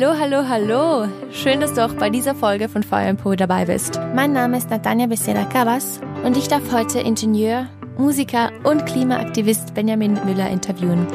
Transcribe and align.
Hallo, 0.00 0.18
hallo, 0.18 0.48
hallo. 0.48 1.08
Schön, 1.30 1.60
dass 1.60 1.74
du 1.74 1.84
auch 1.84 1.92
bei 1.92 2.08
dieser 2.08 2.34
Folge 2.34 2.70
von 2.70 2.82
Feuer 2.82 3.12
Po 3.12 3.34
dabei 3.34 3.66
bist. 3.66 4.00
Mein 4.14 4.32
Name 4.32 4.56
ist 4.56 4.70
Natanja 4.70 5.06
Becerra 5.06 5.44
Cabas 5.44 6.00
und 6.24 6.38
ich 6.38 6.48
darf 6.48 6.72
heute 6.72 7.00
Ingenieur, 7.00 7.68
Musiker 7.98 8.50
und 8.64 8.86
Klimaaktivist 8.86 9.74
Benjamin 9.74 10.14
Müller 10.24 10.48
interviewen. 10.48 11.06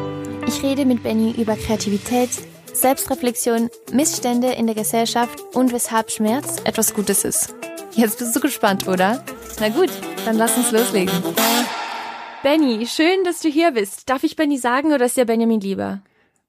Ich 0.45 0.62
rede 0.62 0.86
mit 0.86 1.02
Benny 1.02 1.32
über 1.32 1.55
Kreativität, 1.55 2.30
Selbstreflexion, 2.73 3.71
Missstände 3.91 4.52
in 4.52 4.68
der 4.68 4.76
Gesellschaft 4.76 5.40
und 5.55 5.73
weshalb 5.73 6.12
Schmerz 6.12 6.58
etwas 6.63 6.94
Gutes 6.94 7.26
ist. 7.26 7.55
Jetzt 7.94 8.20
bist 8.20 8.36
du 8.36 8.40
gespannt, 8.40 8.88
oder? 8.88 9.26
Na 9.59 9.70
gut, 9.70 9.90
dann 10.26 10.38
lass 10.38 10.58
uns 10.58 10.72
loslegen. 10.72 11.23
Benny, 12.44 12.86
schön, 12.86 13.23
dass 13.23 13.40
du 13.40 13.49
hier 13.49 13.72
bist. 13.72 14.08
Darf 14.12 14.23
ich 14.23 14.36
Benny 14.36 14.59
sagen 14.59 14.94
oder 14.94 15.05
ist 15.05 15.17
dir 15.17 15.26
Benjamin 15.26 15.59
lieber? 15.59 16.04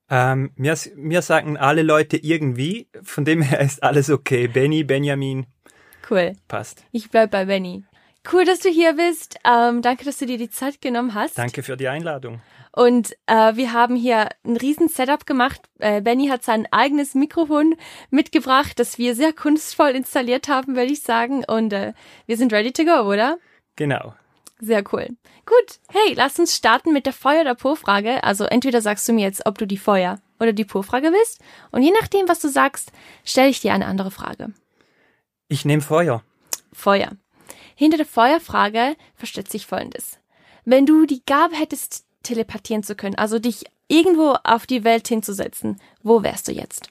Ähm, 0.09 0.53
mir, 0.57 0.77
mir 0.95 1.23
sagen 1.23 1.57
alle 1.57 1.83
Leute 1.83 2.17
irgendwie, 2.17 2.89
von 3.03 3.25
dem 3.25 3.43
her 3.43 3.61
ist 3.61 3.83
alles 3.83 4.11
okay. 4.11 4.47
Benny, 4.47 4.85
Benjamin. 4.85 5.47
Cool. 6.09 6.35
Passt. 6.47 6.85
Ich 6.93 7.11
bleib 7.11 7.33
bei 7.33 7.47
Benny. 7.47 7.85
Cool, 8.33 8.45
dass 8.45 8.61
du 8.61 8.69
hier 8.69 8.95
bist. 8.95 9.39
Ähm, 9.45 9.83
danke, 9.83 10.05
dass 10.05 10.19
du 10.19 10.27
dir 10.27 10.39
die 10.39 10.51
Zeit 10.51 10.81
genommen 10.81 11.15
hast. 11.15 11.39
Danke 11.39 11.63
für 11.63 11.77
die 11.77 11.89
Einladung. 11.89 12.41
Und 12.73 13.17
äh, 13.27 13.57
wir 13.57 13.73
haben 13.73 13.97
hier 13.97 14.29
ein 14.45 14.57
riesen 14.57 14.89
Setup 14.89 15.27
gemacht. 15.27 15.63
Äh, 15.79 16.03
Benny 16.03 16.29
hat 16.29 16.43
sein 16.43 16.67
eigenes 16.71 17.15
Mikrofon 17.15 17.75
mitgebracht, 18.11 18.79
das 18.79 18.99
wir 18.99 19.15
sehr 19.15 19.33
kunstvoll 19.33 19.91
installiert 19.91 20.49
haben, 20.49 20.77
würde 20.77 20.93
ich 20.93 21.03
sagen. 21.03 21.45
Und 21.45 21.73
äh, 21.73 21.95
wir 22.27 22.37
sind 22.37 22.53
ready 22.53 22.73
to 22.73 22.85
go, 22.85 23.11
oder? 23.11 23.39
Genau. 23.77 24.15
Sehr 24.59 24.83
cool. 24.93 25.09
Gut, 25.45 25.79
hey, 25.89 26.15
lass 26.15 26.39
uns 26.39 26.57
starten 26.57 26.93
mit 26.93 27.07
der 27.07 27.13
Feuer- 27.13 27.43
oder 27.43 27.55
Po-Frage. 27.55 28.25
Also 28.25 28.45
entweder 28.45 28.81
sagst 28.81 29.07
du 29.09 29.13
mir 29.13 29.23
jetzt, 29.23 29.45
ob 29.45 29.59
du 29.59 29.67
die 29.67 29.77
Feuer- 29.77 30.21
oder 30.41 30.53
die 30.53 30.65
Po-Frage 30.65 31.13
willst. 31.13 31.41
Und 31.71 31.83
je 31.83 31.93
nachdem, 32.01 32.29
was 32.29 32.41
du 32.41 32.49
sagst, 32.49 32.93
stelle 33.25 33.49
ich 33.49 33.61
dir 33.61 33.75
eine 33.75 33.87
andere 33.87 34.11
Frage. 34.11 34.53
Ich 35.49 35.65
nehme 35.65 35.83
Feuer. 35.83 36.23
Feuer. 36.73 37.11
Hinter 37.75 37.99
der 37.99 38.07
Feuerfrage 38.07 38.97
versteckt 39.15 39.51
sich 39.51 39.67
Folgendes. 39.67 40.19
Wenn 40.65 40.87
du 40.87 41.05
die 41.05 41.23
Gabe 41.27 41.55
hättest, 41.55 42.07
telepathieren 42.23 42.83
zu 42.83 42.97
können, 42.97 43.15
also 43.15 43.39
dich 43.39 43.67
irgendwo 43.89 44.37
auf 44.43 44.67
die 44.67 44.83
Welt 44.85 45.07
hinzusetzen, 45.07 45.81
wo 46.03 46.23
wärst 46.23 46.49
du 46.49 46.53
jetzt? 46.53 46.89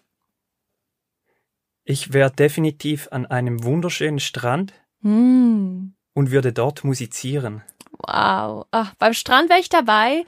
Ich 1.83 2.13
wäre 2.13 2.31
definitiv 2.31 3.09
an 3.11 3.25
einem 3.25 3.63
wunderschönen 3.63 4.19
Strand 4.19 4.73
Hm. 5.01 5.94
Und 6.15 6.31
würde 6.31 6.51
dort 6.51 6.83
musizieren. 6.83 7.61
Wow. 7.99 8.65
Ach, 8.71 8.95
beim 8.95 9.13
Strand 9.13 9.49
wäre 9.49 9.59
ich 9.59 9.69
dabei. 9.69 10.25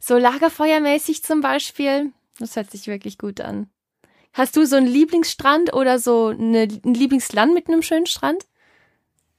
So 0.00 0.16
lagerfeuermäßig 0.16 1.22
zum 1.22 1.40
Beispiel. 1.40 2.10
Das 2.40 2.56
hört 2.56 2.70
sich 2.70 2.86
wirklich 2.88 3.18
gut 3.18 3.40
an. 3.40 3.68
Hast 4.32 4.56
du 4.56 4.66
so 4.66 4.76
einen 4.76 4.86
Lieblingsstrand 4.86 5.72
oder 5.72 5.98
so 5.98 6.26
eine, 6.28 6.62
ein 6.84 6.94
Lieblingsland 6.94 7.54
mit 7.54 7.68
einem 7.68 7.82
schönen 7.82 8.06
Strand? 8.06 8.44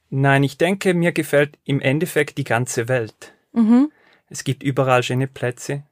Nein, 0.10 0.44
ich 0.44 0.58
denke, 0.58 0.94
mir 0.94 1.12
gefällt 1.12 1.60
im 1.66 1.82
Endeffekt 1.82 2.38
die 2.38 2.44
ganze 2.44 2.88
Welt. 2.88 3.34
Mhm. 3.52 3.92
Es 4.30 4.44
gibt 4.44 4.64
überall 4.64 5.04
schöne 5.04 5.28
Plätze. 5.28 5.84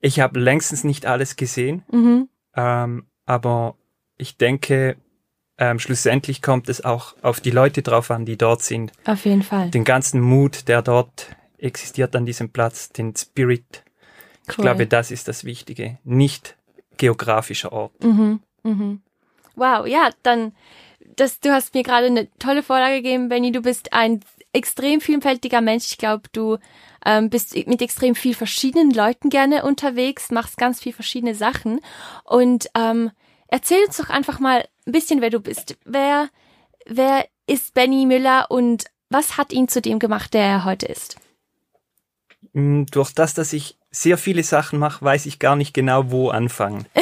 Ich 0.00 0.20
habe 0.20 0.38
längstens 0.38 0.84
nicht 0.84 1.06
alles 1.06 1.36
gesehen, 1.36 1.82
Mhm. 1.90 2.28
ähm, 2.54 3.06
aber 3.24 3.76
ich 4.18 4.36
denke, 4.36 4.96
ähm, 5.58 5.78
schlussendlich 5.78 6.42
kommt 6.42 6.68
es 6.68 6.84
auch 6.84 7.14
auf 7.22 7.40
die 7.40 7.50
Leute 7.50 7.82
drauf 7.82 8.10
an, 8.10 8.24
die 8.26 8.36
dort 8.36 8.62
sind. 8.62 8.92
Auf 9.04 9.24
jeden 9.24 9.42
Fall. 9.42 9.70
Den 9.70 9.84
ganzen 9.84 10.20
Mut, 10.20 10.68
der 10.68 10.82
dort 10.82 11.34
existiert 11.58 12.14
an 12.14 12.26
diesem 12.26 12.50
Platz, 12.50 12.90
den 12.90 13.14
Spirit. 13.16 13.82
Ich 14.48 14.58
Cool. 14.58 14.62
glaube, 14.62 14.86
das 14.86 15.10
ist 15.10 15.28
das 15.28 15.44
Wichtige. 15.44 15.98
Nicht 16.04 16.56
geografischer 16.98 17.72
Ort. 17.72 18.02
Mhm. 18.04 18.40
Mhm. 18.62 19.00
Wow, 19.54 19.86
ja, 19.86 20.10
dann, 20.22 20.52
das, 21.16 21.40
du 21.40 21.50
hast 21.50 21.74
mir 21.74 21.82
gerade 21.82 22.06
eine 22.06 22.28
tolle 22.38 22.62
Vorlage 22.62 22.96
gegeben, 22.96 23.28
Benny. 23.28 23.52
Du 23.52 23.62
bist 23.62 23.92
ein 23.92 24.20
extrem 24.52 25.00
vielfältiger 25.00 25.60
Mensch. 25.60 25.86
Ich 25.90 25.98
glaube, 25.98 26.24
du 26.32 26.58
ähm, 27.04 27.30
bist 27.30 27.54
mit 27.66 27.80
extrem 27.82 28.14
viel 28.14 28.34
verschiedenen 28.34 28.90
Leuten 28.90 29.30
gerne 29.30 29.64
unterwegs, 29.64 30.30
machst 30.30 30.58
ganz 30.58 30.80
viel 30.80 30.92
verschiedene 30.92 31.34
Sachen. 31.34 31.80
Und 32.24 32.68
ähm, 32.74 33.10
erzähl 33.48 33.84
uns 33.86 33.96
doch 33.96 34.10
einfach 34.10 34.40
mal 34.40 34.66
ein 34.86 34.92
bisschen, 34.92 35.20
wer 35.20 35.30
du 35.30 35.40
bist. 35.40 35.76
Wer, 35.84 36.28
wer 36.86 37.26
ist 37.46 37.74
Benny 37.74 38.06
Müller 38.06 38.50
und 38.50 38.84
was 39.08 39.36
hat 39.36 39.52
ihn 39.52 39.68
zu 39.68 39.80
dem 39.80 39.98
gemacht, 39.98 40.34
der 40.34 40.42
er 40.42 40.64
heute 40.64 40.86
ist? 40.86 41.16
Mm, 42.52 42.84
Durch 42.90 43.12
das, 43.12 43.34
dass 43.34 43.52
ich 43.52 43.78
sehr 43.90 44.18
viele 44.18 44.42
Sachen 44.42 44.78
mache, 44.78 45.04
weiß 45.04 45.26
ich 45.26 45.38
gar 45.38 45.56
nicht 45.56 45.74
genau, 45.74 46.10
wo 46.10 46.30
anfangen. 46.30 46.86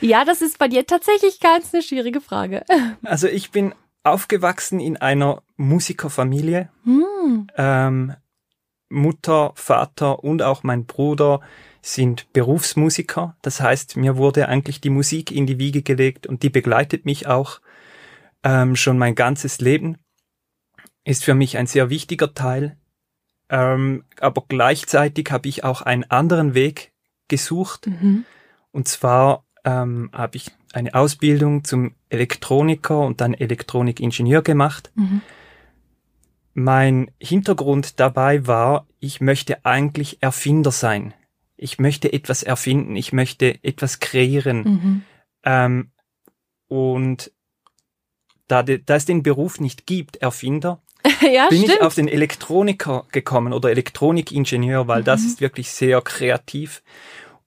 Ja, 0.00 0.24
das 0.24 0.42
ist 0.42 0.58
bei 0.58 0.68
dir 0.68 0.86
tatsächlich 0.86 1.40
ganz 1.40 1.74
eine 1.74 1.82
schwierige 1.82 2.20
Frage. 2.20 2.64
Also 3.02 3.26
ich 3.26 3.50
bin 3.50 3.74
aufgewachsen 4.02 4.80
in 4.80 4.96
einer 4.96 5.42
Musikerfamilie. 5.56 6.70
Hm. 6.84 7.48
Ähm, 7.56 8.14
Mutter, 8.88 9.52
Vater 9.54 10.24
und 10.24 10.42
auch 10.42 10.62
mein 10.62 10.86
Bruder 10.86 11.40
sind 11.82 12.32
Berufsmusiker. 12.32 13.36
Das 13.42 13.60
heißt, 13.60 13.96
mir 13.96 14.16
wurde 14.16 14.48
eigentlich 14.48 14.80
die 14.80 14.90
Musik 14.90 15.30
in 15.30 15.46
die 15.46 15.58
Wiege 15.58 15.82
gelegt 15.82 16.26
und 16.26 16.42
die 16.42 16.50
begleitet 16.50 17.04
mich 17.04 17.26
auch 17.26 17.60
ähm, 18.42 18.76
schon 18.76 18.98
mein 18.98 19.14
ganzes 19.14 19.60
Leben. 19.60 19.98
Ist 21.04 21.24
für 21.24 21.34
mich 21.34 21.56
ein 21.56 21.66
sehr 21.66 21.90
wichtiger 21.90 22.34
Teil. 22.34 22.76
Ähm, 23.48 24.04
aber 24.20 24.44
gleichzeitig 24.46 25.30
habe 25.30 25.48
ich 25.48 25.64
auch 25.64 25.82
einen 25.82 26.04
anderen 26.04 26.54
Weg 26.54 26.92
gesucht. 27.28 27.86
Mhm. 27.86 28.24
Und 28.70 28.86
zwar 28.86 29.44
ähm, 29.64 30.10
habe 30.12 30.36
ich 30.36 30.52
eine 30.72 30.94
Ausbildung 30.94 31.64
zum 31.64 31.94
Elektroniker 32.08 33.00
und 33.00 33.20
dann 33.20 33.34
Elektronikingenieur 33.34 34.42
gemacht. 34.42 34.92
Mhm. 34.94 35.22
Mein 36.54 37.10
Hintergrund 37.18 37.98
dabei 38.00 38.46
war, 38.46 38.86
ich 38.98 39.20
möchte 39.20 39.64
eigentlich 39.64 40.22
Erfinder 40.22 40.70
sein. 40.70 41.14
Ich 41.62 41.78
möchte 41.78 42.10
etwas 42.12 42.42
erfinden, 42.42 42.96
ich 42.96 43.12
möchte 43.12 43.62
etwas 43.62 44.00
kreieren. 44.00 44.62
Mhm. 44.62 45.02
Ähm, 45.44 45.90
und 46.68 47.30
da, 48.48 48.62
de, 48.62 48.82
da 48.84 48.96
es 48.96 49.04
den 49.04 49.22
Beruf 49.22 49.60
nicht 49.60 49.86
gibt, 49.86 50.16
Erfinder, 50.16 50.82
ja, 51.20 51.48
bin 51.48 51.62
stimmt. 51.62 51.76
ich 51.76 51.82
auf 51.82 51.94
den 51.94 52.08
Elektroniker 52.08 53.06
gekommen 53.12 53.52
oder 53.52 53.70
Elektronikingenieur, 53.70 54.88
weil 54.88 55.04
das 55.04 55.20
Mhm. 55.20 55.26
ist 55.26 55.40
wirklich 55.40 55.70
sehr 55.70 56.00
kreativ 56.00 56.82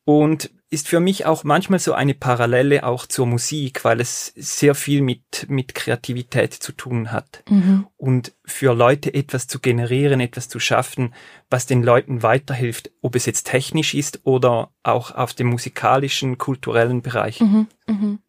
und 0.05 0.51
ist 0.73 0.87
für 0.87 0.99
mich 0.99 1.27
auch 1.27 1.43
manchmal 1.43 1.77
so 1.77 1.93
eine 1.93 2.15
Parallele 2.15 2.83
auch 2.83 3.05
zur 3.05 3.27
Musik, 3.27 3.85
weil 3.85 4.01
es 4.01 4.33
sehr 4.35 4.73
viel 4.73 5.01
mit, 5.01 5.45
mit 5.47 5.75
Kreativität 5.75 6.51
zu 6.51 6.71
tun 6.71 7.11
hat. 7.11 7.43
Mhm. 7.47 7.85
Und 7.95 8.33
für 8.43 8.73
Leute 8.73 9.13
etwas 9.13 9.47
zu 9.47 9.59
generieren, 9.59 10.19
etwas 10.19 10.49
zu 10.49 10.59
schaffen, 10.59 11.13
was 11.51 11.67
den 11.67 11.83
Leuten 11.83 12.23
weiterhilft, 12.23 12.91
ob 13.01 13.15
es 13.15 13.27
jetzt 13.27 13.43
technisch 13.43 13.93
ist 13.93 14.21
oder 14.23 14.71
auch 14.81 15.11
auf 15.11 15.33
dem 15.33 15.47
musikalischen, 15.47 16.39
kulturellen 16.39 17.03
Bereich. 17.03 17.39
Mhm, 17.39 17.67
mhm. 17.85 18.19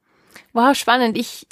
Wow, 0.53 0.76
spannend. 0.76 1.16
Ich, 1.16 1.47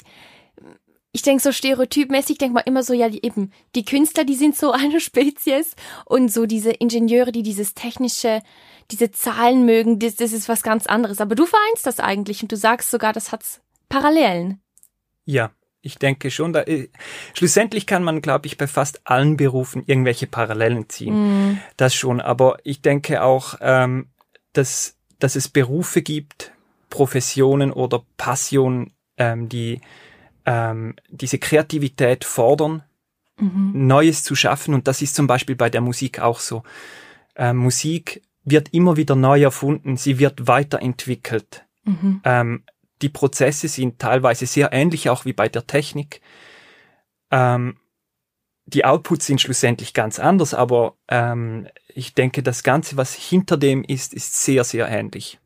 ich 1.13 1.21
denke 1.21 1.43
so 1.43 1.51
stereotypmäßig, 1.51 2.39
denke 2.39 2.55
mal 2.55 2.61
immer 2.61 2.83
so, 2.83 2.93
ja, 2.93 3.07
die, 3.07 3.23
eben, 3.23 3.51
die 3.75 3.85
Künstler, 3.85 4.25
die 4.25 4.35
sind 4.35 4.57
so 4.57 4.71
eine 4.73 4.99
Spezies 4.99 5.75
und 6.05 6.31
so 6.33 6.45
diese 6.45 6.71
Ingenieure, 6.71 7.31
die 7.31 7.43
dieses 7.43 7.75
technische, 7.75 8.41
diese 8.91 9.11
Zahlen 9.11 9.65
mögen, 9.65 9.99
das, 9.99 10.15
das 10.15 10.33
ist 10.33 10.49
was 10.49 10.63
ganz 10.63 10.87
anderes. 10.87 11.21
Aber 11.21 11.35
du 11.35 11.45
vereinst 11.45 11.85
das 11.85 11.99
eigentlich 11.99 12.41
und 12.41 12.51
du 12.51 12.57
sagst 12.57 12.91
sogar, 12.91 13.13
das 13.13 13.31
hat's 13.31 13.61
Parallelen. 13.89 14.59
Ja, 15.25 15.51
ich 15.81 15.99
denke 15.99 16.31
schon. 16.31 16.51
Da, 16.51 16.63
äh, 16.63 16.89
schlussendlich 17.35 17.85
kann 17.85 18.03
man, 18.03 18.21
glaube 18.21 18.47
ich, 18.47 18.57
bei 18.57 18.65
fast 18.65 19.01
allen 19.05 19.37
Berufen 19.37 19.83
irgendwelche 19.85 20.25
Parallelen 20.25 20.89
ziehen. 20.89 21.13
Mhm. 21.13 21.59
Das 21.77 21.93
schon. 21.93 22.21
Aber 22.21 22.57
ich 22.63 22.81
denke 22.81 23.21
auch, 23.21 23.55
ähm, 23.61 24.07
dass, 24.53 24.97
dass 25.19 25.35
es 25.35 25.47
Berufe 25.47 26.01
gibt, 26.01 26.53
Professionen 26.89 27.71
oder 27.71 28.03
Passionen, 28.17 28.93
ähm, 29.17 29.47
die 29.47 29.79
ähm, 30.45 30.95
diese 31.09 31.39
Kreativität 31.39 32.25
fordern, 32.25 32.83
Mhm. 33.37 33.87
Neues 33.87 34.23
zu 34.23 34.35
schaffen. 34.35 34.73
Und 34.73 34.87
das 34.87 35.01
ist 35.01 35.15
zum 35.15 35.27
Beispiel 35.27 35.55
bei 35.55 35.69
der 35.69 35.81
Musik 35.81 36.19
auch 36.19 36.39
so. 36.39 36.63
Ähm, 37.35 37.57
Musik 37.57 38.21
wird 38.43 38.73
immer 38.73 38.97
wieder 38.97 39.15
neu 39.15 39.41
erfunden, 39.41 39.97
sie 39.97 40.19
wird 40.19 40.47
weiterentwickelt. 40.47 41.65
Mhm. 41.83 42.21
Ähm, 42.23 42.63
die 43.01 43.09
Prozesse 43.09 43.67
sind 43.67 43.99
teilweise 43.99 44.45
sehr 44.45 44.71
ähnlich, 44.71 45.09
auch 45.09 45.25
wie 45.25 45.33
bei 45.33 45.49
der 45.49 45.65
Technik. 45.65 46.21
Ähm, 47.31 47.77
die 48.65 48.85
Outputs 48.85 49.25
sind 49.25 49.41
schlussendlich 49.41 49.93
ganz 49.93 50.19
anders, 50.19 50.53
aber 50.53 50.95
ähm, 51.09 51.67
ich 51.87 52.13
denke, 52.13 52.43
das 52.43 52.63
Ganze, 52.63 52.95
was 52.95 53.13
hinter 53.13 53.57
dem 53.57 53.83
ist, 53.83 54.13
ist 54.13 54.41
sehr, 54.41 54.63
sehr 54.63 54.87
ähnlich. 54.87 55.39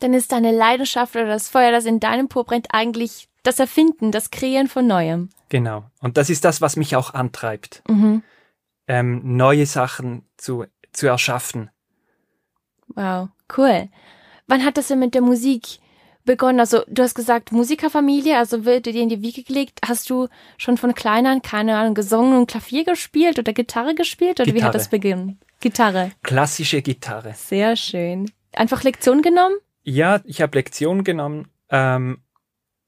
Dann 0.00 0.12
ist 0.14 0.32
deine 0.32 0.50
Leidenschaft 0.52 1.14
oder 1.16 1.26
das 1.26 1.48
Feuer, 1.48 1.70
das 1.72 1.84
in 1.86 2.00
deinem 2.00 2.28
Po 2.28 2.44
brennt, 2.44 2.68
eigentlich 2.72 3.28
das 3.42 3.58
Erfinden, 3.58 4.10
das 4.10 4.30
Kreieren 4.30 4.68
von 4.68 4.86
Neuem. 4.86 5.30
Genau. 5.50 5.84
Und 6.00 6.16
das 6.16 6.30
ist 6.30 6.44
das, 6.44 6.60
was 6.60 6.76
mich 6.76 6.96
auch 6.96 7.14
antreibt, 7.14 7.82
Mhm. 7.88 8.22
ähm, 8.88 9.36
neue 9.36 9.66
Sachen 9.66 10.24
zu, 10.36 10.64
zu 10.92 11.06
erschaffen. 11.06 11.70
Wow, 12.88 13.28
cool. 13.56 13.88
Wann 14.46 14.64
hat 14.64 14.76
das 14.76 14.88
denn 14.88 14.98
mit 14.98 15.14
der 15.14 15.22
Musik 15.22 15.78
begonnen? 16.24 16.60
Also 16.60 16.82
du 16.88 17.02
hast 17.02 17.14
gesagt 17.14 17.52
Musikerfamilie, 17.52 18.36
also 18.36 18.64
wird 18.64 18.86
dir 18.86 18.94
in 18.94 19.08
die 19.08 19.22
Wiege 19.22 19.42
gelegt. 19.42 19.80
Hast 19.86 20.08
du 20.10 20.28
schon 20.58 20.76
von 20.76 20.94
klein 20.94 21.26
an, 21.26 21.40
keine 21.42 21.76
Ahnung, 21.76 21.94
gesungen 21.94 22.36
und 22.38 22.50
Klavier 22.50 22.84
gespielt 22.84 23.38
oder 23.38 23.52
Gitarre 23.52 23.94
gespielt? 23.94 24.40
Oder 24.40 24.46
Gitarre. 24.46 24.60
wie 24.60 24.64
hat 24.64 24.74
das 24.74 24.88
begonnen? 24.88 25.38
Gitarre. 25.60 26.10
Klassische 26.22 26.82
Gitarre. 26.82 27.32
Sehr 27.36 27.74
schön. 27.76 28.30
Einfach 28.52 28.82
Lektion 28.82 29.22
genommen? 29.22 29.56
Ja, 29.84 30.20
ich 30.24 30.40
habe 30.42 30.58
Lektionen 30.58 31.04
genommen 31.04 31.48
ähm, 31.70 32.18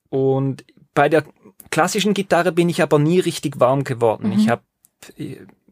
und 0.08 0.64
bei 0.94 1.08
der 1.08 1.24
klassischen 1.70 2.14
Gitarre 2.14 2.52
bin 2.52 2.68
ich 2.68 2.82
aber 2.82 2.98
nie 2.98 3.20
richtig 3.20 3.60
warm 3.60 3.84
geworden. 3.84 4.28
Mhm. 4.28 4.38
Ich 4.38 4.48
habe 4.48 4.62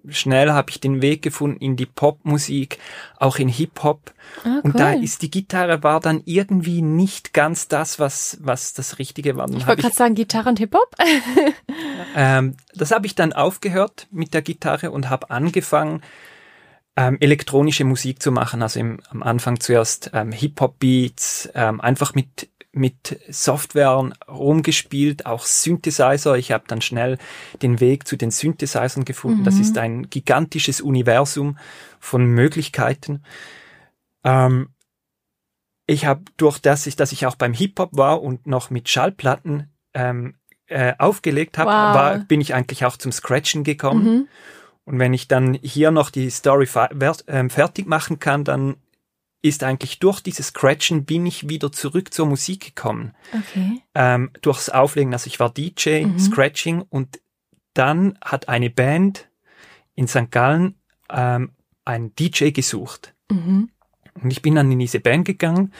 schnell 0.08 0.52
habe 0.52 0.70
ich 0.70 0.80
den 0.80 1.02
Weg 1.02 1.22
gefunden 1.22 1.58
in 1.58 1.76
die 1.76 1.86
Popmusik, 1.86 2.78
auch 3.16 3.36
in 3.38 3.48
Hip-Hop. 3.48 4.12
Ah, 4.44 4.60
Und 4.62 4.78
da 4.78 4.92
ist 4.92 5.22
die 5.22 5.30
Gitarre 5.30 5.82
war 5.82 6.00
dann 6.00 6.22
irgendwie 6.24 6.82
nicht 6.82 7.32
ganz 7.32 7.68
das, 7.68 7.98
was, 7.98 8.38
was 8.40 8.74
das 8.74 8.98
Richtige 8.98 9.36
war. 9.36 9.46
Dann 9.46 9.56
Ich 9.56 9.66
wollte 9.66 9.82
gerade 9.82 9.94
sagen 9.94 10.14
Gitarre 10.14 10.50
und 10.50 10.58
Hip-Hop. 10.58 10.94
ähm, 12.16 12.56
das 12.74 12.90
habe 12.90 13.06
ich 13.06 13.14
dann 13.14 13.32
aufgehört 13.32 14.06
mit 14.10 14.34
der 14.34 14.42
Gitarre 14.42 14.90
und 14.90 15.08
habe 15.08 15.30
angefangen, 15.30 16.02
ähm, 16.96 17.17
elektronische 17.20 17.85
Musik 17.85 18.23
zu 18.23 18.31
machen. 18.32 18.62
Also 18.62 18.81
im, 18.81 19.00
am 19.11 19.23
Anfang 19.23 19.58
zuerst 19.61 20.11
ähm, 20.14 20.32
Hip-Hop-Beats, 20.32 21.50
ähm, 21.55 21.81
einfach 21.81 22.14
mit 22.14 22.50
mit 22.76 23.20
Software 23.29 24.11
rumgespielt, 24.29 25.26
auch 25.26 25.44
Synthesizer. 25.46 26.37
Ich 26.37 26.50
habe 26.50 26.64
dann 26.67 26.81
schnell 26.82 27.19
den 27.62 27.79
Weg 27.79 28.05
zu 28.08 28.17
den 28.17 28.32
Synthesizern 28.32 29.05
gefunden. 29.05 29.44
Das 29.44 29.55
Mhm. 29.55 29.61
ist 29.61 29.79
ein 29.79 30.11
gigantisches 30.11 30.81
Universum 30.81 31.56
von 32.00 32.25
Möglichkeiten. 32.26 33.23
Ähm, 34.25 34.70
ich 35.87 36.06
habe 36.06 36.25
durch 36.37 36.58
das, 36.58 36.87
ich, 36.88 36.96
dass 36.96 37.12
ich 37.12 37.26
auch 37.26 37.37
beim 37.37 37.52
Hip-Hop 37.52 37.91
war 37.96 38.23
und 38.23 38.46
noch 38.49 38.70
mit 38.70 38.88
Schallplatten 38.88 39.70
ähm, 39.93 40.35
äh, 40.67 40.94
aufgelegt 40.99 41.58
habe, 41.58 41.70
Wow. 41.70 41.94
war, 41.94 42.19
bin 42.19 42.41
ich 42.41 42.55
eigentlich 42.55 42.85
auch 42.85 42.96
zum 42.96 43.12
Scratchen 43.12 43.62
gekommen. 43.64 44.05
Mhm. 44.05 44.29
Und 44.84 44.98
wenn 44.98 45.14
ich 45.14 45.28
dann 45.28 45.54
hier 45.62 45.90
noch 45.90 46.10
die 46.10 46.28
Story 46.31 46.69
ähm, 47.28 47.50
fertig 47.50 47.86
machen 47.86 48.19
kann, 48.19 48.44
dann 48.44 48.76
ist 49.42 49.62
eigentlich 49.62 49.98
durch 49.98 50.20
dieses 50.20 50.48
Scratchen 50.48 51.04
bin 51.04 51.26
ich 51.26 51.48
wieder 51.48 51.70
zurück 51.70 52.14
zur 52.14 52.26
Musik 52.26 52.64
gekommen. 52.75 53.14
Okay. 53.32 53.82
Ähm, 53.94 54.31
durchs 54.40 54.70
Auflegen, 54.70 55.12
also 55.12 55.26
ich 55.26 55.38
war 55.40 55.50
DJ, 55.50 56.04
Mhm. 56.04 56.19
Scratching 56.19 56.82
und 56.82 57.20
dann 57.75 58.19
hat 58.25 58.48
eine 58.48 58.70
Band 58.70 59.28
in 59.94 60.06
St. 60.08 60.31
Gallen 60.31 60.76
ähm, 61.10 61.52
einen 61.84 62.14
DJ 62.16 62.50
gesucht. 62.50 63.14
Mhm. 63.31 63.69
Und 64.22 64.31
ich 64.31 64.42
bin 64.42 64.54
dann 64.54 64.70
in 64.70 64.78
diese 64.78 65.00
Band 65.00 65.25
gegangen, 65.26 65.72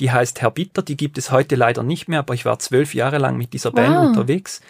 die 0.00 0.10
heißt 0.10 0.40
Herr 0.40 0.50
Bitter, 0.50 0.82
die 0.82 0.96
gibt 0.96 1.18
es 1.18 1.30
heute 1.30 1.56
leider 1.56 1.82
nicht 1.82 2.08
mehr, 2.08 2.20
aber 2.20 2.34
ich 2.34 2.44
war 2.44 2.58
zwölf 2.58 2.94
Jahre 2.94 3.18
lang 3.18 3.36
mit 3.36 3.52
dieser 3.52 3.70
Band 3.70 3.94
Wow. 3.96 4.06
unterwegs. 4.08 4.62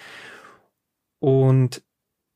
Und 1.20 1.82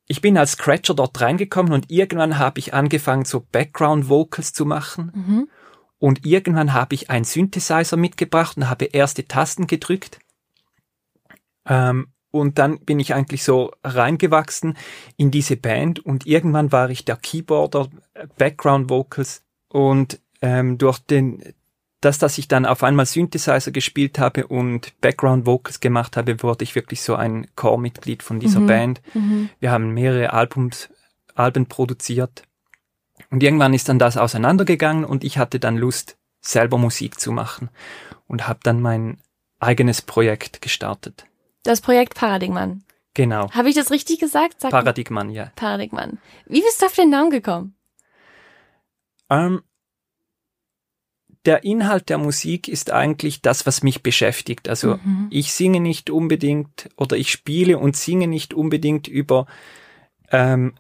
ich 0.09 0.21
bin 0.21 0.39
als 0.39 0.53
Scratcher 0.53 0.95
dort 0.95 1.21
reingekommen 1.21 1.73
und 1.73 1.91
irgendwann 1.91 2.39
habe 2.39 2.61
ich 2.61 2.75
angefangen, 2.75 3.25
so 3.25 3.41
Background 3.41 4.09
Vocals 4.09 4.53
zu 4.53 4.65
machen. 4.65 5.13
Mhm. 5.15 5.49
Und 5.99 6.25
irgendwann 6.27 6.75
habe 6.75 6.95
ich 6.95 7.11
einen 7.11 7.25
Synthesizer 7.25 7.97
mitgebracht 7.97 8.57
und 8.57 8.69
habe 8.69 8.85
erste 8.85 9.27
Tasten 9.27 9.67
gedrückt. 9.67 10.19
Ähm, 11.67 12.09
und 12.31 12.59
dann 12.59 12.81
bin 12.81 13.01
ich 13.01 13.15
eigentlich 13.15 13.43
so 13.43 13.73
reingewachsen 13.83 14.77
in 15.17 15.31
diese 15.31 15.57
Band 15.57 16.01
und 16.01 16.27
irgendwann 16.27 16.71
war 16.71 16.91
ich 16.91 17.05
der 17.05 17.17
Keyboarder, 17.17 17.89
äh, 18.15 18.27
Background 18.37 18.91
Vocals 18.91 19.43
und 19.69 20.21
ähm, 20.43 20.77
durch 20.77 20.99
den, 20.99 21.55
das, 22.01 22.19
dass 22.19 22.39
ich 22.39 22.47
dann 22.49 22.67
auf 22.67 22.83
einmal 22.83 23.07
Synthesizer 23.07 23.71
gespielt 23.71 24.19
habe 24.19 24.47
und 24.47 24.99
Background 25.01 25.47
Vocals 25.47 25.81
gemacht 25.81 26.17
habe, 26.17 26.43
wurde 26.43 26.63
ich 26.65 26.75
wirklich 26.75 27.03
so 27.03 27.15
ein 27.15 27.47
Core-Mitglied 27.57 28.23
von 28.23 28.39
dieser 28.39 28.61
Mhm. 28.61 28.67
Band. 28.67 29.01
Mhm. 29.15 29.49
Wir 29.61 29.71
haben 29.71 29.95
mehrere 29.95 30.33
Albums, 30.33 30.89
Alben 31.35 31.67
produziert. 31.67 32.43
Und 33.31 33.43
irgendwann 33.43 33.75
ist 33.75 33.89
dann 33.89 33.99
das 33.99 34.17
auseinandergegangen 34.17 35.05
und 35.05 35.25
ich 35.25 35.39
hatte 35.39 35.59
dann 35.59 35.77
Lust, 35.77 36.17
selber 36.41 36.79
Musik 36.79 37.19
zu 37.19 37.33
machen 37.33 37.71
und 38.29 38.47
habe 38.47 38.61
dann 38.63 38.81
mein 38.81 39.19
eigenes 39.59 40.03
Projekt 40.03 40.61
gestartet. 40.63 41.27
Das 41.65 41.81
Projekt 41.81 42.15
Paradigman. 42.15 42.85
Genau. 43.15 43.51
Habe 43.53 43.71
ich 43.71 43.75
das 43.75 43.91
richtig 43.91 44.21
gesagt? 44.21 44.61
Sag 44.61 44.71
Paradigman, 44.71 45.31
ja. 45.31 45.51
Paradigman. 45.57 46.19
Wie 46.47 46.61
bist 46.61 46.83
du 46.83 46.87
auf 46.87 46.95
den 46.95 47.09
Namen 47.11 47.31
gekommen? 47.31 47.75
Ähm, 49.31 49.63
der 51.47 51.65
Inhalt 51.65 52.09
der 52.09 52.19
Musik 52.19 52.69
ist 52.69 52.91
eigentlich 52.91 53.41
das, 53.43 53.67
was 53.67 53.83
mich 53.83 54.03
beschäftigt. 54.03 54.69
Also 54.69 54.99
Mhm. 55.03 55.29
ich 55.31 55.53
singe 55.53 55.81
nicht 55.81 56.11
unbedingt 56.11 56.89
oder 56.97 57.17
ich 57.17 57.31
spiele 57.31 57.79
und 57.79 57.97
singe 57.97 58.27
nicht 58.27 58.53
unbedingt 58.55 59.09
über 59.09 59.47
ähm, 60.31 60.75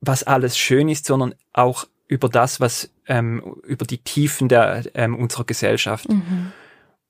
was 0.00 0.22
alles 0.22 0.56
schön 0.56 0.88
ist, 0.88 1.06
sondern 1.06 1.34
auch 1.52 1.86
über 2.06 2.28
das, 2.28 2.60
was 2.60 2.90
ähm, 3.08 3.42
über 3.64 3.84
die 3.86 3.98
Tiefen 3.98 4.48
der 4.48 4.84
ähm, 4.94 5.16
unserer 5.16 5.44
Gesellschaft. 5.44 6.08
Mhm. 6.08 6.52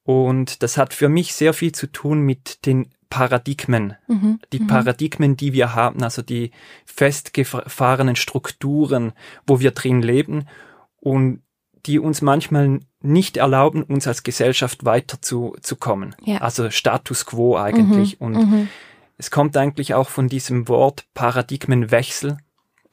Und 0.04 0.62
das 0.62 0.76
hat 0.76 0.94
für 0.94 1.08
mich 1.08 1.34
sehr 1.34 1.54
viel 1.54 1.72
zu 1.72 1.86
tun 1.86 2.20
mit 2.20 2.66
den 2.66 2.88
Paradigmen. 3.10 3.94
Mhm. 4.08 4.38
Die 4.52 4.60
Mhm. 4.60 4.66
Paradigmen, 4.66 5.36
die 5.36 5.52
wir 5.52 5.74
haben, 5.74 6.02
also 6.02 6.22
die 6.22 6.50
festgefahrenen 6.84 8.16
Strukturen, 8.16 9.12
wo 9.46 9.60
wir 9.60 9.70
drin 9.72 10.02
leben 10.02 10.46
und 11.00 11.42
die 11.86 11.98
uns 11.98 12.22
manchmal 12.22 12.80
nicht 13.00 13.36
erlauben, 13.36 13.82
uns 13.82 14.06
als 14.06 14.22
Gesellschaft 14.22 14.84
weiter 14.84 15.20
zu, 15.20 15.56
zu 15.60 15.76
kommen. 15.76 16.14
Ja. 16.22 16.38
Also 16.38 16.70
Status 16.70 17.26
quo 17.26 17.56
eigentlich. 17.56 18.20
Mhm. 18.20 18.26
Und 18.26 18.32
Mhm. 18.34 18.68
es 19.18 19.30
kommt 19.30 19.56
eigentlich 19.56 19.94
auch 19.94 20.08
von 20.08 20.28
diesem 20.28 20.68
Wort 20.68 21.04
Paradigmenwechsel, 21.14 22.38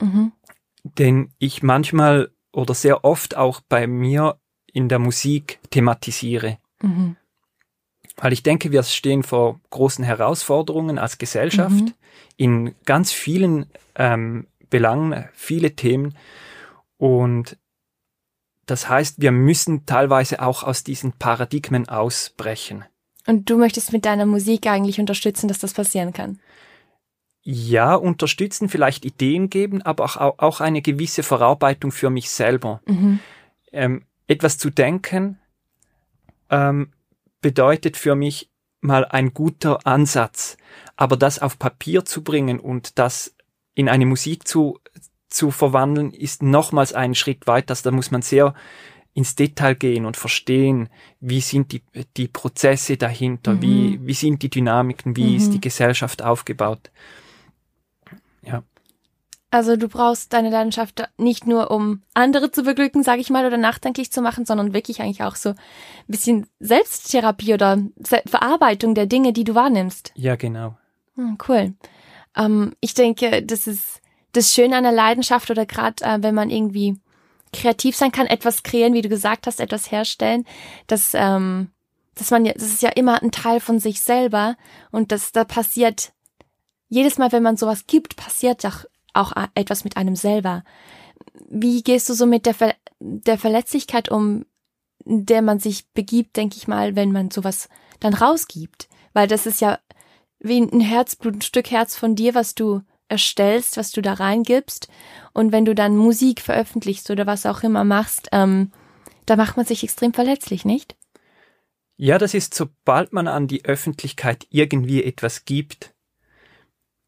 Mhm. 0.01 0.31
den 0.83 1.31
ich 1.39 1.63
manchmal 1.63 2.31
oder 2.51 2.73
sehr 2.73 3.05
oft 3.05 3.37
auch 3.37 3.61
bei 3.61 3.87
mir 3.87 4.37
in 4.73 4.89
der 4.89 4.99
Musik 4.99 5.59
thematisiere. 5.69 6.57
Mhm. 6.81 7.15
Weil 8.17 8.33
ich 8.33 8.43
denke, 8.43 8.71
wir 8.71 8.83
stehen 8.83 9.23
vor 9.23 9.59
großen 9.69 10.03
Herausforderungen 10.03 10.99
als 10.99 11.17
Gesellschaft 11.17 11.71
Mhm. 11.71 11.93
in 12.35 12.75
ganz 12.85 13.11
vielen 13.13 13.67
ähm, 13.95 14.47
Belangen, 14.69 15.25
viele 15.33 15.75
Themen. 15.75 16.15
Und 16.97 17.57
das 18.71 18.87
heißt, 18.87 19.19
wir 19.19 19.33
müssen 19.33 19.85
teilweise 19.85 20.41
auch 20.41 20.63
aus 20.63 20.85
diesen 20.85 21.11
Paradigmen 21.11 21.89
ausbrechen. 21.89 22.85
Und 23.27 23.49
du 23.49 23.57
möchtest 23.57 23.91
mit 23.91 24.05
deiner 24.05 24.25
Musik 24.25 24.65
eigentlich 24.65 24.97
unterstützen, 24.97 25.49
dass 25.49 25.59
das 25.59 25.73
passieren 25.73 26.13
kann. 26.13 26.39
Ja, 27.41 27.95
unterstützen, 27.95 28.69
vielleicht 28.69 29.03
Ideen 29.03 29.49
geben, 29.49 29.81
aber 29.81 30.05
auch, 30.05 30.39
auch 30.39 30.61
eine 30.61 30.81
gewisse 30.81 31.21
Verarbeitung 31.21 31.91
für 31.91 32.09
mich 32.09 32.29
selber. 32.29 32.81
Mhm. 32.85 33.19
ähm, 33.73 34.05
etwas 34.27 34.57
zu 34.57 34.69
denken 34.69 35.37
ähm, 36.49 36.93
bedeutet 37.41 37.97
für 37.97 38.15
mich 38.15 38.49
mal 38.79 39.03
ein 39.03 39.33
guter 39.33 39.85
Ansatz, 39.85 40.55
aber 40.95 41.17
das 41.17 41.39
auf 41.39 41.59
Papier 41.59 42.05
zu 42.05 42.23
bringen 42.23 42.57
und 42.57 42.97
das 42.97 43.35
in 43.73 43.89
eine 43.89 44.05
Musik 44.05 44.47
zu 44.47 44.79
zu 45.33 45.51
verwandeln, 45.51 46.11
ist 46.11 46.43
nochmals 46.43 46.93
einen 46.93 47.15
Schritt 47.15 47.47
weiter. 47.47 47.71
Also 47.71 47.89
Da 47.89 47.95
muss 47.95 48.11
man 48.11 48.21
sehr 48.21 48.53
ins 49.13 49.35
Detail 49.35 49.75
gehen 49.75 50.05
und 50.05 50.15
verstehen, 50.15 50.87
wie 51.19 51.41
sind 51.41 51.73
die, 51.73 51.81
die 52.15 52.27
Prozesse 52.29 52.95
dahinter, 52.97 53.53
Mhm. 53.55 53.61
wie, 53.61 53.99
wie 54.07 54.13
sind 54.13 54.41
die 54.41 54.49
Dynamiken, 54.49 55.15
wie 55.17 55.35
ist 55.35 55.47
Mhm. 55.47 55.51
die 55.53 55.61
Gesellschaft 55.61 56.21
aufgebaut. 56.21 56.91
Ja. 58.43 58.63
Also 59.53 59.75
du 59.75 59.89
brauchst 59.89 60.31
deine 60.31 60.49
Leidenschaft 60.49 61.03
nicht 61.17 61.45
nur, 61.45 61.71
um 61.71 62.03
andere 62.13 62.51
zu 62.51 62.63
beglücken, 62.63 63.03
sage 63.03 63.19
ich 63.19 63.29
mal, 63.29 63.45
oder 63.45 63.57
nachdenklich 63.57 64.09
zu 64.11 64.21
machen, 64.21 64.45
sondern 64.45 64.73
wirklich 64.73 65.01
eigentlich 65.01 65.23
auch 65.23 65.35
so 65.35 65.49
ein 65.49 65.55
bisschen 66.07 66.47
Selbsttherapie 66.61 67.53
oder 67.53 67.79
Verarbeitung 68.25 68.95
der 68.95 69.07
Dinge, 69.07 69.33
die 69.33 69.43
du 69.43 69.53
wahrnimmst. 69.53 70.13
Ja, 70.15 70.37
genau. 70.37 70.77
Hm, 71.15 71.37
cool. 71.49 71.73
Ähm, 72.37 72.73
ich 72.79 72.93
denke, 72.93 73.43
das 73.43 73.67
ist 73.67 74.00
das 74.33 74.53
Schöne 74.53 74.77
an 74.77 74.83
der 74.83 74.91
Leidenschaft 74.91 75.49
oder 75.49 75.65
gerade 75.65 76.03
äh, 76.03 76.17
wenn 76.21 76.35
man 76.35 76.49
irgendwie 76.49 76.97
kreativ 77.53 77.95
sein 77.95 78.11
kann, 78.11 78.27
etwas 78.27 78.63
kreieren, 78.63 78.93
wie 78.93 79.01
du 79.01 79.09
gesagt 79.09 79.47
hast, 79.47 79.59
etwas 79.59 79.91
herstellen, 79.91 80.45
dass, 80.87 81.13
ähm, 81.13 81.69
dass 82.15 82.31
man 82.31 82.45
ja, 82.45 82.53
das 82.53 82.63
ist 82.63 82.81
ja 82.81 82.89
immer 82.89 83.21
ein 83.21 83.31
Teil 83.31 83.59
von 83.59 83.79
sich 83.79 84.01
selber 84.01 84.55
und 84.91 85.11
das 85.11 85.31
da 85.31 85.43
passiert 85.43 86.13
jedes 86.87 87.17
Mal, 87.17 87.31
wenn 87.31 87.43
man 87.43 87.55
sowas 87.55 87.87
gibt, 87.87 88.17
passiert 88.17 88.65
doch 88.65 88.85
auch 89.13 89.31
etwas 89.55 89.85
mit 89.85 89.95
einem 89.95 90.15
selber. 90.15 90.63
Wie 91.49 91.83
gehst 91.83 92.09
du 92.09 92.13
so 92.13 92.25
mit 92.25 92.45
der, 92.45 92.53
Ver 92.53 92.75
der 92.99 93.37
Verletzlichkeit 93.37 94.09
um, 94.09 94.45
der 95.05 95.41
man 95.41 95.59
sich 95.59 95.89
begibt, 95.93 96.35
denke 96.35 96.57
ich 96.57 96.67
mal, 96.67 96.95
wenn 96.95 97.13
man 97.13 97.31
sowas 97.31 97.69
dann 98.01 98.13
rausgibt? 98.13 98.89
Weil 99.13 99.27
das 99.27 99.45
ist 99.45 99.61
ja 99.61 99.79
wie 100.39 100.59
ein 100.59 100.81
Herzblut, 100.81 101.35
ein 101.35 101.41
Stück 101.41 101.71
Herz 101.71 101.95
von 101.95 102.15
dir, 102.15 102.35
was 102.35 102.55
du 102.55 102.81
erstellst, 103.11 103.77
was 103.77 103.91
du 103.91 104.01
da 104.01 104.13
reingibst. 104.13 104.87
Und 105.33 105.51
wenn 105.51 105.65
du 105.65 105.75
dann 105.75 105.97
Musik 105.97 106.41
veröffentlichst 106.41 107.11
oder 107.11 107.27
was 107.27 107.45
auch 107.45 107.61
immer 107.61 107.83
machst, 107.83 108.29
ähm, 108.31 108.71
da 109.25 109.35
macht 109.35 109.57
man 109.57 109.65
sich 109.65 109.83
extrem 109.83 110.13
verletzlich, 110.13 110.65
nicht? 110.65 110.95
Ja, 111.97 112.17
das 112.17 112.33
ist, 112.33 112.55
sobald 112.55 113.13
man 113.13 113.27
an 113.27 113.47
die 113.47 113.65
Öffentlichkeit 113.65 114.47
irgendwie 114.49 115.03
etwas 115.03 115.45
gibt, 115.45 115.93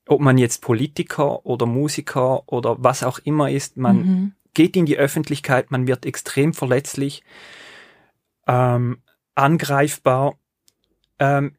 ob 0.08 0.22
man 0.22 0.38
jetzt 0.38 0.62
Politiker 0.62 1.46
oder 1.46 1.66
Musiker 1.66 2.48
oder 2.52 2.76
was 2.84 3.04
auch 3.04 3.20
immer 3.20 3.50
ist, 3.50 3.78
man 3.78 3.98
mhm. 3.98 4.36
geht 4.54 4.76
in 4.76 4.86
die 4.86 4.98
Öffentlichkeit, 4.98 5.72
man 5.72 5.88
wird 5.88 6.06
extrem 6.06 6.54
verletzlich, 6.54 7.24
ähm, 8.46 9.02
angreifbar. 9.34 10.38
Ähm, 11.20 11.56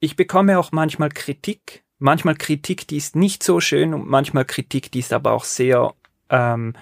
ich 0.00 0.16
bekomme 0.16 0.58
auch 0.58 0.72
manchmal 0.72 1.10
Kritik, 1.10 1.83
manchmal 1.98 2.34
Kritik, 2.34 2.86
die 2.88 2.96
ist 2.96 3.16
nicht 3.16 3.42
so 3.42 3.60
schön 3.60 3.94
und 3.94 4.06
manchmal 4.06 4.44
Kritik, 4.44 4.90
die 4.92 5.00
ist 5.00 5.12
aber 5.12 5.32
auch 5.32 5.44
sehr 5.44 5.94
ähm, 6.30 6.74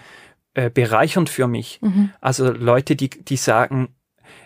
äh, 0.54 0.70
bereichernd 0.70 1.28
für 1.28 1.46
mich. 1.46 1.80
Mhm. 1.82 2.10
Also 2.20 2.50
Leute, 2.50 2.96
die, 2.96 3.10
die 3.10 3.36
sagen, 3.36 3.94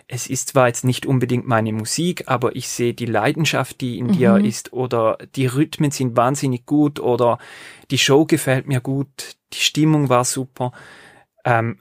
es 0.07 0.27
ist 0.27 0.49
zwar 0.49 0.67
jetzt 0.67 0.85
nicht 0.85 1.05
unbedingt 1.05 1.47
meine 1.47 1.73
Musik, 1.73 2.23
aber 2.27 2.55
ich 2.55 2.69
sehe 2.69 2.93
die 2.93 3.05
Leidenschaft, 3.05 3.81
die 3.81 3.97
in 3.97 4.07
mhm. 4.07 4.11
dir 4.13 4.37
ist, 4.37 4.73
oder 4.73 5.17
die 5.35 5.47
Rhythmen 5.47 5.91
sind 5.91 6.15
wahnsinnig 6.15 6.65
gut, 6.65 6.99
oder 6.99 7.39
die 7.91 7.97
Show 7.97 8.25
gefällt 8.25 8.67
mir 8.67 8.81
gut, 8.81 9.35
die 9.53 9.59
Stimmung 9.59 10.09
war 10.09 10.23
super. 10.23 10.71
Ähm, 11.43 11.79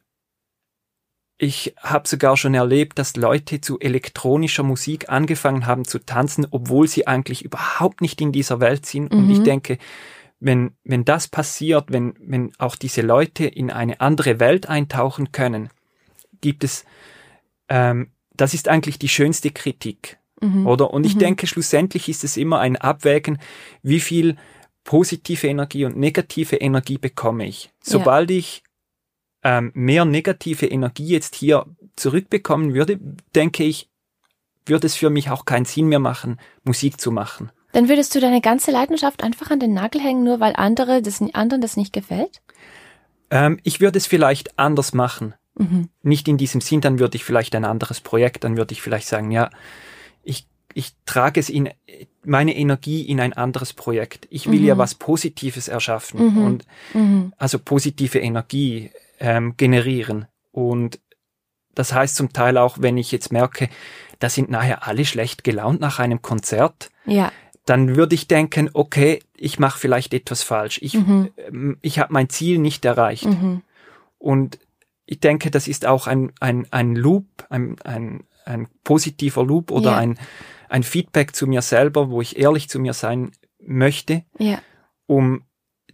ich 1.38 1.75
habe 1.83 2.09
sogar 2.09 2.37
schon 2.37 2.55
erlebt, 2.55 2.99
dass 2.99 3.16
Leute 3.16 3.61
zu 3.61 3.78
elektronischer 3.78 4.62
Musik 4.62 5.11
angefangen 5.11 5.66
haben 5.66 5.85
zu 5.85 5.99
tanzen, 5.99 6.47
obwohl 6.50 6.88
sie 6.88 7.07
eigentlich 7.07 7.45
überhaupt 7.45 8.00
nicht 8.00 8.21
in 8.21 8.33
dieser 8.33 8.61
Welt 8.61 8.87
sind. 8.87 9.12
Mhm. 9.12 9.19
Und 9.19 9.31
ich 9.31 9.38
mhm. 9.40 9.45
denke, 9.45 9.78
wenn, 10.40 10.73
wenn 10.85 11.05
das 11.05 11.28
passiert, 11.28 11.87
wenn, 11.88 12.14
wenn 12.21 12.52
auch 12.59 12.76
diese 12.76 13.02
Leute 13.02 13.47
in 13.47 13.71
eine 13.71 14.00
andere 14.00 14.40
Welt 14.40 14.69
eintauchen 14.69 15.33
können, 15.33 15.71
gibt 16.40 16.64
es 16.64 16.85
ähm, 17.69 18.11
das 18.37 18.55
ist 18.55 18.69
eigentlich 18.69 18.99
die 18.99 19.09
schönste 19.09 19.50
Kritik, 19.50 20.19
mhm. 20.40 20.66
oder? 20.66 20.93
Und 20.93 21.07
ich 21.07 21.14
mhm. 21.14 21.21
denke, 21.21 21.47
schlussendlich 21.47 22.09
ist 22.09 22.25
es 22.25 22.37
immer 22.37 22.61
ein 22.61 22.76
Abwägen, 22.76 23.38
wie 23.83 24.00
viel 24.00 24.37
positive 24.85 25.47
Energie 25.49 25.85
und 25.85 25.97
negative 25.97 26.57
Energie 26.57 26.99
bekomme 26.99 27.47
ich. 27.47 27.71
Sobald 27.83 28.31
ja. 28.31 28.38
ich 28.38 28.62
ähm, 29.47 29.71
mehr 29.75 30.05
negative 30.05 30.67
Energie 30.67 31.07
jetzt 31.07 31.37
hier 31.37 31.67
zurückbekommen 31.95 32.75
würde, 32.75 32.99
denke 33.37 33.62
ich, 33.62 33.88
würde 34.67 34.88
es 34.88 34.97
für 34.97 35.09
mich 35.09 35.31
auch 35.31 35.45
keinen 35.45 35.67
Sinn 35.67 35.87
mehr 35.87 36.00
machen, 36.00 36.41
Musik 36.65 37.00
zu 37.00 37.12
machen. 37.12 37.53
Dann 37.71 37.88
würdest 37.88 38.12
du 38.17 38.21
deine 38.21 38.41
ganze 38.41 38.73
Leidenschaft 38.73 39.23
einfach 39.23 39.53
an 39.53 39.61
den 39.61 39.73
Nagel 39.73 40.00
hängen, 40.00 40.25
nur 40.25 40.41
weil 40.41 40.55
andere 40.57 41.00
das, 41.00 41.23
anderen 41.33 41.61
das 41.61 41.76
nicht 41.76 41.93
gefällt? 41.93 42.43
Ähm, 43.31 43.61
ich 43.62 43.81
würde 43.81 43.99
es 43.99 44.07
vielleicht 44.09 44.59
anders 44.59 44.93
machen. 44.93 45.35
Mhm. 45.55 45.91
Nicht 46.03 46.26
in 46.26 46.38
diesem 46.38 46.61
Sinn, 46.61 46.81
dann 46.81 46.99
würde 46.99 47.15
ich 47.15 47.25
vielleicht 47.25 47.55
ein 47.55 47.65
anderes 47.65 48.00
Projekt, 48.00 48.43
dann 48.43 48.57
würde 48.57 48.73
ich 48.73 48.83
vielleicht 48.83 49.07
sagen, 49.07 49.31
ja, 49.31 49.50
ich, 50.25 50.49
ich 50.75 50.95
trage 51.05 51.38
es 51.38 51.49
in 51.49 51.71
meine 52.25 52.57
Energie 52.57 53.03
in 53.03 53.21
ein 53.21 53.33
anderes 53.33 53.73
Projekt. 53.75 54.26
Ich 54.29 54.50
will 54.50 54.59
mhm. 54.59 54.67
ja 54.67 54.79
was 54.79 54.97
Positives 54.97 55.69
erschaffen 55.69 56.33
mhm. 56.33 56.45
und 56.45 56.67
mhm. 56.95 57.33
also 57.38 57.61
positive 57.61 58.19
Energie 58.19 58.91
ähm, 59.20 59.56
generieren. 59.56 60.26
Und 60.52 61.00
das 61.75 61.92
heißt 61.92 62.16
zum 62.16 62.32
Teil 62.32 62.58
auch, 62.58 62.78
wenn 62.80 62.96
ich 62.96 63.12
jetzt 63.12 63.32
merke, 63.32 63.68
da 64.18 64.28
sind 64.28 64.50
nachher 64.50 64.87
alle 64.87 65.04
schlecht 65.04 65.44
gelaunt 65.44 65.80
nach 65.80 65.99
einem 65.99 66.23
Konzert, 66.23 66.90
ja. 67.04 67.30
dann 67.66 67.96
würde 67.96 68.14
ich 68.14 68.28
denken, 68.28 68.70
okay, 68.73 69.20
ich 69.37 69.58
mache 69.58 69.78
vielleicht 69.78 70.14
etwas 70.14 70.42
falsch. 70.42 70.78
Ich, 70.82 70.94
mhm. 70.94 71.30
Ähm, 71.37 71.78
ich 71.82 71.99
habe 71.99 72.12
mein 72.12 72.28
Ziel 72.28 72.58
nicht 72.58 72.85
erreicht. 72.85 73.26
Mhm. 73.26 73.62
Und 74.18 74.58
ich 75.04 75.20
denke, 75.20 75.50
das 75.50 75.68
ist 75.68 75.87
auch 75.87 76.06
ein, 76.06 76.32
ein, 76.40 76.66
ein 76.73 76.96
Loop, 76.96 77.26
ein, 77.50 77.76
ein, 77.85 78.25
ein 78.44 78.68
positiver 78.82 79.44
Loop 79.44 79.70
oder 79.70 79.92
ja. 79.92 79.96
ein, 79.99 80.18
ein 80.68 80.82
Feedback 80.82 81.37
zu 81.37 81.46
mir 81.46 81.62
selber, 81.62 82.11
wo 82.11 82.20
ich 82.20 82.38
ehrlich 82.38 82.68
zu 82.68 82.80
mir 82.80 82.92
sein 82.92 83.32
möchte, 83.61 84.25
ja. 84.38 84.61
um 85.06 85.42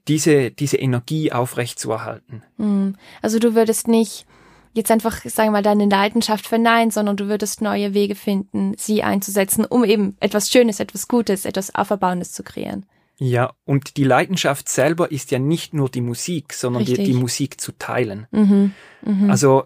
diese, 0.09 0.50
diese 0.50 0.76
Energie 0.76 1.32
aufrechtzuerhalten. 1.32 2.42
Mhm. 2.56 2.97
Also 3.21 3.38
du 3.38 3.54
würdest 3.54 3.88
nicht 3.88 4.26
jetzt 4.75 4.90
einfach, 4.90 5.23
sagen 5.25 5.49
wir 5.49 5.52
mal, 5.52 5.62
deine 5.62 5.87
Leidenschaft 5.87 6.47
verneinen, 6.47 6.90
sondern 6.90 7.16
du 7.16 7.28
würdest 7.28 7.61
neue 7.61 7.94
Wege 7.94 8.14
finden, 8.14 8.73
sie 8.78 9.02
einzusetzen, 9.02 9.64
um 9.64 9.85
eben 9.85 10.16
etwas 10.21 10.50
Schönes, 10.50 10.80
etwas 10.80 11.09
Gutes, 11.09 11.44
etwas 11.44 11.75
Auferbauendes 11.75 12.32
zu 12.32 12.42
kreieren. 12.42 12.87
Ja, 13.18 13.52
und 13.64 13.97
die 13.99 14.04
Leidenschaft 14.04 14.68
selber 14.68 15.12
ist 15.12 15.30
ja 15.30 15.38
nicht 15.38 15.75
nur 15.75 15.88
die 15.88 16.00
Musik, 16.00 16.54
sondern 16.54 16.85
die, 16.85 16.94
die, 16.94 17.12
Musik 17.12 17.61
zu 17.61 17.73
teilen. 17.73 18.26
Mhm, 18.32 18.73
mh. 19.02 19.30
Also 19.30 19.64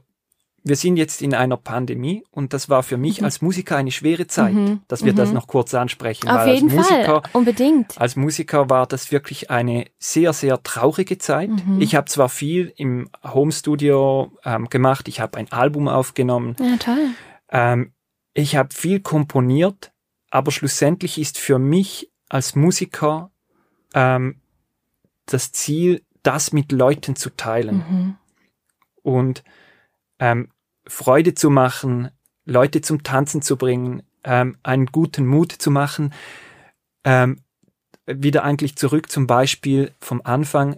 wir 0.66 0.74
sind 0.74 0.96
jetzt 0.96 1.22
in 1.22 1.32
einer 1.32 1.56
Pandemie 1.56 2.24
und 2.32 2.52
das 2.52 2.68
war 2.68 2.82
für 2.82 2.96
mich 2.96 3.20
mhm. 3.20 3.26
als 3.26 3.40
Musiker 3.40 3.76
eine 3.76 3.92
schwere 3.92 4.26
Zeit, 4.26 4.52
mhm, 4.52 4.80
dass 4.88 5.04
wir 5.04 5.12
das 5.12 5.28
mhm. 5.28 5.36
noch 5.36 5.46
kurz 5.46 5.72
ansprechen. 5.74 6.28
Auf 6.28 6.44
jeden 6.44 6.74
Musiker, 6.74 7.04
Fall, 7.04 7.22
unbedingt. 7.34 7.96
Als 8.00 8.16
Musiker 8.16 8.68
war 8.68 8.88
das 8.88 9.12
wirklich 9.12 9.48
eine 9.48 9.84
sehr, 10.00 10.32
sehr 10.32 10.60
traurige 10.64 11.18
Zeit. 11.18 11.50
Mhm. 11.50 11.80
Ich 11.80 11.94
habe 11.94 12.06
zwar 12.06 12.28
viel 12.28 12.72
im 12.76 13.08
Homestudio 13.22 14.32
ähm, 14.44 14.68
gemacht, 14.68 15.06
ich 15.06 15.20
habe 15.20 15.38
ein 15.38 15.52
Album 15.52 15.86
aufgenommen. 15.86 16.56
Ja, 16.58 16.76
toll. 16.78 17.10
Ähm, 17.48 17.92
ich 18.34 18.56
habe 18.56 18.74
viel 18.74 18.98
komponiert, 18.98 19.92
aber 20.30 20.50
schlussendlich 20.50 21.16
ist 21.18 21.38
für 21.38 21.60
mich 21.60 22.10
als 22.28 22.56
Musiker 22.56 23.30
ähm, 23.94 24.40
das 25.26 25.52
Ziel, 25.52 26.02
das 26.24 26.52
mit 26.52 26.72
Leuten 26.72 27.14
zu 27.14 27.30
teilen 27.30 27.76
mhm. 27.88 28.16
und 29.04 29.44
ähm, 30.18 30.48
Freude 30.86 31.34
zu 31.34 31.50
machen, 31.50 32.10
Leute 32.44 32.80
zum 32.80 33.02
Tanzen 33.02 33.42
zu 33.42 33.56
bringen, 33.56 34.02
ähm, 34.24 34.56
einen 34.62 34.86
guten 34.86 35.26
Mut 35.26 35.52
zu 35.52 35.70
machen, 35.70 36.12
ähm, 37.04 37.40
wieder 38.06 38.44
eigentlich 38.44 38.76
zurück 38.76 39.10
zum 39.10 39.26
Beispiel 39.26 39.92
vom 40.00 40.20
Anfang 40.22 40.76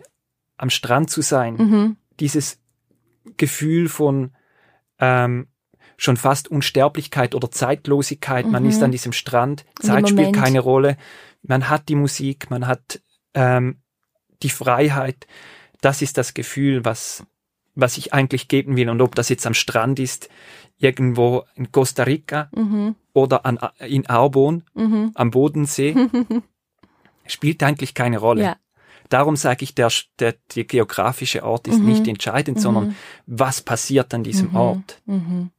am 0.56 0.70
Strand 0.70 1.10
zu 1.10 1.22
sein, 1.22 1.54
mhm. 1.54 1.96
dieses 2.20 2.58
Gefühl 3.36 3.88
von 3.88 4.32
ähm, 4.98 5.48
schon 5.96 6.16
fast 6.16 6.48
Unsterblichkeit 6.48 7.34
oder 7.34 7.50
Zeitlosigkeit. 7.50 8.46
Mhm. 8.46 8.52
Man 8.52 8.64
ist 8.64 8.82
an 8.82 8.92
diesem 8.92 9.12
Strand, 9.12 9.64
Zeit 9.80 10.08
spielt 10.08 10.34
keine 10.34 10.60
Rolle. 10.60 10.96
Man 11.42 11.68
hat 11.68 11.88
die 11.88 11.96
Musik, 11.96 12.50
man 12.50 12.66
hat 12.66 13.00
ähm, 13.34 13.82
die 14.42 14.50
Freiheit, 14.50 15.26
das 15.80 16.02
ist 16.02 16.16
das 16.16 16.34
Gefühl, 16.34 16.84
was, 16.84 17.24
was 17.78 17.96
ich 17.96 18.12
eigentlich 18.12 18.48
geben 18.48 18.76
will. 18.76 18.90
Und 18.90 19.00
ob 19.00 19.14
das 19.14 19.28
jetzt 19.28 19.46
am 19.46 19.54
Strand 19.54 20.00
ist, 20.00 20.28
irgendwo 20.78 21.44
in 21.54 21.70
Costa 21.70 22.02
Rica 22.02 22.50
mhm. 22.54 22.96
oder 23.12 23.46
an, 23.46 23.58
in 23.78 24.06
Arbon 24.06 24.64
mhm. 24.74 25.12
am 25.14 25.30
Bodensee, 25.30 25.94
spielt 27.26 27.62
eigentlich 27.62 27.94
keine 27.94 28.18
Rolle. 28.18 28.42
Ja. 28.42 28.56
Darum 29.08 29.36
sage 29.36 29.62
ich, 29.62 29.74
der, 29.74 29.90
der, 30.18 30.34
der 30.54 30.64
geografische 30.64 31.44
Ort 31.44 31.68
ist 31.68 31.78
mhm. 31.78 31.86
nicht 31.86 32.08
entscheidend, 32.08 32.60
sondern 32.60 32.88
mhm. 32.88 32.94
was 33.26 33.60
passiert 33.60 34.12
an 34.12 34.24
diesem 34.24 34.50
mhm. 34.50 34.56
Ort. 34.56 35.00
Mhm. 35.06 35.50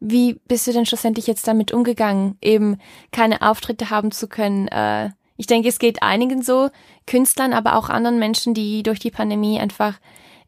Wie 0.00 0.34
bist 0.46 0.66
du 0.66 0.72
denn 0.72 0.86
schlussendlich 0.86 1.26
jetzt 1.26 1.48
damit 1.48 1.72
umgegangen, 1.72 2.36
eben 2.40 2.76
keine 3.10 3.42
Auftritte 3.42 3.90
haben 3.90 4.12
zu 4.12 4.28
können, 4.28 4.68
äh, 4.68 5.10
ich 5.40 5.46
denke, 5.46 5.68
es 5.68 5.78
geht 5.78 6.02
einigen 6.02 6.42
so, 6.42 6.68
Künstlern, 7.06 7.52
aber 7.52 7.76
auch 7.76 7.88
anderen 7.88 8.18
Menschen, 8.18 8.54
die 8.54 8.82
durch 8.82 8.98
die 8.98 9.12
Pandemie 9.12 9.60
einfach 9.60 10.00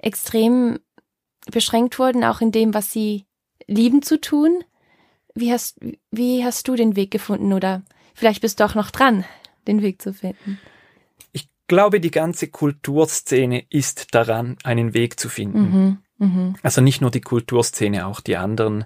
extrem 0.03 0.81
beschränkt 1.51 1.99
wurden, 1.99 2.25
auch 2.25 2.41
in 2.41 2.53
dem, 2.53 2.75
was 2.75 2.91
sie 2.91 3.27
lieben 3.67 4.03
zu 4.03 4.21
tun. 4.21 4.65
Wie 5.35 5.53
hast, 5.53 5.79
wie 6.11 6.45
hast 6.45 6.67
du 6.69 6.75
den 6.75 6.97
Weg 6.97 7.11
gefunden 7.11 7.53
oder 7.53 7.83
vielleicht 8.15 8.43
bist 8.43 8.61
du 8.61 8.65
auch 8.65 8.75
noch 8.75 8.91
dran, 8.91 9.25
den 9.67 9.81
Weg 9.83 10.03
zu 10.03 10.13
finden? 10.13 10.59
Ich 11.33 11.49
glaube, 11.69 12.01
die 12.01 12.11
ganze 12.11 12.49
Kulturszene 12.49 13.65
ist 13.71 14.15
daran, 14.15 14.57
einen 14.65 14.93
Weg 14.93 15.21
zu 15.21 15.29
finden. 15.29 15.99
Mhm, 16.19 16.27
mh. 16.27 16.55
Also 16.63 16.81
nicht 16.81 17.01
nur 17.01 17.11
die 17.11 17.21
Kulturszene, 17.21 18.07
auch 18.07 18.21
die 18.21 18.37
anderen 18.37 18.85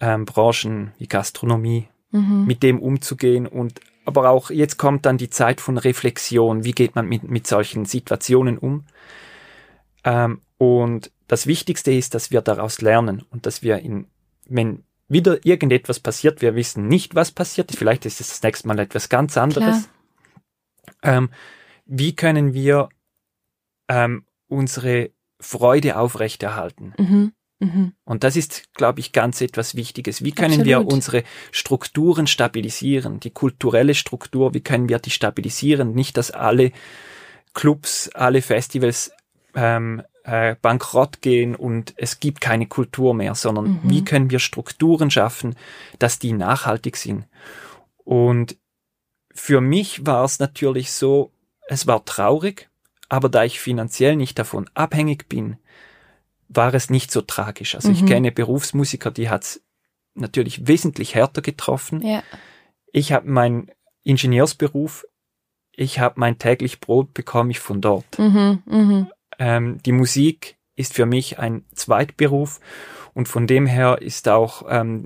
ähm, 0.00 0.24
Branchen 0.24 0.92
wie 0.98 1.08
Gastronomie, 1.08 1.88
mhm. 2.12 2.44
mit 2.46 2.62
dem 2.62 2.80
umzugehen 2.80 3.46
und 3.46 3.80
aber 4.04 4.30
auch 4.30 4.50
jetzt 4.50 4.76
kommt 4.76 5.04
dann 5.04 5.18
die 5.18 5.30
Zeit 5.30 5.60
von 5.60 5.78
Reflexion. 5.78 6.64
Wie 6.64 6.70
geht 6.70 6.94
man 6.94 7.08
mit, 7.08 7.24
mit 7.24 7.48
solchen 7.48 7.86
Situationen 7.86 8.56
um? 8.56 8.84
Ähm, 10.04 10.40
und 10.58 11.10
das 11.26 11.46
Wichtigste 11.46 11.92
ist, 11.92 12.14
dass 12.14 12.30
wir 12.30 12.40
daraus 12.40 12.80
lernen 12.80 13.24
und 13.30 13.46
dass 13.46 13.62
wir 13.62 13.78
in, 13.78 14.06
wenn 14.48 14.84
wieder 15.08 15.44
irgendetwas 15.44 16.00
passiert, 16.00 16.42
wir 16.42 16.54
wissen 16.54 16.88
nicht, 16.88 17.14
was 17.14 17.30
passiert, 17.30 17.72
vielleicht 17.72 18.06
ist 18.06 18.20
es 18.20 18.28
das 18.28 18.42
nächste 18.42 18.68
Mal 18.68 18.78
etwas 18.78 19.08
ganz 19.08 19.36
anderes. 19.36 19.88
Ähm, 21.02 21.30
wie 21.84 22.14
können 22.16 22.54
wir 22.54 22.88
ähm, 23.88 24.26
unsere 24.48 25.10
Freude 25.38 25.96
aufrechterhalten? 25.98 26.94
Mhm. 26.98 27.32
Mhm. 27.58 27.92
Und 28.04 28.24
das 28.24 28.36
ist, 28.36 28.74
glaube 28.74 29.00
ich, 29.00 29.12
ganz 29.12 29.40
etwas 29.40 29.74
Wichtiges. 29.76 30.22
Wie 30.22 30.32
können 30.32 30.60
Absolut. 30.60 30.66
wir 30.66 30.86
unsere 30.86 31.22
Strukturen 31.52 32.26
stabilisieren? 32.26 33.20
Die 33.20 33.30
kulturelle 33.30 33.94
Struktur, 33.94 34.52
wie 34.52 34.60
können 34.60 34.88
wir 34.88 34.98
die 34.98 35.10
stabilisieren? 35.10 35.94
Nicht, 35.94 36.16
dass 36.16 36.30
alle 36.30 36.72
Clubs, 37.54 38.10
alle 38.12 38.42
Festivals 38.42 39.10
ähm, 39.54 40.02
äh, 40.26 40.56
bankrott 40.60 41.22
gehen 41.22 41.54
und 41.54 41.94
es 41.96 42.18
gibt 42.18 42.40
keine 42.40 42.66
Kultur 42.66 43.14
mehr, 43.14 43.34
sondern 43.34 43.64
mhm. 43.64 43.80
wie 43.84 44.04
können 44.04 44.30
wir 44.30 44.40
Strukturen 44.40 45.10
schaffen, 45.10 45.54
dass 45.98 46.18
die 46.18 46.32
nachhaltig 46.32 46.96
sind. 46.96 47.26
Und 48.04 48.56
für 49.32 49.60
mich 49.60 50.04
war 50.04 50.24
es 50.24 50.40
natürlich 50.40 50.92
so, 50.92 51.30
es 51.68 51.86
war 51.86 52.04
traurig, 52.04 52.68
aber 53.08 53.28
da 53.28 53.44
ich 53.44 53.60
finanziell 53.60 54.16
nicht 54.16 54.38
davon 54.38 54.68
abhängig 54.74 55.28
bin, 55.28 55.58
war 56.48 56.74
es 56.74 56.90
nicht 56.90 57.12
so 57.12 57.20
tragisch. 57.22 57.76
Also 57.76 57.88
mhm. 57.88 57.94
ich 57.94 58.06
kenne 58.06 58.32
Berufsmusiker, 58.32 59.12
die 59.12 59.30
hat 59.30 59.44
es 59.44 59.62
natürlich 60.14 60.66
wesentlich 60.66 61.14
härter 61.14 61.42
getroffen. 61.42 62.02
Ja. 62.02 62.22
Ich 62.92 63.12
habe 63.12 63.30
meinen 63.30 63.70
Ingenieursberuf, 64.02 65.06
ich 65.72 66.00
habe 66.00 66.18
mein 66.18 66.38
täglich 66.38 66.80
Brot 66.80 67.14
bekomme 67.14 67.50
ich 67.50 67.60
von 67.60 67.80
dort. 67.80 68.18
Mhm, 68.18 68.62
mh. 68.64 69.10
Ähm, 69.38 69.78
die 69.84 69.92
Musik 69.92 70.56
ist 70.76 70.94
für 70.94 71.06
mich 71.06 71.38
ein 71.38 71.64
Zweitberuf 71.74 72.60
und 73.14 73.28
von 73.28 73.46
dem 73.46 73.66
her 73.66 74.02
ist 74.02 74.28
auch 74.28 74.64
ähm, 74.68 75.04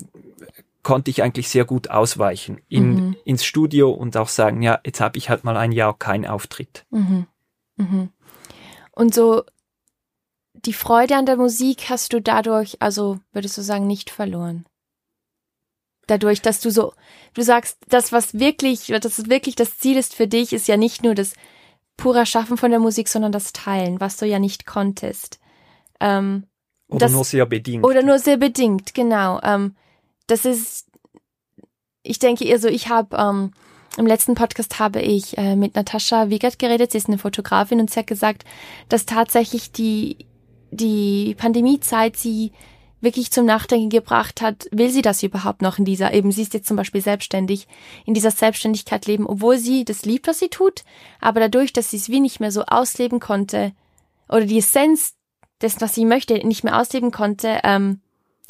konnte 0.83 1.11
ich 1.11 1.23
eigentlich 1.23 1.49
sehr 1.49 1.65
gut 1.65 1.91
ausweichen 1.91 2.61
in, 2.69 2.95
mhm. 2.95 3.17
ins 3.25 3.45
Studio 3.45 3.91
und 3.91 4.17
auch 4.17 4.29
sagen, 4.29 4.63
ja, 4.63 4.81
jetzt 4.85 5.01
habe 5.01 5.19
ich 5.19 5.29
halt 5.29 5.45
mal 5.45 5.57
ein 5.57 5.73
Jahr 5.73 5.97
keinen 5.99 6.27
Auftritt. 6.27 6.87
Mhm. 6.91 7.27
Mhm. 7.77 8.11
Und 8.93 9.15
so 9.15 9.45
die 10.55 10.73
Freude 10.73 11.17
an 11.17 11.27
der 11.27 11.37
Musik 11.37 11.89
hast 11.89 12.13
du 12.13 12.21
dadurch, 12.21 12.77
also 12.81 13.19
würdest 13.33 13.57
du 13.57 13.63
sagen, 13.63 13.87
nicht 13.87 14.11
verloren? 14.11 14.67
Dadurch, 16.07 16.43
dass 16.43 16.61
du 16.61 16.71
so, 16.71 16.93
du 17.35 17.43
sagst, 17.43 17.79
das, 17.89 18.13
was 18.13 18.35
wirklich, 18.35 18.87
das 18.87 19.29
wirklich 19.29 19.55
das 19.55 19.79
Ziel 19.79 19.97
ist 19.97 20.15
für 20.15 20.27
dich, 20.27 20.53
ist 20.53 20.67
ja 20.67 20.77
nicht 20.77 21.03
nur 21.03 21.15
das 21.15 21.35
pure 22.01 22.27
Schaffen 22.27 22.57
von 22.57 22.71
der 22.71 22.81
Musik, 22.81 23.09
sondern 23.09 23.33
das 23.33 23.53
Teilen, 23.53 24.01
was 24.01 24.17
du 24.17 24.27
ja 24.27 24.39
nicht 24.39 24.67
konntest. 24.67 25.39
Ähm, 26.01 26.47
oder 26.89 27.07
das, 27.07 27.13
nur 27.13 27.25
sehr 27.25 27.47
bedingt. 27.47 27.85
Oder 27.85 28.03
nur 28.03 28.19
sehr 28.19 28.37
bedingt, 28.37 28.95
genau. 28.95 29.41
Ähm, 29.43 29.77
das 30.27 30.45
ist, 30.45 30.87
ich 32.03 32.19
denke 32.19 32.45
eher 32.45 32.59
so, 32.59 32.69
ich 32.69 32.89
habe 32.89 33.17
ähm, 33.17 33.53
im 33.97 34.07
letzten 34.07 34.35
Podcast 34.35 34.79
habe 34.79 35.01
ich 35.01 35.37
äh, 35.39 35.57
mit 35.57 35.75
Natascha 35.75 36.31
Wiegert 36.31 36.59
geredet, 36.59 36.93
sie 36.93 36.99
ist 36.99 37.09
eine 37.09 37.19
Fotografin 37.19 37.81
und 37.81 37.91
sie 37.91 38.01
hat 38.01 38.07
gesagt, 38.07 38.45
dass 38.89 39.07
tatsächlich 39.07 39.73
die, 39.73 40.27
die 40.71 41.35
Pandemiezeit 41.37 42.17
sie 42.17 42.53
wirklich 43.01 43.31
zum 43.31 43.47
Nachdenken 43.47 43.89
gebracht 43.89 44.43
hat, 44.43 44.67
will 44.73 44.91
sie 44.91 45.03
das 45.03 45.23
überhaupt 45.23 45.63
noch 45.63 45.79
in 45.79 45.85
dieser, 45.85 46.13
eben 46.13 46.33
sie 46.33 46.43
ist 46.43 46.55
jetzt 46.55 46.69
zum 46.69 46.77
Beispiel 46.77 47.01
selbstständig, 47.01 47.67
in 48.05 48.15
dieser 48.15 48.31
Selbstständigkeit 48.31 49.07
leben, 49.07 49.27
obwohl 49.27 49.59
sie 49.59 49.85
das 49.85 50.05
liebt, 50.05 50.27
was 50.27 50.39
sie 50.39 50.49
tut, 50.49 50.85
aber 51.21 51.41
dadurch, 51.41 51.73
dass 51.73 51.91
sie 51.91 51.97
es 51.97 52.09
wie 52.09 52.21
nicht 52.21 52.41
mehr 52.41 52.53
so 52.53 52.65
ausleben 52.65 53.21
konnte, 53.21 53.73
oder 54.29 54.45
die 54.45 54.59
Essenz 54.59 55.15
dessen, 55.61 55.81
was 55.81 55.95
sie 55.95 56.05
möchte, 56.05 56.47
nicht 56.47 56.65
mehr 56.65 56.79
ausleben 56.79 57.11
konnte, 57.11 57.61
ähm, 57.65 58.01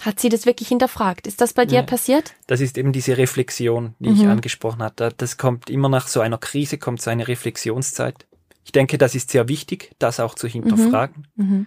hat 0.00 0.18
sie 0.18 0.28
das 0.28 0.46
wirklich 0.46 0.68
hinterfragt? 0.68 1.26
Ist 1.26 1.40
das 1.40 1.52
bei 1.52 1.66
dir 1.66 1.80
ja, 1.80 1.82
passiert? 1.82 2.34
Das 2.46 2.60
ist 2.60 2.78
eben 2.78 2.92
diese 2.92 3.18
Reflexion, 3.18 3.94
die 3.98 4.10
mhm. 4.10 4.16
ich 4.16 4.26
angesprochen 4.26 4.82
hatte. 4.82 5.12
Das 5.16 5.36
kommt 5.36 5.68
immer 5.68 5.88
nach 5.88 6.08
so 6.08 6.20
einer 6.20 6.38
Krise, 6.38 6.78
kommt 6.78 7.02
so 7.02 7.10
eine 7.10 7.28
Reflexionszeit. 7.28 8.26
Ich 8.64 8.72
denke, 8.72 8.98
das 8.98 9.14
ist 9.14 9.30
sehr 9.30 9.48
wichtig, 9.48 9.92
das 9.98 10.20
auch 10.20 10.34
zu 10.34 10.48
hinterfragen. 10.48 11.26
Mhm. 11.36 11.44
Mhm. 11.44 11.66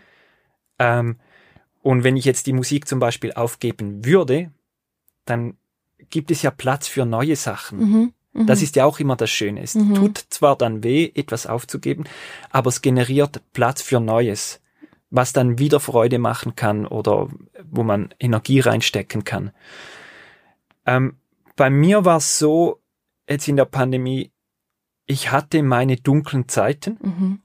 Ähm, 0.80 1.16
und 1.84 2.04
wenn 2.04 2.18
ich 2.18 2.26
jetzt 2.26 2.48
die 2.48 2.54
Musik 2.54 2.88
zum 2.88 3.00
Beispiel 3.00 3.34
aufgeben 3.34 4.04
würde, 4.04 4.52
dann 5.26 5.58
gibt 6.10 6.32
es 6.32 6.42
ja 6.42 6.50
Platz 6.50 6.88
für 6.88 7.06
neue 7.06 7.36
Sachen. 7.36 7.80
Mhm. 7.80 8.14
Mhm. 8.34 8.48
Das 8.48 8.64
ist 8.64 8.76
ja 8.76 8.86
auch 8.86 9.00
immer 9.00 9.16
das 9.16 9.30
Schöne. 9.30 9.62
Es 9.62 9.76
mhm. 9.76 9.94
tut 9.94 10.18
zwar 10.18 10.58
dann 10.58 10.84
weh, 10.84 11.12
etwas 11.14 11.46
aufzugeben, 11.46 12.06
aber 12.50 12.70
es 12.70 12.82
generiert 12.82 13.42
Platz 13.54 13.84
für 13.84 14.00
Neues 14.00 14.60
was 15.16 15.32
dann 15.32 15.60
wieder 15.60 15.80
Freude 15.80 16.18
machen 16.18 16.56
kann 16.56 16.88
oder 16.88 17.30
wo 17.70 17.84
man 17.84 18.16
Energie 18.20 18.60
reinstecken 18.60 19.24
kann. 19.24 19.52
Ähm, 20.88 21.18
bei 21.56 21.70
mir 21.70 22.04
war 22.04 22.18
es 22.18 22.40
so, 22.40 22.82
jetzt 23.30 23.48
in 23.48 23.56
der 23.56 23.66
Pandemie, 23.66 24.32
ich 25.06 25.32
hatte 25.32 25.62
meine 25.62 25.98
dunklen 25.98 26.50
Zeiten, 26.50 26.98
mhm. 27.00 27.42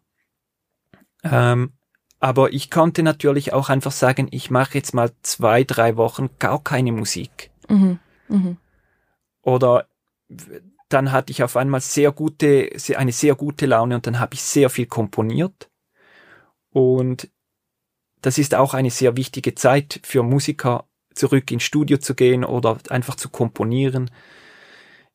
ähm, 1.25 1.73
aber 2.21 2.53
ich 2.53 2.71
konnte 2.71 3.03
natürlich 3.03 3.53
auch 3.53 3.69
einfach 3.69 3.93
sagen, 3.93 4.29
ich 4.31 4.51
mache 4.51 4.75
jetzt 4.75 4.95
mal 4.95 5.13
zwei, 5.23 5.65
drei 5.65 5.97
Wochen 5.97 6.31
gar 6.39 6.63
keine 6.63 6.93
Musik. 6.93 7.51
Mhm. 7.69 7.99
Mhm. 8.29 8.57
Oder 9.43 9.87
dann 10.89 11.13
hatte 11.13 11.31
ich 11.31 11.43
auf 11.43 11.57
einmal 11.57 11.81
sehr 11.81 12.13
gute, 12.13 12.71
eine 12.97 13.13
sehr 13.13 13.35
gute 13.35 13.67
Laune 13.67 13.97
und 13.97 14.07
dann 14.07 14.19
habe 14.19 14.35
ich 14.35 14.43
sehr 14.43 14.71
viel 14.71 14.87
komponiert. 14.87 15.71
Und 16.71 17.31
das 18.21 18.39
ist 18.39 18.55
auch 18.55 18.75
eine 18.75 18.91
sehr 18.91 19.17
wichtige 19.17 19.55
Zeit 19.55 20.01
für 20.03 20.23
Musiker, 20.23 20.85
zurück 21.15 21.51
ins 21.51 21.65
Studio 21.65 21.99
zu 21.99 22.15
gehen 22.15 22.45
oder 22.45 22.79
einfach 22.91 23.17
zu 23.17 23.29
komponieren, 23.29 24.11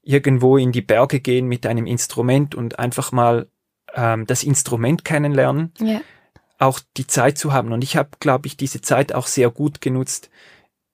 irgendwo 0.01 0.57
in 0.57 0.71
die 0.71 0.81
Berge 0.81 1.19
gehen 1.19 1.47
mit 1.47 1.65
einem 1.65 1.85
Instrument 1.85 2.55
und 2.55 2.77
einfach 2.77 3.11
mal 3.11 3.47
ähm, 3.93 4.25
das 4.25 4.43
Instrument 4.43 5.05
kennenlernen, 5.05 5.73
ja. 5.79 6.01
Auch 6.59 6.79
die 6.97 7.07
Zeit 7.07 7.37
zu 7.37 7.53
haben. 7.53 7.71
Und 7.71 7.83
ich 7.83 7.97
habe, 7.97 8.09
glaube 8.19 8.47
ich, 8.47 8.57
diese 8.57 8.81
Zeit 8.81 9.13
auch 9.13 9.27
sehr 9.27 9.49
gut 9.49 9.81
genutzt, 9.81 10.29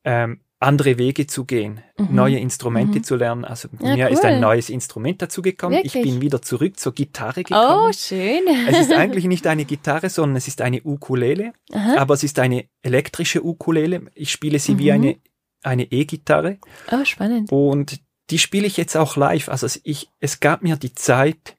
ähm, 0.04 0.42
andere 0.62 0.98
Wege 0.98 1.26
zu 1.26 1.46
gehen, 1.46 1.82
mhm. 1.98 2.14
neue 2.14 2.38
Instrumente 2.38 3.00
mhm. 3.00 3.04
zu 3.04 3.16
lernen. 3.16 3.46
Also 3.46 3.70
ja, 3.80 3.96
mir 3.96 4.06
cool. 4.08 4.14
ist 4.14 4.26
ein 4.26 4.42
neues 4.42 4.70
Instrument 4.70 5.22
dazugekommen. 5.22 5.80
Ich 5.84 5.94
bin 5.94 6.22
wieder 6.22 6.42
zurück 6.42 6.78
zur 6.78 6.94
Gitarre 6.94 7.44
gekommen. 7.44 7.90
Oh, 7.90 7.94
schön. 7.94 8.42
es 8.68 8.80
ist 8.82 8.92
eigentlich 8.98 9.26
nicht 9.26 9.48
eine 9.48 9.64
Gitarre, 9.64 10.10
sondern 10.10 10.36
es 10.36 10.50
ist 10.50 10.62
eine 10.62 10.82
Ukulele. 10.84 11.54
Aha. 11.72 11.98
Aber 11.98 12.14
es 12.14 12.24
ist 12.24 12.40
eine 12.40 12.66
elektrische 12.82 13.46
Ukulele. 13.46 14.08
Ich 14.16 14.32
spiele 14.32 14.60
sie 14.60 14.74
mhm. 14.74 14.80
wie 14.80 14.92
eine 14.92 15.16
eine 15.62 15.92
E-Gitarre. 15.92 16.58
Oh, 16.92 17.04
spannend. 17.06 17.52
Und 17.52 18.00
die 18.30 18.40
spiele 18.40 18.68
ich 18.68 18.78
jetzt 18.78 18.96
auch 18.96 19.16
live. 19.16 19.50
Also 19.50 19.68
ich, 19.84 20.10
es 20.20 20.40
gab 20.40 20.62
mir 20.62 20.76
die 20.78 20.94
Zeit, 20.94 21.58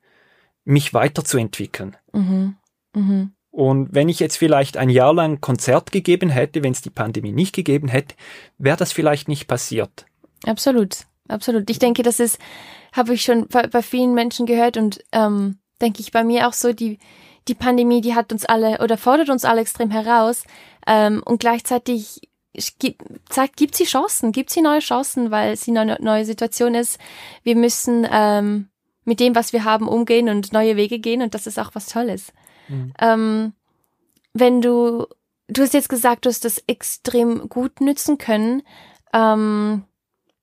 mich 0.64 0.94
weiterzuentwickeln. 0.94 1.96
Mhm. 2.12 2.56
Mhm. 2.94 3.32
Und 3.50 3.88
wenn 3.92 4.08
ich 4.08 4.20
jetzt 4.20 4.36
vielleicht 4.36 4.76
ein 4.76 4.90
Jahr 4.90 5.12
lang 5.12 5.40
Konzert 5.40 5.90
gegeben 5.90 6.30
hätte, 6.30 6.62
wenn 6.62 6.72
es 6.72 6.82
die 6.82 6.90
Pandemie 6.90 7.32
nicht 7.32 7.54
gegeben 7.54 7.88
hätte, 7.88 8.14
wäre 8.58 8.76
das 8.76 8.92
vielleicht 8.92 9.28
nicht 9.28 9.48
passiert. 9.48 10.06
Absolut, 10.46 11.06
absolut. 11.28 11.68
Ich 11.68 11.78
denke, 11.78 12.02
das 12.02 12.20
ist, 12.20 12.38
habe 12.92 13.14
ich 13.14 13.22
schon 13.22 13.48
bei, 13.48 13.82
vielen 13.82 14.14
Menschen 14.14 14.46
gehört 14.46 14.76
und 14.76 15.02
ähm, 15.12 15.58
denke 15.80 16.00
ich 16.00 16.12
bei 16.12 16.22
mir 16.22 16.46
auch 16.46 16.52
so, 16.52 16.72
die, 16.72 16.98
die 17.48 17.54
Pandemie, 17.54 18.00
die 18.00 18.14
hat 18.14 18.32
uns 18.32 18.44
alle 18.44 18.78
oder 18.78 18.96
fordert 18.96 19.30
uns 19.30 19.44
alle 19.44 19.62
extrem 19.62 19.90
heraus 19.90 20.44
ähm, 20.86 21.22
und 21.24 21.40
gleichzeitig 21.40 22.20
sagt, 23.30 23.56
gibt 23.56 23.74
sie 23.74 23.84
Chancen, 23.84 24.32
gibt 24.32 24.50
sie 24.50 24.60
neue 24.60 24.80
Chancen, 24.80 25.30
weil 25.30 25.56
sie 25.56 25.76
eine 25.76 25.96
neue 26.00 26.24
Situation 26.24 26.74
ist. 26.74 26.98
Wir 27.42 27.56
müssen 27.56 28.06
ähm, 28.10 28.68
mit 29.04 29.20
dem, 29.20 29.34
was 29.34 29.52
wir 29.52 29.64
haben, 29.64 29.88
umgehen 29.88 30.28
und 30.28 30.52
neue 30.52 30.76
Wege 30.76 30.98
gehen 30.98 31.22
und 31.22 31.34
das 31.34 31.46
ist 31.46 31.58
auch 31.58 31.70
was 31.74 31.86
Tolles. 31.86 32.32
Mhm. 32.70 32.92
Ähm, 32.98 33.52
wenn 34.32 34.60
du, 34.60 35.06
du 35.48 35.62
hast 35.62 35.74
jetzt 35.74 35.88
gesagt, 35.88 36.24
du 36.24 36.30
hast 36.30 36.44
das 36.44 36.62
extrem 36.66 37.48
gut 37.48 37.80
nützen 37.80 38.18
können. 38.18 38.62
Ähm, 39.12 39.84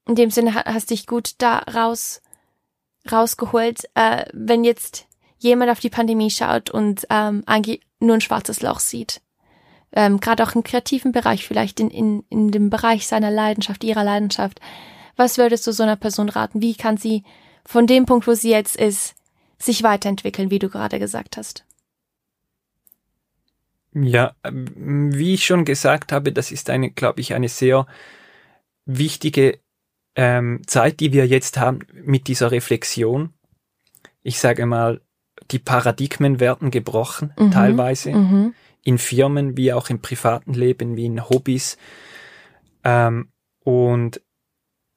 in 0.08 0.16
dem 0.16 0.30
Sinne 0.30 0.54
hast 0.54 0.90
dich 0.90 1.08
gut 1.08 1.32
da 1.40 1.60
raus, 1.60 2.22
rausgeholt. 3.12 3.90
Äh, 3.96 4.26
wenn 4.34 4.64
jetzt 4.64 5.08
jemand 5.40 5.72
auf 5.72 5.80
die 5.80 5.90
Pandemie 5.90 6.32
schaut 6.32 6.70
und 6.70 7.08
ähm, 7.10 7.44
nur 8.00 8.16
ein 8.16 8.22
schwarzes 8.22 8.62
Loch 8.62 8.80
sieht, 8.80 9.22
ähm, 9.94 10.20
gerade 10.20 10.44
auch 10.44 10.56
im 10.56 10.64
kreativen 10.64 11.12
Bereich, 11.12 11.48
vielleicht 11.48 11.80
in, 11.80 11.90
in, 11.90 12.24
in 12.30 12.52
dem 12.52 12.70
Bereich 12.70 13.08
seiner 13.08 13.32
Leidenschaft, 13.32 13.84
ihrer 13.84 14.04
Leidenschaft, 14.04 14.60
was 15.16 15.38
würdest 15.38 15.66
du 15.66 15.72
so 15.72 15.84
einer 15.84 15.96
Person 15.96 16.30
raten? 16.30 16.62
Wie 16.62 16.76
kann 16.76 16.98
sie 16.98 17.24
von 17.66 17.88
dem 17.88 18.06
Punkt, 18.06 18.28
wo 18.28 18.34
sie 18.34 18.52
jetzt 18.52 18.76
ist, 18.76 19.16
sich 19.58 19.84
weiterentwickeln, 19.84 20.52
wie 20.52 20.60
du 20.60 20.70
gerade 20.70 21.00
gesagt 21.00 21.38
hast? 21.38 21.66
Ja, 24.04 24.36
ähm, 24.44 25.14
wie 25.14 25.34
ich 25.34 25.46
schon 25.46 25.66
gesagt 25.66 26.12
habe, 26.12 26.32
das 26.32 26.52
ist 26.52 26.70
eine, 26.70 26.92
glaube 26.92 27.22
ich, 27.22 27.34
eine 27.34 27.50
sehr 27.50 27.88
wichtige 28.86 29.60
ähm, 30.16 30.62
Zeit, 30.66 31.00
die 31.00 31.14
wir 31.14 31.28
jetzt 31.28 31.58
haben 31.58 31.80
mit 31.94 32.28
dieser 32.28 32.52
Reflexion. 32.52 33.34
Ich 34.24 34.40
sage 34.40 34.66
mal, 34.66 35.02
die 35.52 35.60
Paradigmen 35.60 36.40
werden 36.40 36.72
gebrochen, 36.72 37.34
mhm. 37.38 37.52
teilweise, 37.52 38.12
mhm. 38.12 38.54
in 38.84 38.98
Firmen 38.98 39.58
wie 39.58 39.74
auch 39.74 39.90
im 39.90 40.02
privaten 40.02 40.54
Leben, 40.54 40.96
wie 40.96 41.06
in 41.06 41.30
Hobbys. 41.30 41.78
Ähm, 42.84 43.30
und 43.64 44.22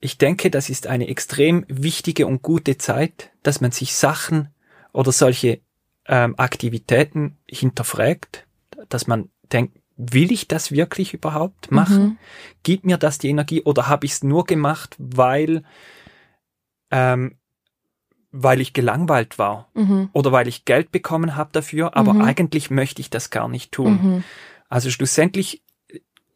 ich 0.01 0.19
denke, 0.19 0.51
das 0.51 0.71
ist 0.71 0.87
eine 0.87 1.09
extrem 1.09 1.65
wichtige 1.69 2.27
und 2.27 2.43
gute 2.43 2.79
Zeit, 2.79 3.31
dass 3.43 3.61
man 3.61 3.71
sich 3.71 3.95
Sachen 3.95 4.49
oder 4.93 5.13
solche 5.13 5.61
ähm, 6.07 6.35
Aktivitäten 6.39 7.37
hinterfragt 7.47 8.47
dass 8.89 9.07
man 9.07 9.31
denkt, 9.53 9.79
will 9.97 10.33
ich 10.33 10.49
das 10.49 10.73
wirklich 10.73 11.13
überhaupt 11.13 11.71
machen? 11.71 12.03
Mhm. 12.03 12.19
Gibt 12.63 12.85
mir 12.87 12.97
das 12.97 13.19
die 13.19 13.29
Energie 13.29 13.63
oder 13.63 13.89
habe 13.89 14.07
ich 14.07 14.13
es 14.13 14.23
nur 14.23 14.45
gemacht, 14.45 14.97
weil, 14.99 15.63
ähm, 16.91 17.37
weil 18.33 18.61
ich 18.61 18.73
gelangweilt 18.73 19.39
war 19.39 19.69
Mhm. 19.75 20.09
oder 20.13 20.33
weil 20.33 20.49
ich 20.49 20.65
Geld 20.65 20.93
bekommen 20.93 21.37
habe 21.37 21.51
dafür, 21.53 21.97
aber 21.97 22.15
Mhm. 22.15 22.23
eigentlich 22.23 22.71
möchte 22.71 23.01
ich 23.03 23.11
das 23.11 23.31
gar 23.31 23.49
nicht 23.49 23.73
tun. 23.73 23.93
Mhm. 23.93 24.25
Also 24.69 24.91
schlussendlich 24.91 25.63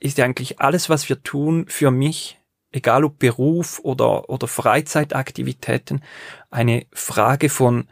ist 0.01 0.19
ja 0.19 0.25
eigentlich 0.25 0.61
alles, 0.61 0.91
was 0.91 1.09
wir 1.09 1.23
tun, 1.23 1.67
für 1.69 1.91
mich, 1.91 2.39
egal 2.73 3.05
ob 3.05 3.19
Beruf 3.19 3.81
oder, 3.83 4.29
oder 4.29 4.49
Freizeitaktivitäten, 4.49 6.03
eine 6.51 6.87
Frage 6.93 7.49
von, 7.49 7.89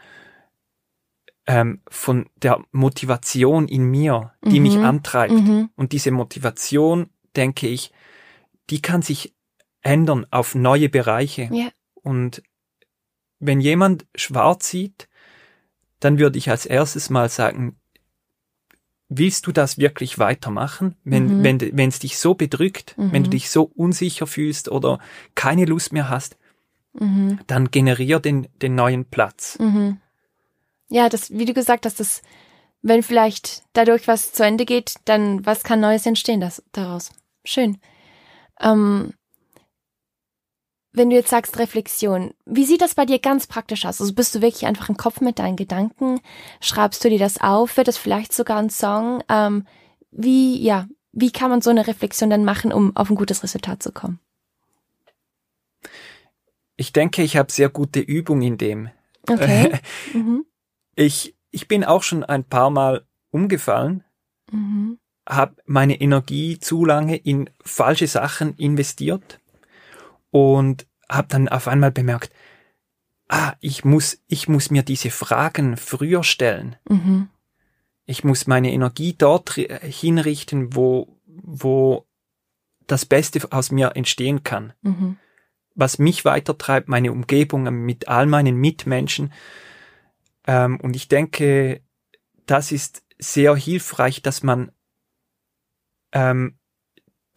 ähm, 1.53 1.83
von 1.89 2.29
der 2.37 2.65
Motivation 2.73 3.69
in 3.69 3.85
mir, 3.85 4.33
die 4.45 4.59
Mhm. 4.59 4.63
mich 4.63 4.79
antreibt. 4.79 5.35
Mhm. 5.35 5.69
Und 5.77 5.93
diese 5.93 6.11
Motivation, 6.11 7.11
denke 7.37 7.69
ich, 7.69 7.93
die 8.71 8.81
kann 8.81 9.03
sich 9.03 9.35
ändern 9.83 10.27
auf 10.31 10.55
neue 10.55 10.89
Bereiche. 10.89 11.49
Ja. 11.53 11.69
Und 11.95 12.43
wenn 13.39 13.61
jemand 13.61 14.07
schwarz 14.15 14.69
sieht, 14.71 15.09
dann 16.01 16.19
würde 16.19 16.39
ich 16.39 16.49
als 16.49 16.65
erstes 16.65 17.11
mal 17.11 17.29
sagen, 17.29 17.77
willst 19.09 19.47
du 19.47 19.53
das 19.53 19.77
wirklich 19.77 20.19
weitermachen? 20.19 20.97
Wenn, 21.05 21.39
Mhm. 21.39 21.45
wenn, 21.45 21.61
wenn 21.77 21.89
es 21.91 21.99
dich 21.99 22.19
so 22.19 22.35
bedrückt, 22.35 22.95
wenn 22.97 23.25
du 23.25 23.29
Mhm. 23.29 23.33
dich 23.33 23.51
so 23.51 23.65
unsicher 23.75 24.27
fühlst 24.27 24.71
oder 24.71 25.01
keine 25.35 25.67
Lust 25.67 25.93
mehr 25.93 26.09
hast, 26.09 26.39
Mhm. 26.95 27.41
dann 27.47 27.71
generier 27.71 28.21
den, 28.21 28.49
den 28.63 28.75
neuen 28.75 29.05
Platz. 29.05 29.59
Ja, 30.93 31.09
das, 31.09 31.31
wie 31.31 31.47
du 31.47 31.55
gesagt 31.55 31.87
hast, 31.87 32.01
das, 32.01 32.21
wenn 32.83 33.03
vielleicht 33.03 33.63
dadurch 33.73 34.07
was 34.09 34.35
zu 34.35 34.45
Ende 34.45 34.67
geht, 34.67 34.97
dann 35.07 35.45
was 35.47 35.65
kann 35.65 35.81
Neues 35.81 36.05
entstehen 36.05 36.39
das, 36.39 36.63
daraus? 36.73 37.11
Schön. 37.47 37.79
Ähm, 38.61 39.15
wenn 40.93 41.09
du 41.09 41.17
jetzt 41.17 41.31
sagst 41.31 41.59
Reflexion, 41.59 42.35
wie 42.45 42.67
sieht 42.67 42.83
das 42.83 42.95
bei 42.95 43.07
dir 43.07 43.19
ganz 43.19 43.47
praktisch 43.47 43.87
aus? 43.87 44.03
Also 44.03 44.13
bist 44.13 44.35
du 44.35 44.43
wirklich 44.43 44.67
einfach 44.67 44.91
im 44.91 44.99
Kopf 44.99 45.23
mit 45.23 45.39
deinen 45.39 45.57
Gedanken? 45.57 46.21
Schreibst 46.61 47.03
du 47.03 47.09
dir 47.09 47.19
das 47.19 47.41
auf? 47.41 47.79
Wird 47.79 47.89
das 47.89 47.97
vielleicht 47.97 48.35
sogar 48.35 48.59
ein 48.59 48.69
Song? 48.69 49.25
Ähm, 49.31 49.67
wie, 50.11 50.63
ja, 50.63 50.89
wie 51.13 51.33
kann 51.33 51.49
man 51.49 51.63
so 51.63 51.71
eine 51.71 51.87
Reflexion 51.87 52.29
dann 52.29 52.45
machen, 52.45 52.71
um 52.71 52.95
auf 52.99 53.09
ein 53.09 53.17
gutes 53.17 53.43
Resultat 53.43 53.83
zu 53.83 53.93
kommen? 53.93 54.21
Ich 56.77 56.93
denke, 56.93 57.23
ich 57.23 57.39
habe 57.39 57.51
sehr 57.51 57.71
gute 57.71 58.01
Übung 58.01 58.43
in 58.43 58.59
dem. 58.59 58.91
Okay. 59.27 59.81
mhm. 60.13 60.45
Ich, 60.95 61.35
ich 61.51 61.69
bin 61.69 61.85
auch 61.85 62.03
schon 62.03 62.25
ein 62.25 62.45
paar 62.45 62.71
Mal 62.71 63.05
umgefallen, 63.31 64.05
Mhm. 64.51 64.99
habe 65.27 65.57
meine 65.67 65.99
Energie 66.01 66.59
zu 66.59 66.85
lange 66.85 67.17
in 67.17 67.49
falsche 67.65 68.07
Sachen 68.07 68.55
investiert 68.57 69.41
und 70.31 70.87
habe 71.09 71.29
dann 71.29 71.49
auf 71.49 71.69
einmal 71.69 71.91
bemerkt, 71.93 72.33
ah, 73.29 73.55
ich 73.61 73.85
muss, 73.85 74.21
ich 74.27 74.49
muss 74.49 74.71
mir 74.71 74.83
diese 74.83 75.11
Fragen 75.11 75.77
früher 75.77 76.23
stellen. 76.25 76.77
Mhm. 76.89 77.29
Ich 78.05 78.25
muss 78.25 78.47
meine 78.47 78.73
Energie 78.73 79.15
dort 79.17 79.53
ri- 79.53 79.73
hinrichten, 79.83 80.75
wo, 80.75 81.17
wo 81.27 82.05
das 82.87 83.07
Beste 83.07 83.41
aus 83.53 83.71
mir 83.71 83.93
entstehen 83.97 84.43
kann. 84.43 84.75
Mhm. 84.83 85.17
Was 85.75 85.99
mich 85.99 86.25
weitertreibt, 86.27 86.89
meine 86.89 87.13
Umgebung 87.13 87.63
mit 87.87 88.09
all 88.09 88.27
meinen 88.27 88.57
Mitmenschen. 88.57 89.33
Ähm, 90.47 90.79
und 90.81 90.97
ich 90.97 91.09
denke, 91.09 91.83
das 92.47 92.73
ist 92.73 93.03
sehr 93.19 93.55
hilfreich, 93.55 94.23
dass 94.23 94.43
man 94.43 94.73
ähm, 96.13 96.59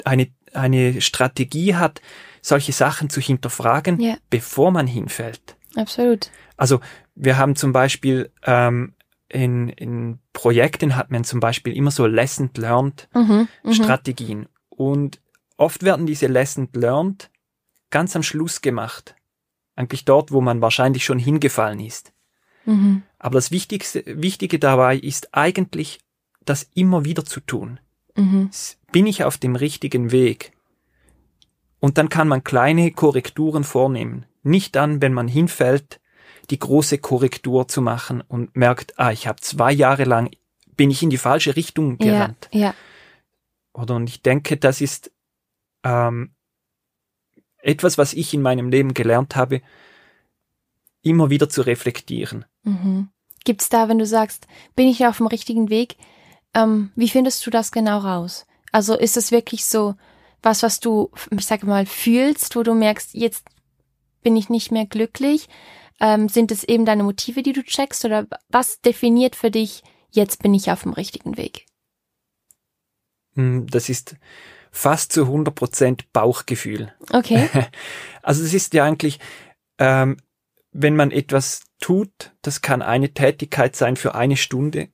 eine, 0.04 0.28
eine 0.54 1.02
Strategie 1.02 1.76
hat, 1.76 2.02
solche 2.42 2.72
Sachen 2.74 3.10
zu 3.10 3.22
hinterfragen, 3.22 4.00
Ja. 4.00 4.18
bevor 4.30 4.72
man 4.72 4.88
hinfällt. 4.88 5.56
Absolut. 5.76 6.32
Also 6.58 6.80
wir 7.16 7.38
haben 7.38 7.56
zum 7.56 7.74
Beispiel 7.74 8.32
ähm, 8.44 8.94
in, 9.28 9.70
in 9.70 10.20
Projekten 10.34 10.96
hat 10.96 11.12
man 11.12 11.24
zum 11.24 11.40
Beispiel 11.40 11.76
immer 11.76 11.92
so 11.92 12.06
Lesson 12.06 12.50
Learned 12.56 13.10
Mhm. 13.14 13.48
Mhm. 13.64 13.74
Strategien. 13.74 14.48
Und 14.70 15.22
oft 15.58 15.84
werden 15.84 16.06
diese 16.06 16.28
Lesson 16.28 16.70
Learned 16.74 17.30
ganz 17.90 18.16
am 18.16 18.24
Schluss 18.24 18.62
gemacht. 18.62 19.16
Eigentlich 19.76 20.06
dort, 20.06 20.32
wo 20.32 20.42
man 20.42 20.62
wahrscheinlich 20.62 21.04
schon 21.04 21.20
hingefallen 21.20 21.80
ist. 21.80 22.14
Mhm. 22.66 23.04
Aber 23.20 23.36
das 23.36 23.52
Wichtigste, 23.52 24.04
Wichtige 24.06 24.60
dabei 24.60 24.98
ist 24.98 25.34
eigentlich, 25.34 26.00
das 26.44 26.70
immer 26.74 27.06
wieder 27.06 27.26
zu 27.26 27.40
tun. 27.40 27.80
Mhm. 28.16 28.50
Bin 28.92 29.08
ich 29.08 29.24
auf 29.24 29.38
dem 29.38 29.56
richtigen 29.56 30.12
Weg? 30.12 30.54
Und 31.80 31.98
dann 31.98 32.10
kann 32.10 32.28
man 32.28 32.44
kleine 32.44 32.92
Korrekturen 32.92 33.64
vornehmen. 33.64 34.26
Nicht 34.44 34.76
dann, 34.76 35.02
wenn 35.02 35.14
man 35.14 35.28
hinfällt, 35.28 36.00
die 36.50 36.60
große 36.60 37.00
Korrektur 37.00 37.68
zu 37.68 37.82
machen 37.82 38.22
und 38.22 38.56
merkt, 38.56 38.98
ah, 39.00 39.12
ich 39.12 39.28
habe 39.28 39.42
zwei 39.42 39.72
Jahre 39.72 40.04
lang, 40.04 40.30
bin 40.78 40.92
ich 40.92 41.02
in 41.02 41.10
die 41.10 41.18
falsche 41.18 41.56
Richtung 41.56 41.98
Ja, 42.00 42.06
gerannt. 42.06 42.50
ja. 42.54 42.74
Oder 43.74 43.96
und 43.96 44.10
ich 44.10 44.22
denke, 44.22 44.58
das 44.58 44.82
ist 44.82 45.12
ähm, 45.84 46.32
etwas, 47.58 47.98
was 47.98 48.14
ich 48.14 48.34
in 48.34 48.42
meinem 48.42 48.70
Leben 48.70 48.94
gelernt 48.94 49.36
habe, 49.36 49.62
immer 51.02 51.30
wieder 51.30 51.50
zu 51.50 51.62
reflektieren. 51.62 52.46
Mhm. 52.66 53.10
Gibt's 53.46 53.70
da, 53.70 53.88
wenn 53.88 54.00
du 54.00 54.06
sagst, 54.06 54.48
bin 54.76 54.88
ich 54.88 55.06
auf 55.06 55.18
dem 55.18 55.28
richtigen 55.28 55.70
Weg, 55.70 55.96
ähm, 56.54 56.92
wie 56.96 57.10
findest 57.10 57.46
du 57.46 57.52
das 57.52 57.72
genau 57.72 58.00
raus? 58.00 58.46
Also 58.72 58.98
ist 58.98 59.16
es 59.18 59.32
wirklich 59.32 59.66
so 59.66 59.96
was, 60.46 60.62
was 60.62 60.80
du, 60.80 61.10
ich 61.32 61.46
sage 61.46 61.66
mal, 61.66 61.86
fühlst, 61.86 62.56
wo 62.56 62.64
du 62.64 62.76
merkst, 62.76 63.16
jetzt 63.16 63.46
bin 64.22 64.36
ich 64.36 64.50
nicht 64.50 64.72
mehr 64.72 64.86
glücklich? 64.86 65.50
Ähm, 66.00 66.30
sind 66.30 66.52
es 66.52 66.64
eben 66.64 66.86
deine 66.86 67.04
Motive, 67.04 67.42
die 67.42 67.54
du 67.54 67.64
checkst? 67.64 68.06
Oder 68.06 68.28
was 68.50 68.80
definiert 68.82 69.36
für 69.36 69.50
dich, 69.50 69.84
jetzt 70.12 70.44
bin 70.44 70.54
ich 70.54 70.72
auf 70.72 70.84
dem 70.84 70.94
richtigen 70.94 71.36
Weg? 71.38 71.66
Hm, 73.34 73.66
Das 73.68 73.90
ist 73.90 74.16
fast 74.72 75.14
zu 75.14 75.24
100% 75.24 76.02
Bauchgefühl. 76.14 76.94
Okay. 77.12 77.50
Also 78.22 78.44
es 78.44 78.56
ist 78.56 78.74
ja 78.74 78.84
eigentlich, 78.84 79.20
ähm, 79.78 80.18
wenn 80.72 80.96
man 80.96 81.12
etwas 81.12 81.62
tut, 81.80 82.34
das 82.42 82.62
kann 82.62 82.82
eine 82.82 83.14
Tätigkeit 83.14 83.76
sein 83.76 83.96
für 83.96 84.16
eine 84.16 84.38
Stunde 84.38 84.90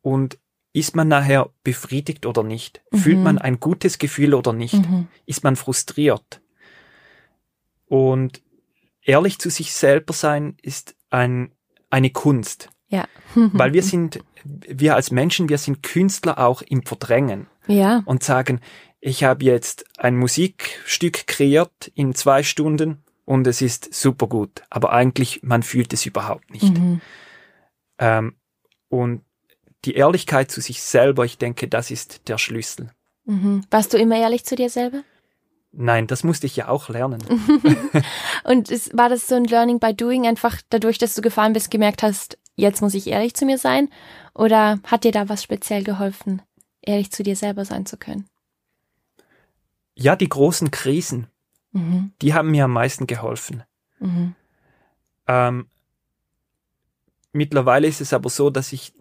und 0.00 0.38
ist 0.74 0.96
man 0.96 1.06
nachher 1.08 1.50
befriedigt 1.64 2.24
oder 2.24 2.42
nicht? 2.42 2.82
Fühlt 2.94 3.18
Mhm. 3.18 3.22
man 3.24 3.38
ein 3.38 3.60
gutes 3.60 3.98
Gefühl 3.98 4.32
oder 4.34 4.52
nicht? 4.54 4.74
mhm. 4.74 5.08
Ist 5.26 5.44
man 5.44 5.56
frustriert? 5.56 6.40
Und 7.86 8.42
ehrlich 9.02 9.38
zu 9.38 9.50
sich 9.50 9.72
selber 9.74 10.12
sein 10.14 10.56
ist 10.62 10.94
ein, 11.10 11.52
eine 11.90 12.10
Kunst, 12.10 12.70
Ja. 12.88 13.06
weil 13.34 13.72
wir 13.74 13.82
sind, 13.82 14.20
wir 14.44 14.94
als 14.94 15.10
Menschen, 15.10 15.48
wir 15.48 15.58
sind 15.58 15.82
Künstler 15.82 16.38
auch 16.38 16.62
im 16.62 16.82
Verdrängen 16.84 17.48
Ja. 17.66 18.02
und 18.06 18.22
sagen, 18.22 18.60
ich 19.00 19.24
habe 19.24 19.44
jetzt 19.44 19.84
ein 19.98 20.16
Musikstück 20.16 21.26
kreiert 21.26 21.90
in 21.94 22.14
zwei 22.14 22.42
Stunden 22.42 23.02
und 23.32 23.46
es 23.46 23.62
ist 23.62 23.94
super 23.94 24.26
gut, 24.26 24.62
aber 24.68 24.92
eigentlich 24.92 25.42
man 25.42 25.62
fühlt 25.62 25.94
es 25.94 26.04
überhaupt 26.04 26.50
nicht. 26.50 26.78
Mhm. 26.78 27.00
Ähm, 27.98 28.36
und 28.90 29.22
die 29.86 29.94
Ehrlichkeit 29.94 30.50
zu 30.50 30.60
sich 30.60 30.82
selber, 30.82 31.24
ich 31.24 31.38
denke, 31.38 31.66
das 31.66 31.90
ist 31.90 32.28
der 32.28 32.36
Schlüssel. 32.36 32.90
Mhm. 33.24 33.64
Warst 33.70 33.94
du 33.94 33.96
immer 33.96 34.18
ehrlich 34.18 34.44
zu 34.44 34.54
dir 34.54 34.68
selber? 34.68 35.02
Nein, 35.70 36.06
das 36.08 36.24
musste 36.24 36.44
ich 36.44 36.56
ja 36.56 36.68
auch 36.68 36.90
lernen. 36.90 37.22
Und 38.44 38.70
ist, 38.70 38.94
war 38.94 39.08
das 39.08 39.26
so 39.26 39.34
ein 39.36 39.46
Learning 39.46 39.80
by 39.80 39.94
Doing, 39.94 40.26
einfach 40.26 40.60
dadurch, 40.68 40.98
dass 40.98 41.14
du 41.14 41.22
gefahren 41.22 41.54
bist, 41.54 41.70
gemerkt 41.70 42.02
hast, 42.02 42.36
jetzt 42.56 42.82
muss 42.82 42.92
ich 42.92 43.06
ehrlich 43.06 43.32
zu 43.32 43.46
mir 43.46 43.56
sein? 43.56 43.88
Oder 44.34 44.78
hat 44.84 45.04
dir 45.04 45.12
da 45.12 45.30
was 45.30 45.42
speziell 45.42 45.84
geholfen, 45.84 46.42
ehrlich 46.82 47.10
zu 47.10 47.22
dir 47.22 47.36
selber 47.36 47.64
sein 47.64 47.86
zu 47.86 47.96
können? 47.96 48.26
Ja, 49.94 50.16
die 50.16 50.28
großen 50.28 50.70
Krisen, 50.70 51.28
Mhm. 51.72 52.12
die 52.20 52.34
haben 52.34 52.50
mir 52.50 52.64
am 52.64 52.72
meisten 52.72 53.06
geholfen. 53.06 53.62
Mhm. 53.98 54.34
Ähm, 55.26 55.66
mittlerweile 57.32 57.86
ist 57.86 58.00
es 58.00 58.12
aber 58.12 58.28
so, 58.28 58.50
dass 58.50 58.72
ich 58.72 58.92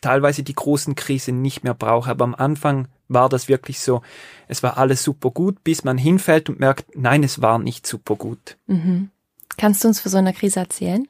teilweise 0.00 0.42
die 0.42 0.54
großen 0.54 0.94
Krisen 0.94 1.42
nicht 1.42 1.64
mehr 1.64 1.74
brauche. 1.74 2.10
Aber 2.10 2.24
am 2.24 2.34
Anfang 2.34 2.88
war 3.08 3.28
das 3.28 3.48
wirklich 3.48 3.80
so, 3.80 4.02
es 4.46 4.62
war 4.62 4.78
alles 4.78 5.02
super 5.02 5.30
gut, 5.30 5.64
bis 5.64 5.82
man 5.84 5.98
hinfällt 5.98 6.48
und 6.48 6.60
merkt, 6.60 6.96
nein, 6.96 7.24
es 7.24 7.42
war 7.42 7.58
nicht 7.58 7.86
super 7.86 8.16
gut. 8.16 8.56
Mhm. 8.66 9.10
Kannst 9.56 9.82
du 9.82 9.88
uns 9.88 10.00
von 10.00 10.12
so 10.12 10.18
einer 10.18 10.32
Krise 10.32 10.60
erzählen? 10.60 11.08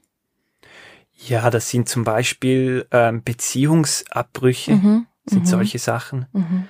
Ja, 1.12 1.51
das 1.51 1.68
sind 1.68 1.88
zum 1.88 2.05
Beispiel 2.05 2.87
ähm, 2.92 3.22
Beziehungsabbrüche, 3.24 4.77
Mhm. 4.77 5.07
sind 5.27 5.42
Mhm. 5.42 5.46
solche 5.46 5.79
Sachen. 5.79 6.27
Mhm. 6.33 6.68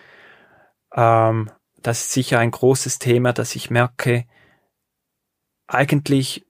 Ähm, 0.94 1.50
das 1.88 2.01
ist 2.03 2.12
sicher 2.12 2.38
ein 2.38 2.51
großes 2.51 2.98
Thema, 2.98 3.33
dass 3.33 3.57
ich 3.57 3.70
merke, 3.70 4.27
eigentlich, 5.66 6.44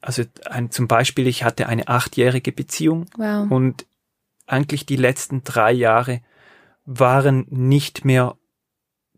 also 0.00 0.22
ein, 0.46 0.70
zum 0.70 0.88
Beispiel, 0.88 1.26
ich 1.26 1.44
hatte 1.44 1.66
eine 1.66 1.88
achtjährige 1.88 2.52
Beziehung 2.52 3.04
Wow. 3.18 3.50
und 3.50 3.86
eigentlich 4.46 4.86
die 4.86 4.96
letzten 4.96 5.44
drei 5.44 5.72
Jahre 5.72 6.22
waren 6.86 7.44
nicht 7.50 8.06
mehr 8.06 8.38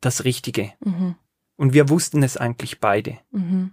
das 0.01 0.25
Richtige. 0.25 0.73
Mhm. 0.81 1.15
Und 1.55 1.73
wir 1.73 1.89
wussten 1.89 2.25
es 2.25 2.37
eigentlich 2.37 2.81
beide. 2.81 3.21
Mhm. 3.31 3.73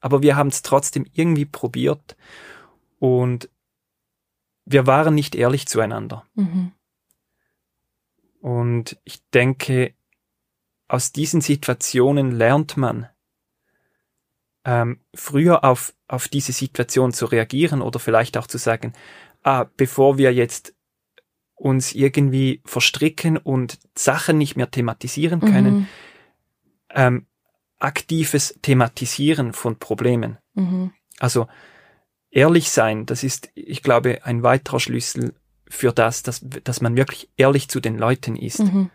Aber 0.00 0.20
wir 0.20 0.36
haben 0.36 0.48
es 0.48 0.60
trotzdem 0.60 1.06
irgendwie 1.14 1.46
probiert. 1.46 2.18
Und 2.98 3.48
wir 4.66 4.86
waren 4.86 5.14
nicht 5.14 5.34
ehrlich 5.34 5.68
zueinander. 5.68 6.26
Mhm. 6.34 6.72
Und 8.40 8.98
ich 9.04 9.26
denke, 9.30 9.94
aus 10.88 11.12
diesen 11.12 11.40
Situationen 11.40 12.32
lernt 12.32 12.76
man, 12.76 13.08
ähm, 14.64 15.00
früher 15.14 15.64
auf, 15.64 15.94
auf 16.08 16.28
diese 16.28 16.52
Situation 16.52 17.12
zu 17.12 17.26
reagieren 17.26 17.80
oder 17.80 17.98
vielleicht 17.98 18.36
auch 18.36 18.46
zu 18.46 18.58
sagen, 18.58 18.92
ah, 19.42 19.66
bevor 19.76 20.18
wir 20.18 20.32
jetzt 20.34 20.74
uns 21.54 21.94
irgendwie 21.94 22.62
verstricken 22.64 23.36
und 23.36 23.78
Sachen 23.96 24.38
nicht 24.38 24.56
mehr 24.56 24.70
thematisieren 24.70 25.40
können, 25.40 25.74
Mhm. 25.74 25.86
ähm, 26.90 27.26
aktives 27.78 28.58
Thematisieren 28.62 29.52
von 29.52 29.78
Problemen. 29.78 30.38
Mhm. 30.54 30.92
Also 31.18 31.48
ehrlich 32.30 32.70
sein, 32.70 33.06
das 33.06 33.22
ist, 33.24 33.50
ich 33.54 33.82
glaube, 33.82 34.24
ein 34.24 34.42
weiterer 34.42 34.80
Schlüssel 34.80 35.34
für 35.68 35.92
das, 35.92 36.22
dass, 36.22 36.40
dass 36.64 36.80
man 36.80 36.96
wirklich 36.96 37.30
ehrlich 37.36 37.68
zu 37.68 37.80
den 37.80 37.98
Leuten 37.98 38.36
ist. 38.36 38.60
Mhm. 38.60 38.90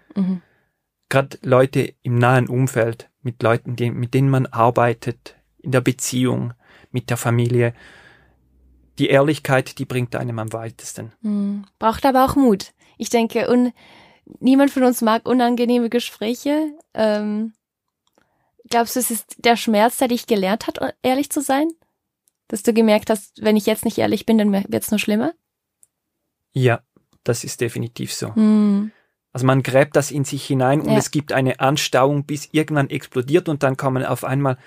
Gerade 1.13 1.37
Leute 1.43 1.93
im 2.01 2.17
nahen 2.17 2.49
Umfeld, 2.49 3.11
mit 3.21 3.43
Leuten, 3.43 3.75
die, 3.75 3.91
mit 3.91 4.15
denen 4.15 4.31
man 4.31 4.47
arbeitet, 4.47 5.35
in 5.59 5.71
der 5.71 5.81
Beziehung, 5.81 6.55
mit 6.89 7.11
der 7.11 7.17
Familie. 7.17 7.75
Die 8.97 9.09
Ehrlichkeit, 9.09 9.77
die 9.77 9.85
bringt 9.85 10.15
einem 10.15 10.39
am 10.39 10.51
weitesten. 10.53 11.13
Mhm. 11.21 11.65
Braucht 11.77 12.03
aber 12.07 12.25
auch 12.25 12.35
Mut. 12.35 12.73
Ich 12.97 13.11
denke, 13.11 13.47
un 13.47 13.73
niemand 14.39 14.71
von 14.71 14.81
uns 14.81 15.03
mag 15.03 15.29
unangenehme 15.29 15.91
Gespräche. 15.91 16.75
Ähm, 16.95 17.53
glaubst 18.71 18.95
du, 18.95 18.99
es 18.99 19.11
ist 19.11 19.35
der 19.37 19.55
Schmerz, 19.55 19.97
der 19.97 20.07
dich 20.07 20.25
gelehrt 20.25 20.65
hat, 20.65 20.79
ehrlich 21.03 21.29
zu 21.29 21.41
sein? 21.41 21.67
Dass 22.47 22.63
du 22.63 22.73
gemerkt 22.73 23.11
hast, 23.11 23.39
wenn 23.39 23.55
ich 23.55 23.67
jetzt 23.67 23.85
nicht 23.85 23.99
ehrlich 23.99 24.25
bin, 24.25 24.39
dann 24.39 24.51
wird 24.51 24.83
es 24.83 24.89
nur 24.89 24.99
schlimmer? 24.99 25.35
Ja, 26.53 26.81
das 27.23 27.43
ist 27.43 27.61
definitiv 27.61 28.11
so. 28.11 28.29
Mhm. 28.29 28.91
Also 29.33 29.45
man 29.47 29.63
gräbt 29.63 29.95
das 29.95 30.11
in 30.11 30.23
sich 30.25 30.45
hinein 30.45 30.81
und 30.81 30.91
Ja. 30.91 30.97
es 30.97 31.11
gibt 31.11 31.31
eine 31.33 31.59
Anstauung, 31.59 32.23
bis 32.23 32.49
irgendwann 32.51 32.89
explodiert 32.89 33.49
und 33.49 33.63
dann 33.63 33.77
kommen 33.77 34.05
auf 34.05 34.23
einmal 34.23 34.57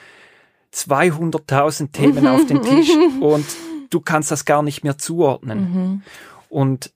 200.000 0.73 1.93
Themen 1.93 2.27
auf 2.27 2.45
den 2.47 2.63
Tisch 2.63 2.91
und 3.21 3.47
du 3.91 4.01
kannst 4.01 4.31
das 4.31 4.45
gar 4.45 4.63
nicht 4.63 4.83
mehr 4.85 4.99
zuordnen. 4.99 5.59
Mhm. 5.73 6.03
Und 6.49 6.93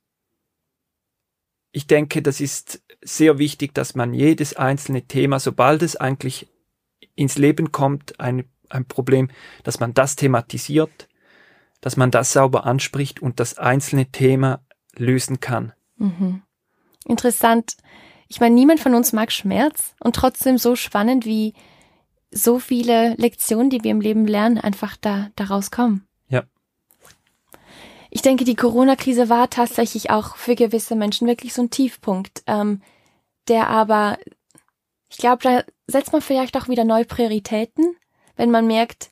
ich 1.73 1.87
denke, 1.87 2.23
das 2.23 2.41
ist 2.41 2.83
sehr 3.03 3.39
wichtig, 3.39 3.75
dass 3.75 3.95
man 3.95 4.13
jedes 4.13 4.57
einzelne 4.57 5.03
Thema, 5.03 5.39
sobald 5.39 5.83
es 5.83 5.97
eigentlich 5.97 6.49
ins 7.15 7.39
Leben 7.39 7.71
kommt, 7.73 8.19
ein, 8.19 8.45
ein 8.69 8.85
Problem, 8.85 9.31
dass 9.63 9.81
man 9.81 9.95
das 9.95 10.17
thematisiert, 10.17 11.09
dass 11.81 11.97
man 11.97 12.11
das 12.11 12.33
sauber 12.33 12.67
anspricht 12.67 13.23
und 13.23 13.41
das 13.41 13.57
einzelne 13.57 14.07
Thema 14.07 14.61
lösen 14.97 15.41
kann. 15.41 15.73
Mhm. 15.97 16.43
Interessant. 17.07 17.77
Ich 18.29 18.41
meine, 18.41 18.55
niemand 18.55 18.81
von 18.81 18.95
uns 18.95 19.13
mag 19.13 19.33
Schmerz 19.33 19.95
und 20.01 20.15
trotzdem 20.15 20.59
so 20.59 20.77
spannend, 20.77 21.25
wie 21.27 21.55
so 22.31 22.59
viele 22.59 23.15
Lektionen, 23.15 23.71
die 23.71 23.83
wir 23.83 23.91
im 23.91 24.01
Leben 24.01 24.27
lernen, 24.27 24.59
einfach 24.59 24.97
da 24.97 25.31
daraus 25.35 25.71
kommen. 25.71 26.07
Ja. 26.29 26.45
Ich 28.11 28.23
denke, 28.23 28.45
die 28.45 28.55
Corona-Krise 28.55 29.29
war 29.29 29.51
tatsächlich 29.51 30.11
auch 30.11 30.37
für 30.37 30.55
gewisse 30.55 30.95
Menschen 30.95 31.27
wirklich 31.27 31.55
so 31.55 31.63
ein 31.63 31.71
Tiefpunkt, 31.71 32.43
ähm, 32.47 32.83
der 33.49 33.69
aber, 33.69 34.19
ich 35.09 35.17
glaube, 35.17 35.43
da 35.43 35.65
setzt 35.89 36.13
man 36.13 36.23
vielleicht 36.23 36.57
auch 36.57 36.69
wieder 36.69 36.85
neue 36.85 37.05
Prioritäten, 37.05 37.97
wenn 38.37 38.51
man 38.51 38.67
merkt, 38.67 39.11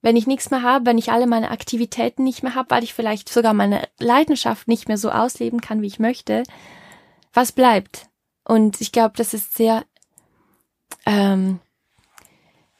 wenn 0.00 0.16
ich 0.16 0.28
nichts 0.28 0.50
mehr 0.50 0.62
habe, 0.62 0.86
wenn 0.86 0.98
ich 0.98 1.10
alle 1.10 1.26
meine 1.26 1.50
Aktivitäten 1.50 2.22
nicht 2.22 2.44
mehr 2.44 2.54
habe, 2.54 2.70
weil 2.70 2.84
ich 2.84 2.94
vielleicht 2.94 3.28
sogar 3.28 3.52
meine 3.52 3.88
Leidenschaft 3.98 4.68
nicht 4.68 4.86
mehr 4.86 4.98
so 4.98 5.10
ausleben 5.10 5.60
kann, 5.60 5.82
wie 5.82 5.88
ich 5.88 5.98
möchte, 5.98 6.44
was 7.32 7.52
bleibt? 7.52 8.08
Und 8.44 8.80
ich 8.80 8.92
glaube, 8.92 9.14
das 9.16 9.34
ist 9.34 9.54
sehr, 9.54 9.84
ähm, 11.06 11.60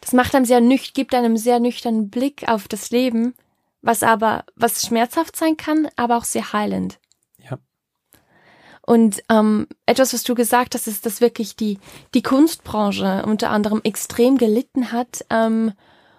das 0.01 0.13
macht 0.13 0.35
einem 0.35 0.45
sehr 0.45 0.61
nüchtern, 0.61 0.95
gibt 0.95 1.15
einem 1.15 1.37
sehr 1.37 1.61
nüchternen 1.61 2.11
Blick 2.11 2.49
auf 2.49 2.69
das 2.69 2.91
Leben, 2.91 3.35
was 3.83 4.03
aber, 4.03 4.45
was 4.57 4.87
schmerzhaft 4.87 5.37
sein 5.37 5.57
kann, 5.57 5.89
aber 5.97 6.17
auch 6.17 6.25
sehr 6.25 6.53
heilend. 6.53 6.99
Ja. 7.39 7.59
Und 8.83 9.23
ähm, 9.29 9.67
etwas, 9.87 10.15
was 10.15 10.23
du 10.23 10.35
gesagt 10.35 10.75
hast, 10.75 10.87
ist, 10.87 11.05
dass 11.05 11.21
wirklich 11.21 11.57
die, 11.57 11.79
die 12.15 12.23
Kunstbranche 12.23 13.25
unter 13.27 13.51
anderem 13.51 13.81
extrem 13.85 14.39
gelitten 14.39 14.93
hat 14.93 15.25
ähm, 15.31 15.73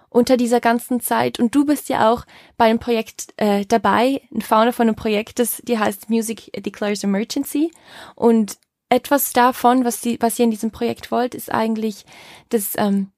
unter 0.09 0.37
dieser 0.37 0.59
ganzen 0.59 0.99
Zeit. 0.99 1.39
Und 1.39 1.53
du 1.55 1.65
bist 1.65 1.89
ja 1.89 2.11
auch 2.11 2.25
bei 2.57 2.65
einem 2.65 2.79
Projekt 2.79 3.33
äh, 3.37 3.65
dabei, 3.65 4.21
ein 4.33 4.41
Founder 4.41 4.73
von 4.73 4.87
einem 4.87 4.95
Projekt, 4.95 5.39
das 5.39 5.61
die 5.63 5.77
heißt 5.77 6.09
Music 6.09 6.51
Declares 6.63 7.03
Emergency. 7.03 7.71
Und 8.15 8.57
etwas 8.89 9.33
davon, 9.33 9.85
was, 9.85 10.01
die, 10.01 10.19
was 10.19 10.39
ihr 10.39 10.45
in 10.45 10.51
diesem 10.51 10.71
Projekt 10.71 11.11
wollt, 11.11 11.35
ist 11.35 11.51
eigentlich, 11.51 12.05
dass 12.49 12.73
ähm, 12.75 13.11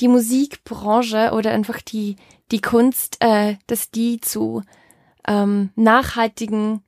die 0.00 0.08
Musikbranche 0.08 1.32
oder 1.32 1.52
einfach 1.52 1.80
die, 1.80 2.16
die 2.50 2.60
Kunst, 2.60 3.16
äh, 3.20 3.56
dass 3.66 3.90
die 3.90 4.20
zu 4.20 4.62
ähm, 5.26 5.70
nachhaltigen 5.74 6.82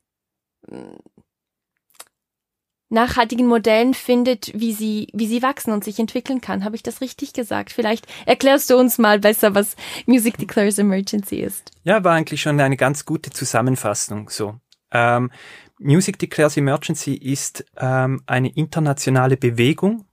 nachhaltigen 2.90 3.46
Modellen 3.46 3.94
findet, 3.94 4.52
wie 4.54 4.72
sie, 4.72 5.08
wie 5.12 5.26
sie 5.26 5.42
wachsen 5.42 5.72
und 5.72 5.84
sich 5.84 5.98
entwickeln 5.98 6.40
kann. 6.40 6.64
Habe 6.64 6.76
ich 6.76 6.82
das 6.82 7.00
richtig 7.00 7.32
gesagt? 7.32 7.72
Vielleicht 7.72 8.06
erklärst 8.26 8.70
du 8.70 8.76
uns 8.76 8.98
mal 8.98 9.18
besser, 9.18 9.54
was 9.54 9.76
Music 10.06 10.38
Declares 10.38 10.78
Emergency 10.78 11.36
ist. 11.36 11.70
Ja, 11.84 12.02
war 12.04 12.14
eigentlich 12.14 12.40
schon 12.40 12.60
eine 12.60 12.76
ganz 12.76 13.04
gute 13.04 13.30
Zusammenfassung. 13.30 14.30
So, 14.30 14.54
ähm, 14.90 15.30
Music 15.78 16.18
Declares 16.18 16.56
Emergency 16.56 17.14
ist 17.14 17.64
ähm, 17.76 18.22
eine 18.26 18.50
internationale 18.54 19.36
Bewegung. 19.36 20.04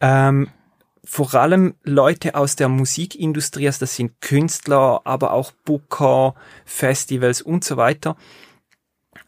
Ähm, 0.00 0.48
vor 1.02 1.34
allem 1.34 1.74
Leute 1.82 2.34
aus 2.34 2.56
der 2.56 2.68
Musikindustrie, 2.68 3.66
also 3.66 3.80
das 3.80 3.96
sind 3.96 4.20
Künstler, 4.20 5.02
aber 5.04 5.32
auch 5.32 5.52
Booker, 5.64 6.34
Festivals 6.64 7.42
und 7.42 7.62
so 7.64 7.76
weiter, 7.76 8.16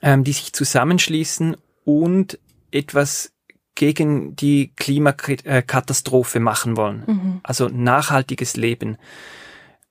ähm, 0.01 0.25
die 0.25 0.33
sich 0.33 0.53
zusammenschließen 0.53 1.57
und 1.87 2.38
etwas 2.72 3.33
gegen 3.77 4.35
die 4.37 4.72
Klimakatastrophe 4.77 6.40
machen 6.40 6.77
wollen. 6.77 7.05
Mhm. 7.07 7.40
Also 7.42 7.68
nachhaltiges 7.68 8.57
Leben. 8.57 8.99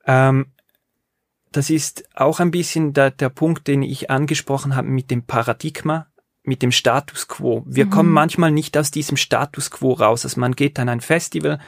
Ähm, 0.06 0.48
das 1.52 1.70
ist 1.70 2.04
auch 2.14 2.40
ein 2.40 2.52
bisschen 2.52 2.94
der, 2.94 3.12
der 3.12 3.30
Punkt, 3.30 3.68
den 3.68 3.82
ich 3.82 4.10
angesprochen 4.12 4.76
habe 4.76 4.88
mit 4.90 5.10
dem 5.10 5.24
Paradigma, 5.24 6.08
mit 6.44 6.62
dem 6.62 6.72
Status 6.72 7.28
quo. 7.28 7.64
Wir 7.66 7.86
Mhm. 7.86 7.90
kommen 7.92 8.12
manchmal 8.12 8.52
nicht 8.52 8.78
aus 8.78 8.92
diesem 8.92 9.18
Status 9.18 9.72
quo 9.72 9.94
raus. 9.94 10.26
Also 10.26 10.40
man 10.40 10.54
geht 10.56 10.78
an 10.80 10.90
ein 10.90 11.02
Festival 11.02 11.60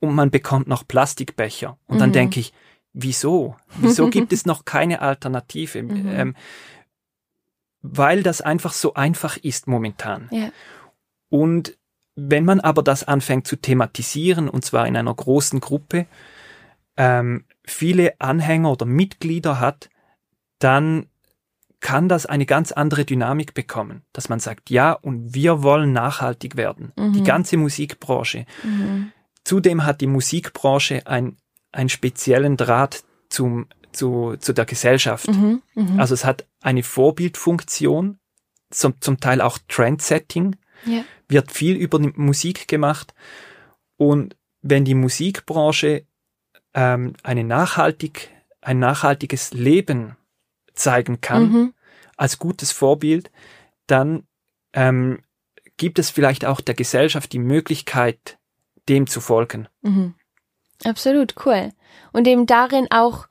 und 0.00 0.14
man 0.14 0.30
bekommt 0.30 0.66
noch 0.68 0.86
Plastikbecher. 0.88 1.78
Und 1.86 2.00
dann 2.00 2.10
Mhm. 2.10 2.14
denke 2.14 2.40
ich, 2.40 2.52
wieso? 2.92 3.56
Wieso 3.76 4.08
gibt 4.10 4.32
es 4.32 4.44
noch 4.46 4.64
keine 4.64 5.02
Alternative? 5.02 5.82
Mhm. 5.82 6.08
Ähm, 6.08 6.34
weil 7.82 8.22
das 8.22 8.40
einfach 8.40 8.72
so 8.72 8.94
einfach 8.94 9.36
ist 9.36 9.66
momentan. 9.66 10.28
Ja. 10.30 10.50
Und 11.28 11.76
wenn 12.16 12.44
man 12.44 12.60
aber 12.60 12.82
das 12.82 13.04
anfängt 13.04 13.46
zu 13.46 13.56
thematisieren, 13.56 14.48
und 14.48 14.64
zwar 14.64 14.86
in 14.86 14.96
einer 14.96 15.14
großen 15.14 15.60
Gruppe, 15.60 16.06
ähm, 16.96 17.44
viele 17.64 18.20
Anhänger 18.20 18.72
oder 18.72 18.86
Mitglieder 18.86 19.60
hat, 19.60 19.88
dann 20.58 21.06
kann 21.80 22.08
das 22.08 22.26
eine 22.26 22.44
ganz 22.44 22.72
andere 22.72 23.04
Dynamik 23.04 23.54
bekommen, 23.54 24.02
dass 24.12 24.28
man 24.28 24.40
sagt, 24.40 24.68
ja, 24.70 24.92
und 24.92 25.34
wir 25.34 25.62
wollen 25.62 25.92
nachhaltig 25.92 26.56
werden. 26.56 26.92
Mhm. 26.96 27.12
Die 27.12 27.22
ganze 27.22 27.56
Musikbranche. 27.56 28.46
Mhm. 28.64 29.12
Zudem 29.44 29.84
hat 29.86 30.00
die 30.00 30.08
Musikbranche 30.08 31.06
ein, 31.06 31.36
einen 31.70 31.88
speziellen 31.88 32.56
Draht 32.56 33.04
zum, 33.28 33.68
zu, 33.92 34.36
zu 34.38 34.52
der 34.52 34.64
Gesellschaft. 34.64 35.28
Mhm. 35.28 35.62
Mhm. 35.74 36.00
Also 36.00 36.14
es 36.14 36.24
hat 36.24 36.46
eine 36.60 36.82
Vorbildfunktion, 36.82 38.18
zum, 38.70 39.00
zum 39.00 39.20
Teil 39.20 39.40
auch 39.40 39.58
Trendsetting, 39.68 40.56
ja. 40.84 41.02
wird 41.28 41.50
viel 41.52 41.76
über 41.76 41.98
die 41.98 42.12
Musik 42.14 42.68
gemacht. 42.68 43.14
Und 43.96 44.36
wenn 44.62 44.84
die 44.84 44.94
Musikbranche 44.94 46.04
ähm, 46.74 47.14
eine 47.22 47.44
nachhaltig, 47.44 48.30
ein 48.60 48.78
nachhaltiges 48.78 49.52
Leben 49.52 50.16
zeigen 50.74 51.20
kann, 51.20 51.50
Mhm. 51.50 51.74
als 52.16 52.38
gutes 52.38 52.72
Vorbild, 52.72 53.30
dann 53.86 54.24
ähm, 54.74 55.20
gibt 55.76 55.98
es 55.98 56.10
vielleicht 56.10 56.44
auch 56.44 56.60
der 56.60 56.74
Gesellschaft 56.74 57.32
die 57.32 57.38
Möglichkeit, 57.38 58.38
dem 58.88 59.06
zu 59.06 59.20
folgen. 59.20 59.68
Mhm. 59.82 60.14
Absolut, 60.84 61.34
cool. 61.44 61.72
Und 62.12 62.26
eben 62.26 62.46
darin 62.46 62.86
auch 62.90 63.26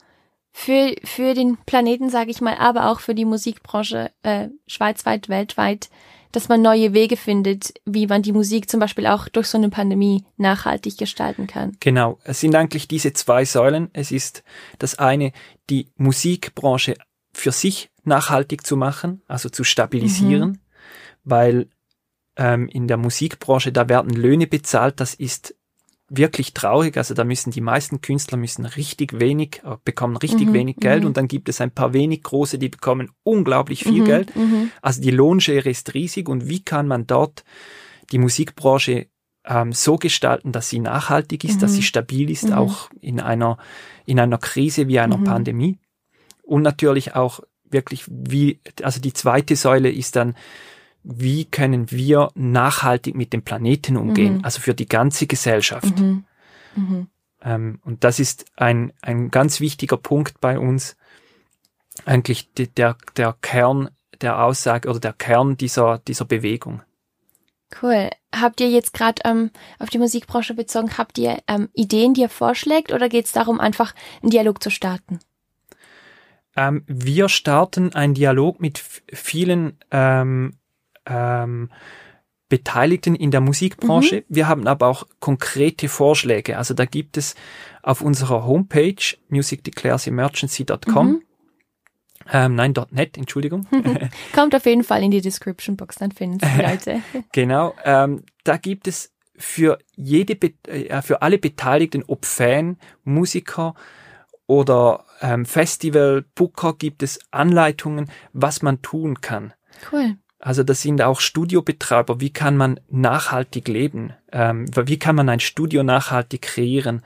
für, 0.59 0.95
für 1.03 1.35
den 1.35 1.57
Planeten, 1.67 2.09
sage 2.09 2.31
ich 2.31 2.41
mal, 2.41 2.55
aber 2.57 2.89
auch 2.89 2.99
für 2.99 3.13
die 3.13 3.25
Musikbranche 3.25 4.11
äh, 4.23 4.47
schweizweit, 4.65 5.29
weltweit, 5.29 5.91
dass 6.31 6.49
man 6.49 6.63
neue 6.63 6.93
Wege 6.93 7.15
findet, 7.15 7.75
wie 7.85 8.07
man 8.07 8.23
die 8.23 8.31
Musik 8.31 8.67
zum 8.67 8.79
Beispiel 8.79 9.05
auch 9.05 9.29
durch 9.29 9.47
so 9.47 9.59
eine 9.59 9.69
Pandemie 9.69 10.25
nachhaltig 10.35 10.97
gestalten 10.97 11.45
kann. 11.45 11.77
Genau, 11.79 12.17
es 12.23 12.39
sind 12.39 12.55
eigentlich 12.55 12.87
diese 12.87 13.13
zwei 13.13 13.45
Säulen. 13.45 13.91
Es 13.93 14.11
ist 14.11 14.43
das 14.79 14.97
eine, 14.97 15.31
die 15.69 15.91
Musikbranche 15.95 16.95
für 17.31 17.51
sich 17.51 17.91
nachhaltig 18.03 18.65
zu 18.65 18.77
machen, 18.77 19.21
also 19.27 19.49
zu 19.49 19.63
stabilisieren, 19.63 20.49
mhm. 20.49 20.59
weil 21.23 21.69
ähm, 22.35 22.67
in 22.67 22.87
der 22.87 22.97
Musikbranche, 22.97 23.71
da 23.71 23.89
werden 23.89 24.09
Löhne 24.09 24.47
bezahlt, 24.47 24.99
das 24.99 25.13
ist 25.13 25.53
wirklich 26.09 26.53
traurig. 26.53 26.97
Also 26.97 27.13
da 27.13 27.23
müssen 27.23 27.51
die 27.51 27.61
meisten 27.61 28.01
Künstler 28.01 28.37
müssen 28.37 28.65
richtig 28.65 29.19
wenig, 29.19 29.61
äh, 29.63 29.75
bekommen 29.83 30.17
richtig 30.17 30.47
mhm, 30.47 30.53
wenig 30.53 30.77
Geld 30.77 31.01
mhm. 31.01 31.07
und 31.07 31.17
dann 31.17 31.27
gibt 31.27 31.49
es 31.49 31.61
ein 31.61 31.71
paar 31.71 31.93
wenig 31.93 32.23
große, 32.23 32.57
die 32.57 32.69
bekommen 32.69 33.11
unglaublich 33.23 33.83
viel 33.83 34.01
mhm, 34.01 34.05
Geld. 34.05 34.35
Mhm. 34.35 34.71
Also 34.81 35.01
die 35.01 35.11
Lohnschere 35.11 35.69
ist 35.69 35.93
riesig 35.93 36.29
und 36.29 36.47
wie 36.47 36.63
kann 36.63 36.87
man 36.87 37.07
dort 37.07 37.43
die 38.11 38.19
Musikbranche 38.19 39.07
ähm, 39.45 39.73
so 39.73 39.97
gestalten, 39.97 40.51
dass 40.51 40.69
sie 40.69 40.79
nachhaltig 40.79 41.43
ist, 41.43 41.61
dass 41.61 41.73
sie 41.73 41.83
stabil 41.83 42.29
ist, 42.29 42.51
auch 42.51 42.89
in 43.01 43.19
einer, 43.19 43.57
in 44.05 44.19
einer 44.19 44.37
Krise 44.37 44.87
wie 44.87 44.99
einer 44.99 45.17
Pandemie. 45.17 45.79
Und 46.43 46.61
natürlich 46.61 47.15
auch 47.15 47.41
wirklich 47.69 48.05
wie, 48.07 48.61
also 48.81 49.01
die 49.01 49.13
zweite 49.13 49.55
Säule 49.55 49.91
ist 49.91 50.15
dann, 50.15 50.35
wie 51.09 51.45
können 51.45 51.89
wir 51.89 52.29
nachhaltig 52.35 53.15
mit 53.15 53.31
dem 53.31 53.41
Planeten 53.41 53.95
umgehen, 53.95 54.37
mhm. 54.37 54.45
also 54.45 54.59
für 54.59 54.73
die 54.73 54.87
ganze 54.87 55.25
Gesellschaft. 55.25 55.97
Mhm. 55.99 56.25
Mhm. 56.75 57.07
Ähm, 57.41 57.79
und 57.85 58.03
das 58.03 58.19
ist 58.19 58.45
ein, 58.57 58.91
ein 59.01 59.31
ganz 59.31 59.61
wichtiger 59.61 59.97
Punkt 59.97 60.41
bei 60.41 60.59
uns, 60.59 60.97
eigentlich 62.05 62.53
die, 62.53 62.67
der, 62.67 62.97
der 63.15 63.35
Kern 63.41 63.89
der 64.21 64.43
Aussage 64.43 64.89
oder 64.89 64.99
der 64.99 65.13
Kern 65.13 65.57
dieser, 65.57 65.99
dieser 65.99 66.25
Bewegung. 66.25 66.81
Cool. 67.81 68.09
Habt 68.33 68.59
ihr 68.61 68.69
jetzt 68.69 68.93
gerade 68.93 69.21
ähm, 69.25 69.51
auf 69.79 69.89
die 69.89 69.97
Musikbranche 69.97 70.53
bezogen, 70.53 70.97
habt 70.97 71.17
ihr 71.17 71.37
ähm, 71.47 71.69
Ideen, 71.73 72.13
die 72.13 72.21
ihr 72.21 72.29
vorschlägt 72.29 72.91
oder 72.91 73.09
geht 73.09 73.25
es 73.25 73.31
darum, 73.31 73.59
einfach 73.59 73.93
einen 74.21 74.31
Dialog 74.31 74.61
zu 74.61 74.69
starten? 74.69 75.19
Ähm, 76.55 76.83
wir 76.87 77.29
starten 77.29 77.93
einen 77.93 78.13
Dialog 78.13 78.59
mit 78.59 78.79
vielen 79.13 79.77
ähm, 79.91 80.57
ähm, 81.07 81.69
Beteiligten 82.49 83.15
in 83.15 83.31
der 83.31 83.41
Musikbranche. 83.41 84.17
Mhm. 84.17 84.23
Wir 84.29 84.47
haben 84.47 84.67
aber 84.67 84.87
auch 84.87 85.07
konkrete 85.19 85.89
Vorschläge. 85.89 86.57
Also 86.57 86.73
da 86.73 86.85
gibt 86.85 87.17
es 87.17 87.35
auf 87.83 88.01
unserer 88.01 88.45
Homepage 88.45 89.17
musicdeclaresemergency.com 89.29 91.07
mhm. 91.07 91.21
Ähm, 92.31 92.55
nein, 92.55 92.73
.net, 92.91 93.17
Entschuldigung. 93.17 93.67
Kommt 94.35 94.53
auf 94.53 94.65
jeden 94.65 94.83
Fall 94.83 95.03
in 95.03 95.11
die 95.11 95.21
Description 95.21 95.77
Box, 95.77 95.95
dann 95.95 96.11
finden 96.11 96.39
Sie 96.39 96.61
Leute. 96.61 97.01
genau, 97.31 97.73
ähm, 97.85 98.23
da 98.43 98.57
gibt 98.57 98.87
es 98.87 99.13
für 99.37 99.77
jede, 99.95 100.33
äh, 100.67 101.01
für 101.01 101.21
alle 101.21 101.37
Beteiligten, 101.37 102.03
ob 102.07 102.25
Fan, 102.25 102.77
Musiker 103.03 103.75
oder 104.45 105.05
ähm, 105.21 105.45
Festival, 105.45 106.25
Booker, 106.35 106.73
gibt 106.73 107.03
es 107.03 107.19
Anleitungen, 107.31 108.09
was 108.33 108.61
man 108.61 108.81
tun 108.81 109.21
kann. 109.21 109.53
Cool. 109.91 110.17
Also 110.39 110.63
das 110.63 110.81
sind 110.81 111.01
auch 111.01 111.19
Studiobetreiber. 111.19 112.21
Wie 112.21 112.31
kann 112.31 112.57
man 112.57 112.79
nachhaltig 112.89 113.67
leben? 113.67 114.13
Ähm, 114.31 114.65
wie 114.75 114.99
kann 114.99 115.15
man 115.15 115.29
ein 115.29 115.39
Studio 115.39 115.83
nachhaltig 115.83 116.43
kreieren? 116.43 117.03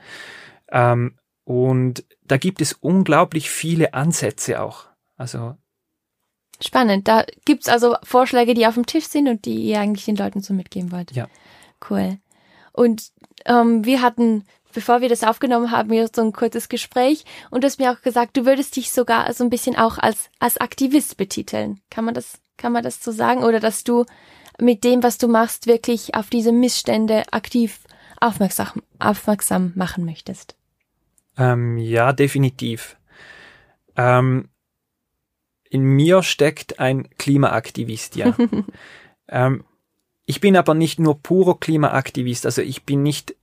Ähm, 0.70 1.16
und 1.44 2.04
da 2.22 2.36
gibt 2.36 2.60
es 2.60 2.72
unglaublich 2.74 3.50
viele 3.50 3.94
Ansätze 3.94 4.62
auch. 4.62 4.86
Also 5.16 5.56
Spannend. 6.60 7.08
Da 7.08 7.24
gibt's 7.44 7.68
also 7.68 7.96
Vorschläge, 8.02 8.54
die 8.54 8.66
auf 8.66 8.74
dem 8.74 8.86
Tisch 8.86 9.06
sind 9.06 9.28
und 9.28 9.44
die 9.44 9.62
ihr 9.64 9.80
eigentlich 9.80 10.04
den 10.04 10.16
Leuten 10.16 10.40
so 10.40 10.54
mitgeben 10.54 10.92
wollt. 10.92 11.12
Ja. 11.12 11.28
Cool. 11.90 12.18
Und 12.72 13.10
ähm, 13.44 13.84
wir 13.84 14.00
hatten, 14.00 14.44
bevor 14.72 15.00
wir 15.00 15.08
das 15.08 15.24
aufgenommen 15.24 15.70
haben, 15.70 15.90
wir 15.90 16.08
so 16.14 16.22
ein 16.22 16.32
kurzes 16.32 16.68
Gespräch 16.68 17.24
und 17.50 17.62
du 17.62 17.66
hast 17.66 17.78
mir 17.78 17.92
auch 17.92 18.02
gesagt, 18.02 18.36
du 18.36 18.46
würdest 18.46 18.76
dich 18.76 18.92
sogar 18.92 19.32
so 19.32 19.42
ein 19.42 19.50
bisschen 19.50 19.76
auch 19.76 19.98
als, 19.98 20.30
als 20.38 20.58
Aktivist 20.58 21.16
betiteln. 21.16 21.80
Kann 21.90 22.04
man 22.04 22.14
das 22.14 22.41
kann 22.62 22.72
man 22.72 22.84
das 22.84 23.02
so 23.02 23.10
sagen? 23.10 23.42
Oder 23.42 23.60
dass 23.60 23.84
du 23.84 24.06
mit 24.58 24.84
dem, 24.84 25.02
was 25.02 25.18
du 25.18 25.26
machst, 25.26 25.66
wirklich 25.66 26.14
auf 26.14 26.30
diese 26.30 26.52
Missstände 26.52 27.24
aktiv 27.32 27.80
aufmerksam, 28.20 28.82
aufmerksam 29.00 29.72
machen 29.74 30.04
möchtest? 30.04 30.54
Ähm, 31.36 31.76
ja, 31.76 32.12
definitiv. 32.12 32.96
Ähm, 33.96 34.48
in 35.68 35.82
mir 35.82 36.22
steckt 36.22 36.78
ein 36.78 37.08
Klimaaktivist, 37.18 38.14
ja. 38.16 38.36
ähm, 39.28 39.64
ich 40.24 40.40
bin 40.40 40.56
aber 40.56 40.74
nicht 40.74 41.00
nur 41.00 41.20
purer 41.20 41.58
Klimaaktivist, 41.58 42.46
also 42.46 42.62
ich 42.62 42.84
bin 42.84 43.02
nicht 43.02 43.34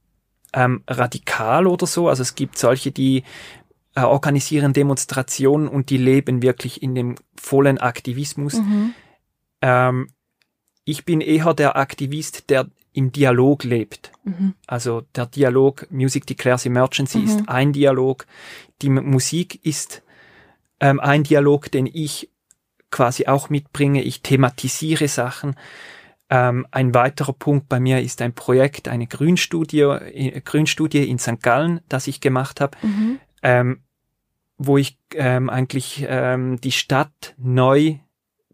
ähm, 0.54 0.84
radikal 0.88 1.68
oder 1.68 1.86
so. 1.86 2.08
Also 2.08 2.22
es 2.22 2.36
gibt 2.36 2.58
solche, 2.58 2.92
die 2.92 3.24
äh, 3.96 4.02
organisieren 4.02 4.72
Demonstrationen 4.72 5.68
und 5.68 5.90
die 5.90 5.98
leben 5.98 6.42
wirklich 6.42 6.82
in 6.82 6.96
dem 6.96 7.16
vollen 7.36 7.80
Aktivismus. 7.80 8.54
Mhm. 8.54 8.94
Ähm, 9.62 10.10
ich 10.86 11.06
bin 11.06 11.22
eher 11.22 11.54
der 11.54 11.76
Aktivist, 11.76 12.50
der 12.50 12.68
im 12.94 13.12
Dialog 13.12 13.64
lebt. 13.64 14.12
Mhm. 14.24 14.56
Also 14.68 15.02
der 15.16 15.28
Dialog 15.28 15.88
Music 15.92 16.26
Declares 16.26 16.66
Emergency 16.66 17.20
mhm. 17.20 17.26
ist 17.26 17.50
ein 17.50 17.74
Dialog. 17.74 18.26
Die 18.82 18.90
Musik 18.90 19.64
ist 19.64 20.02
ähm, 20.80 21.00
ein 21.00 21.24
Dialog, 21.24 21.72
den 21.72 21.86
ich 21.86 22.30
quasi 22.92 23.28
auch 23.28 23.50
mitbringe. 23.50 24.02
Ich 24.02 24.22
thematisiere 24.22 25.08
Sachen. 25.08 25.56
Ähm, 26.30 26.68
ein 26.72 26.94
weiterer 26.94 27.34
Punkt 27.34 27.70
bei 27.70 27.80
mir 27.80 28.02
ist 28.02 28.22
ein 28.22 28.34
Projekt, 28.34 28.88
eine 28.88 29.08
Grünstudie, 29.08 29.82
äh, 29.82 30.42
Grünstudie 30.42 31.10
in 31.10 31.20
St. 31.20 31.42
Gallen, 31.42 31.82
das 31.90 32.08
ich 32.08 32.22
gemacht 32.22 32.62
habe, 32.62 32.78
mhm. 32.82 33.20
ähm, 33.42 33.82
wo 34.58 34.78
ich 34.78 34.98
ähm, 35.16 35.50
eigentlich 35.50 36.06
ähm, 36.08 36.60
die 36.62 36.72
Stadt 36.72 37.34
neu 37.38 37.96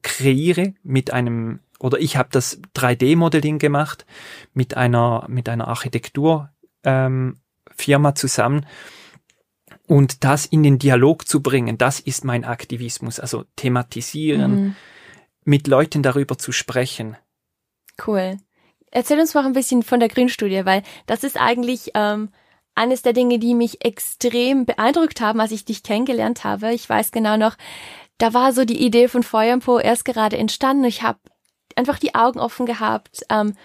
kreiere 0.06 0.76
mit 0.84 1.12
einem 1.12 1.60
oder 1.80 2.00
ich 2.00 2.16
habe 2.16 2.30
das 2.32 2.62
3D-Modeling 2.76 3.58
gemacht 3.58 4.06
mit 4.54 4.78
einer 4.78 5.26
mit 5.28 5.50
einer 5.50 5.68
Architektur 5.68 6.52
ähm, 6.84 7.40
Firma 7.76 8.14
zusammen 8.14 8.66
und 9.88 10.24
das 10.24 10.46
in 10.46 10.64
den 10.64 10.80
Dialog 10.80 11.28
zu 11.28 11.42
bringen, 11.42 11.78
das 11.78 12.00
ist 12.00 12.24
mein 12.24 12.46
Aktivismus, 12.46 13.20
also 13.20 13.46
thematisieren, 13.56 14.52
mhm. 14.52 14.76
mit 15.44 15.68
Leuten 15.68 16.04
darüber 16.04 16.38
zu 16.38 16.52
sprechen. 16.52 17.18
Cool. 18.06 18.38
Erzähl 18.92 19.20
uns 19.20 19.34
mal 19.34 19.46
ein 19.46 19.54
bisschen 19.54 19.84
von 19.84 20.00
der 20.00 20.10
Grünstudie, 20.10 20.66
weil 20.66 20.84
das 21.08 21.24
ist 21.24 21.40
eigentlich 21.40 21.92
ähm, 21.96 22.30
eines 22.76 23.02
der 23.02 23.14
Dinge, 23.14 23.40
die 23.40 23.56
mich 23.56 23.84
extrem 23.84 24.66
beeindruckt 24.66 25.22
haben, 25.22 25.40
als 25.40 25.52
ich 25.52 25.66
dich 25.66 25.84
kennengelernt 25.84 26.44
habe. 26.44 26.74
Ich 26.74 26.88
weiß 26.88 27.12
genau 27.12 27.38
noch, 27.38 27.58
da 28.18 28.34
war 28.34 28.54
so 28.54 28.66
die 28.66 28.84
Idee 28.84 29.08
von 29.08 29.24
Feuerpo 29.24 29.80
erst 29.80 30.06
gerade 30.06 30.38
entstanden. 30.38 30.86
Ich 30.86 31.04
habe 31.04 31.20
einfach 31.76 32.00
die 32.00 32.16
Augen 32.16 32.40
offen 32.40 32.66
gehabt, 32.66 33.24
ähm, 33.30 33.56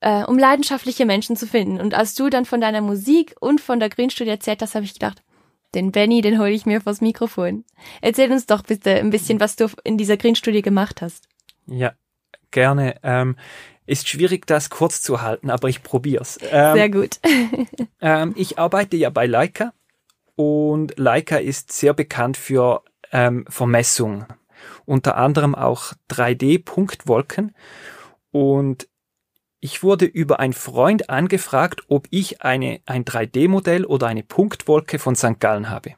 äh, 0.00 0.24
um 0.24 0.38
leidenschaftliche 0.38 1.06
Menschen 1.06 1.36
zu 1.36 1.46
finden. 1.46 1.80
Und 1.80 1.94
als 1.94 2.14
du 2.14 2.30
dann 2.30 2.44
von 2.44 2.60
deiner 2.60 2.80
Musik 2.80 3.34
und 3.40 3.60
von 3.60 3.80
der 3.80 3.88
Grünstudie 3.88 4.30
erzählt 4.30 4.62
hast, 4.62 4.74
habe 4.74 4.84
ich 4.84 4.94
gedacht, 4.94 5.22
den 5.74 5.92
Benny, 5.92 6.22
den 6.22 6.38
hole 6.38 6.50
ich 6.50 6.66
mir 6.66 6.80
vors 6.80 7.00
Mikrofon. 7.00 7.64
Erzähl 8.00 8.30
uns 8.32 8.46
doch 8.46 8.62
bitte 8.62 8.94
ein 8.94 9.10
bisschen, 9.10 9.40
was 9.40 9.56
du 9.56 9.68
in 9.84 9.98
dieser 9.98 10.16
Grünstudie 10.16 10.62
gemacht 10.62 11.02
hast. 11.02 11.28
Ja, 11.66 11.92
gerne. 12.50 12.96
Ähm, 13.02 13.36
ist 13.86 14.08
schwierig, 14.08 14.46
das 14.46 14.70
kurz 14.70 15.02
zu 15.02 15.20
halten, 15.20 15.50
aber 15.50 15.68
ich 15.68 15.82
probier's. 15.82 16.38
Ähm, 16.50 16.74
Sehr 16.74 16.90
gut. 16.90 17.18
ähm, 18.00 18.32
ich 18.36 18.58
arbeite 18.58 18.96
ja 18.96 19.10
bei 19.10 19.26
Leica 19.26 19.72
und 20.36 20.98
Leica 20.98 21.36
ist 21.36 21.72
sehr 21.72 21.94
bekannt 21.94 22.36
für 22.36 22.82
ähm, 23.12 23.44
Vermessung. 23.48 24.26
Unter 24.84 25.16
anderem 25.16 25.54
auch 25.54 25.92
3D-Punktwolken. 26.10 27.54
Und 28.30 28.88
ich 29.60 29.82
wurde 29.82 30.04
über 30.04 30.40
einen 30.40 30.52
Freund 30.52 31.10
angefragt, 31.10 31.82
ob 31.88 32.06
ich 32.10 32.42
eine, 32.42 32.80
ein 32.86 33.04
3D-Modell 33.04 33.84
oder 33.84 34.06
eine 34.06 34.22
Punktwolke 34.22 34.98
von 34.98 35.16
St. 35.16 35.40
Gallen 35.40 35.70
habe. 35.70 35.94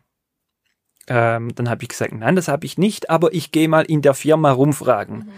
Ähm, 1.09 1.55
dann 1.55 1.69
habe 1.69 1.83
ich 1.83 1.89
gesagt, 1.91 2.13
nein, 2.13 2.37
das 2.37 2.49
habe 2.49 2.65
ich 2.65 2.79
nicht, 2.79 3.11
aber 3.11 3.35
ich 3.35 3.53
gehe 3.53 3.69
mal 3.69 3.85
in 3.85 4.01
der 4.01 4.15
Firma 4.15 4.53
rumfragen. 4.53 5.19
Mhm. 5.19 5.33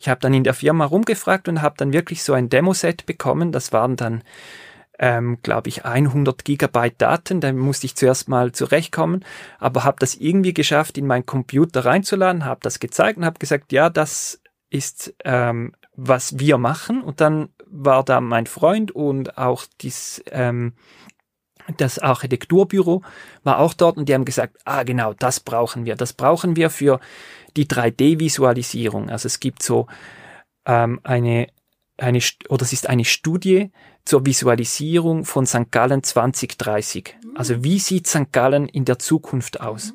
Ich 0.00 0.08
habe 0.08 0.20
dann 0.20 0.32
in 0.32 0.44
der 0.44 0.54
Firma 0.54 0.86
rumgefragt 0.86 1.46
und 1.46 1.60
habe 1.60 1.74
dann 1.76 1.92
wirklich 1.92 2.22
so 2.22 2.32
ein 2.32 2.48
Demoset 2.48 3.04
bekommen. 3.04 3.52
Das 3.52 3.72
waren 3.72 3.96
dann 3.96 4.22
ähm, 5.02 5.38
glaube 5.42 5.70
ich, 5.70 5.86
100 5.86 6.44
Gigabyte 6.44 7.00
Daten. 7.00 7.40
Da 7.40 7.52
musste 7.54 7.86
ich 7.86 7.96
zuerst 7.96 8.28
mal 8.28 8.52
zurechtkommen, 8.52 9.24
aber 9.58 9.82
habe 9.82 9.96
das 9.98 10.14
irgendwie 10.14 10.52
geschafft, 10.52 10.98
in 10.98 11.06
meinen 11.06 11.24
Computer 11.24 11.86
reinzuladen, 11.86 12.44
habe 12.44 12.60
das 12.62 12.80
gezeigt 12.80 13.16
und 13.16 13.24
habe 13.24 13.38
gesagt, 13.38 13.72
ja, 13.72 13.88
das 13.88 14.42
ist, 14.68 15.14
ähm, 15.24 15.72
was 15.96 16.38
wir 16.38 16.58
machen. 16.58 17.02
Und 17.02 17.22
dann 17.22 17.48
war 17.66 18.04
da 18.04 18.20
mein 18.20 18.46
Freund 18.46 18.90
und 18.90 19.38
auch 19.38 19.64
dies, 19.80 20.22
ähm, 20.30 20.74
das 21.78 21.98
Architekturbüro 21.98 23.02
war 23.42 23.58
auch 23.58 23.72
dort 23.72 23.96
und 23.96 24.08
die 24.08 24.14
haben 24.14 24.26
gesagt, 24.26 24.58
ah 24.66 24.82
genau, 24.82 25.14
das 25.14 25.40
brauchen 25.40 25.86
wir. 25.86 25.96
Das 25.96 26.12
brauchen 26.12 26.56
wir 26.56 26.68
für 26.68 27.00
die 27.56 27.66
3D-Visualisierung. 27.66 29.08
Also 29.08 29.28
es 29.28 29.40
gibt 29.40 29.62
so 29.62 29.86
ähm, 30.66 31.00
eine, 31.04 31.46
eine, 31.96 32.20
oder 32.50 32.62
es 32.62 32.74
ist 32.74 32.86
eine 32.86 33.06
Studie 33.06 33.70
zur 34.10 34.26
Visualisierung 34.26 35.24
von 35.24 35.46
St. 35.46 35.70
Gallen 35.70 36.02
2030. 36.02 37.14
Mhm. 37.22 37.36
Also 37.36 37.62
wie 37.62 37.78
sieht 37.78 38.08
St. 38.08 38.32
Gallen 38.32 38.66
in 38.66 38.84
der 38.84 38.98
Zukunft 38.98 39.60
aus? 39.60 39.94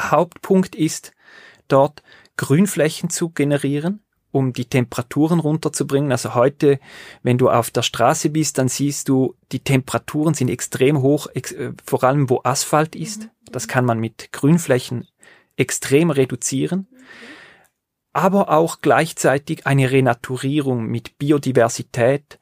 Hauptpunkt 0.00 0.74
ist 0.74 1.12
dort 1.68 2.02
Grünflächen 2.38 3.10
zu 3.10 3.28
generieren, 3.28 4.02
um 4.30 4.54
die 4.54 4.64
Temperaturen 4.64 5.40
runterzubringen. 5.40 6.10
Also 6.10 6.34
heute, 6.34 6.80
wenn 7.22 7.36
du 7.36 7.50
auf 7.50 7.70
der 7.70 7.82
Straße 7.82 8.30
bist, 8.30 8.56
dann 8.56 8.68
siehst 8.68 9.10
du, 9.10 9.34
die 9.52 9.60
Temperaturen 9.60 10.32
sind 10.32 10.48
extrem 10.48 11.02
hoch, 11.02 11.26
ex 11.34 11.52
äh, 11.52 11.74
vor 11.84 12.02
allem 12.02 12.30
wo 12.30 12.40
Asphalt 12.44 12.96
ist. 12.96 13.28
Das 13.52 13.68
kann 13.68 13.84
man 13.84 13.98
mit 13.98 14.32
Grünflächen 14.32 15.06
extrem 15.54 16.08
reduzieren. 16.08 16.88
Aber 18.14 18.48
auch 18.48 18.78
gleichzeitig 18.80 19.66
eine 19.66 19.90
Renaturierung 19.90 20.86
mit 20.86 21.18
Biodiversität, 21.18 22.38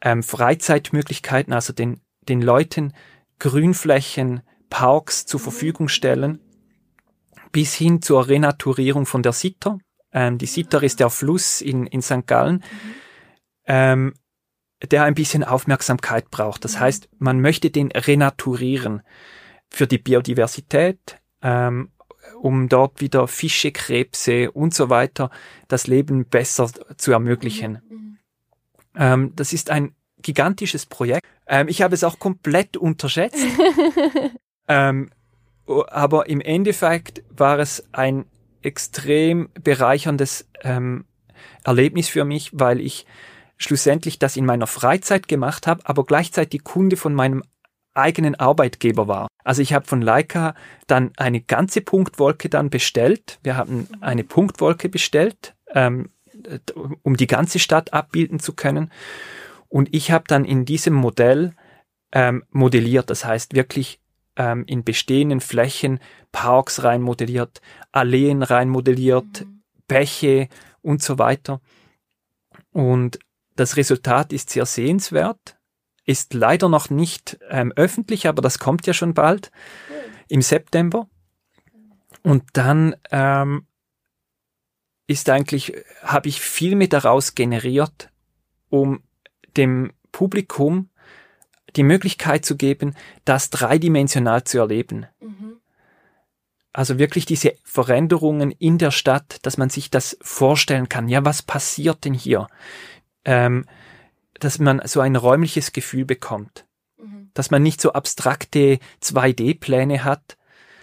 ähm, 0.00 0.22
Freizeitmöglichkeiten, 0.22 1.52
also 1.52 1.72
den, 1.72 2.00
den 2.28 2.42
Leuten 2.42 2.92
Grünflächen, 3.38 4.42
Parks 4.70 5.26
zur 5.26 5.40
Verfügung 5.40 5.88
stellen, 5.88 6.40
bis 7.52 7.74
hin 7.74 8.02
zur 8.02 8.28
Renaturierung 8.28 9.06
von 9.06 9.22
der 9.22 9.32
Sitter. 9.32 9.78
Ähm, 10.12 10.38
die 10.38 10.46
Sitter 10.46 10.82
ist 10.82 11.00
der 11.00 11.10
Fluss 11.10 11.60
in, 11.60 11.86
in 11.86 12.02
St. 12.02 12.26
Gallen, 12.26 12.64
ähm, 13.66 14.14
der 14.90 15.04
ein 15.04 15.14
bisschen 15.14 15.44
Aufmerksamkeit 15.44 16.30
braucht. 16.30 16.64
Das 16.64 16.78
heißt, 16.78 17.08
man 17.18 17.40
möchte 17.40 17.70
den 17.70 17.90
renaturieren 17.90 19.02
für 19.70 19.86
die 19.86 19.98
Biodiversität, 19.98 21.18
ähm, 21.42 21.90
um 22.40 22.68
dort 22.68 23.00
wieder 23.00 23.26
Fische, 23.26 23.72
Krebse 23.72 24.50
und 24.50 24.74
so 24.74 24.90
weiter 24.90 25.30
das 25.66 25.86
Leben 25.86 26.26
besser 26.26 26.70
zu 26.96 27.12
ermöglichen. 27.12 27.82
Ähm, 28.98 29.32
das 29.36 29.52
ist 29.52 29.70
ein 29.70 29.94
gigantisches 30.20 30.84
Projekt. 30.84 31.26
Ähm, 31.46 31.68
ich 31.68 31.80
habe 31.80 31.94
es 31.94 32.04
auch 32.04 32.18
komplett 32.18 32.76
unterschätzt. 32.76 33.46
ähm, 34.68 35.10
aber 35.66 36.28
im 36.28 36.40
Endeffekt 36.40 37.22
war 37.30 37.58
es 37.58 37.84
ein 37.92 38.26
extrem 38.62 39.48
bereicherndes 39.62 40.48
ähm, 40.62 41.04
Erlebnis 41.64 42.08
für 42.08 42.24
mich, 42.24 42.50
weil 42.52 42.80
ich 42.80 43.06
schlussendlich 43.56 44.18
das 44.18 44.36
in 44.36 44.46
meiner 44.46 44.66
Freizeit 44.66 45.28
gemacht 45.28 45.66
habe, 45.66 45.82
aber 45.84 46.04
gleichzeitig 46.04 46.64
Kunde 46.64 46.96
von 46.96 47.14
meinem 47.14 47.42
eigenen 47.94 48.34
Arbeitgeber 48.36 49.08
war. 49.08 49.28
Also 49.44 49.60
ich 49.62 49.72
habe 49.72 49.86
von 49.86 50.00
Leica 50.00 50.54
dann 50.86 51.10
eine 51.16 51.40
ganze 51.40 51.80
Punktwolke 51.80 52.48
dann 52.48 52.70
bestellt. 52.70 53.38
Wir 53.42 53.56
haben 53.56 53.88
eine 54.00 54.24
Punktwolke 54.24 54.88
bestellt, 54.88 55.54
ähm, 55.74 56.10
um 57.02 57.16
die 57.16 57.26
ganze 57.26 57.58
Stadt 57.58 57.92
abbilden 57.92 58.40
zu 58.40 58.54
können. 58.54 58.92
Und 59.68 59.94
ich 59.94 60.10
habe 60.10 60.24
dann 60.26 60.44
in 60.44 60.64
diesem 60.64 60.94
Modell 60.94 61.54
ähm, 62.12 62.44
modelliert, 62.50 63.10
das 63.10 63.24
heißt 63.24 63.54
wirklich 63.54 64.00
ähm, 64.36 64.64
in 64.66 64.84
bestehenden 64.84 65.40
Flächen 65.40 66.00
Parks 66.32 66.84
rein 66.84 67.02
modelliert, 67.02 67.60
Alleen 67.92 68.42
rein 68.42 68.68
modelliert, 68.68 69.44
mhm. 69.44 69.62
Bäche 69.86 70.48
und 70.80 71.02
so 71.02 71.18
weiter. 71.18 71.60
Und 72.72 73.18
das 73.56 73.76
Resultat 73.76 74.32
ist 74.32 74.50
sehr 74.50 74.66
sehenswert, 74.66 75.58
ist 76.04 76.32
leider 76.32 76.68
noch 76.68 76.90
nicht 76.90 77.38
ähm, 77.50 77.72
öffentlich, 77.76 78.28
aber 78.28 78.40
das 78.40 78.58
kommt 78.58 78.86
ja 78.86 78.94
schon 78.94 79.14
bald 79.14 79.50
im 80.28 80.42
September. 80.42 81.08
Und 82.22 82.44
dann 82.52 82.96
ähm, 83.10 83.66
ist 85.08 85.28
eigentlich, 85.30 85.72
habe 86.02 86.28
ich 86.28 86.40
viel 86.40 86.76
mit 86.76 86.92
daraus 86.92 87.34
generiert, 87.34 88.10
um 88.68 89.02
dem 89.56 89.92
Publikum 90.12 90.90
die 91.76 91.82
Möglichkeit 91.82 92.44
zu 92.44 92.56
geben, 92.56 92.94
das 93.24 93.50
dreidimensional 93.50 94.44
zu 94.44 94.58
erleben. 94.58 95.06
Mhm. 95.20 95.56
Also 96.72 96.98
wirklich 96.98 97.24
diese 97.24 97.54
Veränderungen 97.64 98.50
in 98.52 98.78
der 98.78 98.90
Stadt, 98.90 99.38
dass 99.42 99.56
man 99.56 99.70
sich 99.70 99.90
das 99.90 100.18
vorstellen 100.20 100.88
kann. 100.88 101.08
Ja, 101.08 101.24
was 101.24 101.42
passiert 101.42 102.04
denn 102.04 102.14
hier? 102.14 102.46
Ähm, 103.24 103.64
dass 104.38 104.58
man 104.58 104.82
so 104.84 105.00
ein 105.00 105.16
räumliches 105.16 105.72
Gefühl 105.72 106.04
bekommt. 106.04 106.66
Mhm. 106.98 107.30
Dass 107.32 107.50
man 107.50 107.62
nicht 107.62 107.80
so 107.80 107.92
abstrakte 107.94 108.78
2D-Pläne 109.02 110.04
hat, 110.04 110.36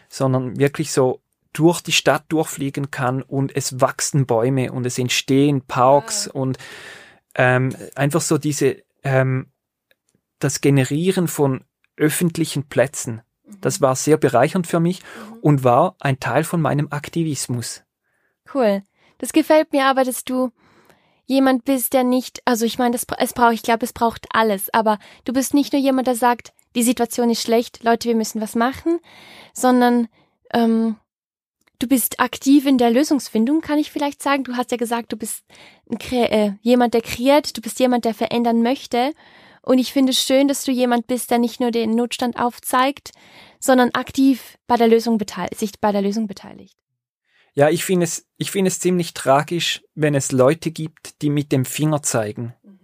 sondern 0.09 0.57
wirklich 0.57 0.91
so 0.91 1.21
durch 1.55 1.81
die 1.81 1.91
Stadt 1.91 2.25
durchfliegen 2.29 2.91
kann 2.91 3.21
und 3.21 3.55
es 3.55 3.79
wachsen 3.79 4.25
Bäume 4.25 4.71
und 4.71 4.85
es 4.85 4.99
entstehen 4.99 5.61
Parks 5.61 6.27
wow. 6.27 6.35
und 6.35 6.57
ähm, 7.35 7.75
einfach 7.95 8.21
so 8.21 8.37
diese 8.37 8.83
ähm, 9.03 9.47
das 10.39 10.61
Generieren 10.61 11.27
von 11.27 11.63
öffentlichen 11.95 12.67
Plätzen. 12.67 13.21
Das 13.61 13.79
war 13.79 13.95
sehr 13.95 14.17
bereichernd 14.17 14.67
für 14.67 14.79
mich 14.79 15.01
mhm. 15.01 15.37
und 15.41 15.63
war 15.63 15.95
ein 15.99 16.19
Teil 16.19 16.43
von 16.43 16.61
meinem 16.61 16.91
Aktivismus. 16.91 17.83
Cool. 18.53 18.83
Das 19.17 19.31
gefällt 19.31 19.71
mir 19.71 19.85
aber, 19.85 20.03
dass 20.03 20.25
du 20.25 20.51
jemand 21.25 21.63
bist, 21.63 21.93
der 21.93 22.03
nicht, 22.03 22.41
also 22.45 22.65
ich 22.65 22.77
meine, 22.77 22.91
das, 22.91 23.05
es 23.17 23.33
braucht, 23.33 23.53
ich 23.53 23.63
glaube, 23.63 23.85
es 23.85 23.93
braucht 23.93 24.27
alles, 24.31 24.73
aber 24.73 24.99
du 25.23 25.33
bist 25.33 25.53
nicht 25.53 25.73
nur 25.73 25.81
jemand, 25.81 26.07
der 26.07 26.15
sagt, 26.15 26.53
die 26.75 26.83
Situation 26.83 27.29
ist 27.29 27.41
schlecht, 27.41 27.83
Leute, 27.83 28.09
wir 28.09 28.15
müssen 28.15 28.41
was 28.41 28.55
machen, 28.55 28.99
sondern 29.53 30.07
ähm, 30.53 30.97
du 31.79 31.87
bist 31.87 32.19
aktiv 32.19 32.65
in 32.65 32.77
der 32.77 32.91
Lösungsfindung, 32.91 33.61
kann 33.61 33.79
ich 33.79 33.91
vielleicht 33.91 34.21
sagen. 34.21 34.43
Du 34.43 34.55
hast 34.55 34.71
ja 34.71 34.77
gesagt, 34.77 35.11
du 35.11 35.17
bist 35.17 35.43
äh, 36.11 36.51
jemand, 36.61 36.93
der 36.93 37.01
kreiert, 37.01 37.55
du 37.57 37.61
bist 37.61 37.79
jemand, 37.79 38.05
der 38.05 38.13
verändern 38.13 38.61
möchte 38.61 39.13
und 39.65 39.79
ich 39.79 39.91
finde 39.91 40.11
es 40.11 40.23
schön, 40.23 40.47
dass 40.47 40.63
du 40.63 40.71
jemand 40.71 41.07
bist, 41.07 41.31
der 41.31 41.39
nicht 41.39 41.59
nur 41.59 41.71
den 41.71 41.95
Notstand 41.95 42.37
aufzeigt, 42.37 43.11
sondern 43.59 43.89
aktiv 43.93 44.59
bei 44.67 44.75
der 44.75 44.87
Lösung 44.87 45.17
beteiligt, 45.17 45.59
sich 45.59 45.71
bei 45.81 45.91
der 45.91 46.03
Lösung 46.03 46.27
beteiligt. 46.27 46.77
Ja, 47.55 47.69
ich 47.69 47.83
finde 47.83 48.03
es, 48.03 48.27
ich 48.37 48.51
finde 48.51 48.67
es 48.67 48.79
ziemlich 48.79 49.15
tragisch, 49.15 49.81
wenn 49.95 50.13
es 50.13 50.31
Leute 50.31 50.69
gibt, 50.69 51.21
die 51.23 51.31
mit 51.31 51.51
dem 51.51 51.65
Finger 51.65 52.03
zeigen. 52.03 52.53
Mhm. 52.63 52.79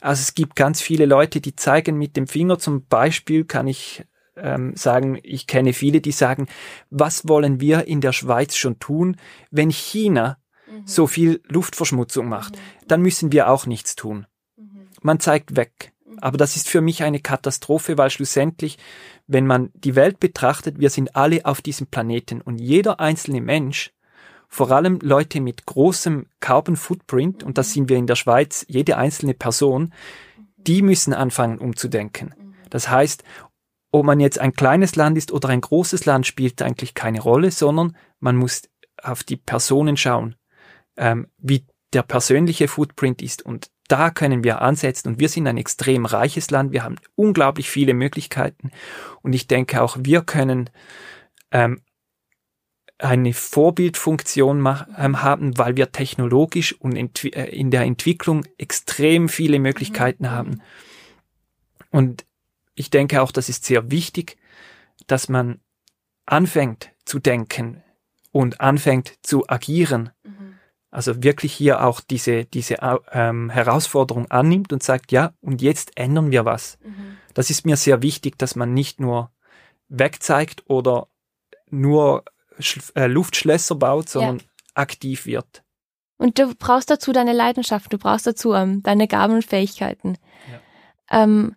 Also 0.00 0.20
es 0.20 0.34
gibt 0.34 0.56
ganz 0.56 0.80
viele 0.80 1.04
Leute, 1.04 1.42
die 1.42 1.54
zeigen 1.54 1.98
mit 1.98 2.16
dem 2.16 2.26
Finger. 2.26 2.58
Zum 2.58 2.86
Beispiel 2.86 3.44
kann 3.44 3.66
ich 3.66 4.04
ähm, 4.36 4.74
sagen, 4.76 5.18
ich 5.22 5.46
kenne 5.46 5.72
viele, 5.72 6.00
die 6.00 6.12
sagen, 6.12 6.46
was 6.90 7.28
wollen 7.28 7.60
wir 7.60 7.86
in 7.86 8.00
der 8.00 8.12
Schweiz 8.12 8.56
schon 8.56 8.78
tun, 8.78 9.16
wenn 9.50 9.70
China 9.70 10.38
mhm. 10.70 10.86
so 10.86 11.06
viel 11.06 11.42
Luftverschmutzung 11.48 12.28
macht? 12.28 12.56
Mhm. 12.56 12.88
Dann 12.88 13.02
müssen 13.02 13.32
wir 13.32 13.48
auch 13.48 13.66
nichts 13.66 13.96
tun. 13.96 14.26
Mhm. 14.56 14.88
Man 15.02 15.20
zeigt 15.20 15.56
weg. 15.56 15.92
Aber 16.20 16.36
das 16.36 16.56
ist 16.56 16.68
für 16.68 16.80
mich 16.80 17.02
eine 17.02 17.20
Katastrophe, 17.20 17.98
weil 17.98 18.10
schlussendlich, 18.10 18.78
wenn 19.26 19.46
man 19.46 19.70
die 19.74 19.96
Welt 19.96 20.20
betrachtet, 20.20 20.78
wir 20.78 20.90
sind 20.90 21.16
alle 21.16 21.44
auf 21.46 21.62
diesem 21.62 21.86
Planeten 21.86 22.40
und 22.40 22.58
jeder 22.58 23.00
einzelne 23.00 23.40
Mensch, 23.40 23.92
vor 24.48 24.70
allem 24.70 24.98
Leute 25.00 25.40
mit 25.40 25.64
großem 25.64 26.26
Carbon 26.40 26.76
Footprint, 26.76 27.42
und 27.42 27.56
das 27.56 27.72
sind 27.72 27.88
wir 27.88 27.96
in 27.96 28.06
der 28.06 28.16
Schweiz, 28.16 28.66
jede 28.68 28.98
einzelne 28.98 29.32
Person, 29.32 29.94
die 30.58 30.82
müssen 30.82 31.14
anfangen 31.14 31.58
umzudenken. 31.58 32.34
Das 32.68 32.88
heißt, 32.90 33.24
ob 33.92 34.04
man 34.04 34.20
jetzt 34.20 34.38
ein 34.38 34.54
kleines 34.54 34.96
Land 34.96 35.16
ist 35.18 35.30
oder 35.30 35.50
ein 35.50 35.60
großes 35.60 36.06
Land, 36.06 36.26
spielt 36.26 36.60
eigentlich 36.62 36.94
keine 36.94 37.20
Rolle, 37.20 37.50
sondern 37.50 37.96
man 38.20 38.36
muss 38.36 38.62
auf 39.00 39.22
die 39.22 39.36
Personen 39.36 39.96
schauen, 39.96 40.34
ähm, 40.96 41.28
wie 41.38 41.66
der 41.92 42.02
persönliche 42.02 42.68
Footprint 42.68 43.20
ist. 43.20 43.42
Und 43.42 43.70
da 43.88 44.10
können 44.10 44.42
wir 44.44 44.62
ansetzen 44.62 45.08
und 45.08 45.20
wir 45.20 45.28
sind 45.28 45.46
ein 45.46 45.58
extrem 45.58 46.06
reiches 46.06 46.50
Land. 46.50 46.72
Wir 46.72 46.84
haben 46.84 46.96
unglaublich 47.14 47.68
viele 47.68 47.92
Möglichkeiten 47.92 48.70
und 49.20 49.34
ich 49.34 49.46
denke 49.46 49.82
auch 49.82 49.98
wir 50.00 50.22
können 50.22 50.70
ähm, 51.50 51.82
eine 52.96 53.34
Vorbildfunktion 53.34 54.58
ähm, 54.96 55.22
haben, 55.22 55.58
weil 55.58 55.76
wir 55.76 55.92
technologisch 55.92 56.72
und 56.72 56.96
äh, 56.96 57.44
in 57.50 57.70
der 57.70 57.82
Entwicklung 57.82 58.46
extrem 58.56 59.28
viele 59.28 59.58
Möglichkeiten 59.58 60.24
mhm. 60.24 60.30
haben. 60.30 60.62
Und 61.90 62.24
ich 62.74 62.90
denke 62.90 63.22
auch, 63.22 63.32
das 63.32 63.48
ist 63.48 63.64
sehr 63.64 63.90
wichtig, 63.90 64.36
dass 65.06 65.28
man 65.28 65.60
anfängt 66.26 66.90
zu 67.04 67.18
denken 67.18 67.82
und 68.30 68.60
anfängt 68.60 69.18
zu 69.22 69.48
agieren. 69.48 70.10
Mhm 70.22 70.42
also 70.92 71.22
wirklich 71.22 71.54
hier 71.54 71.82
auch 71.82 72.00
diese, 72.00 72.44
diese 72.44 72.76
ähm, 73.12 73.48
Herausforderung 73.48 74.30
annimmt 74.30 74.74
und 74.74 74.82
sagt, 74.82 75.10
ja, 75.10 75.32
und 75.40 75.62
jetzt 75.62 75.96
ändern 75.96 76.30
wir 76.30 76.44
was. 76.44 76.78
Mhm. 76.84 77.16
Das 77.32 77.48
ist 77.48 77.64
mir 77.64 77.78
sehr 77.78 78.02
wichtig, 78.02 78.38
dass 78.38 78.56
man 78.56 78.74
nicht 78.74 79.00
nur 79.00 79.30
wegzeigt 79.88 80.68
oder 80.68 81.08
nur 81.70 82.24
äh, 82.94 83.06
Luftschlösser 83.06 83.74
baut, 83.74 84.10
sondern 84.10 84.38
ja. 84.38 84.44
aktiv 84.74 85.24
wird. 85.24 85.64
Und 86.18 86.38
du 86.38 86.54
brauchst 86.54 86.90
dazu 86.90 87.12
deine 87.12 87.32
Leidenschaft, 87.32 87.90
du 87.90 87.96
brauchst 87.96 88.26
dazu 88.26 88.52
ähm, 88.52 88.82
deine 88.82 89.08
Gaben 89.08 89.32
und 89.36 89.46
Fähigkeiten. 89.46 90.18
Ja. 90.50 91.22
Ähm, 91.22 91.56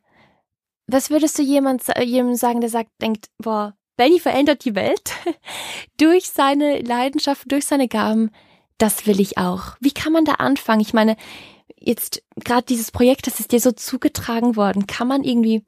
was 0.87 1.09
würdest 1.09 1.37
du 1.37 1.43
jemand, 1.43 1.83
jemandem 2.03 2.35
sagen, 2.35 2.61
der 2.61 2.69
sagt, 2.69 2.89
denkt, 3.01 3.27
boah, 3.37 3.75
Benny 3.97 4.19
verändert 4.19 4.65
die 4.65 4.75
Welt 4.75 5.11
durch 5.97 6.29
seine 6.29 6.79
Leidenschaft, 6.81 7.51
durch 7.51 7.65
seine 7.65 7.87
Gaben 7.87 8.31
das 8.77 9.07
will 9.07 9.19
ich 9.19 9.37
auch. 9.37 9.77
Wie 9.79 9.91
kann 9.91 10.13
man 10.13 10.25
da 10.25 10.33
anfangen? 10.33 10.81
Ich 10.81 10.93
meine, 10.93 11.15
jetzt 11.77 12.23
gerade 12.35 12.65
dieses 12.65 12.91
Projekt, 12.91 13.27
das 13.27 13.39
ist 13.39 13.51
dir 13.51 13.59
so 13.59 13.71
zugetragen 13.71 14.55
worden. 14.55 14.87
Kann 14.87 15.07
man 15.07 15.23
irgendwie 15.23 15.63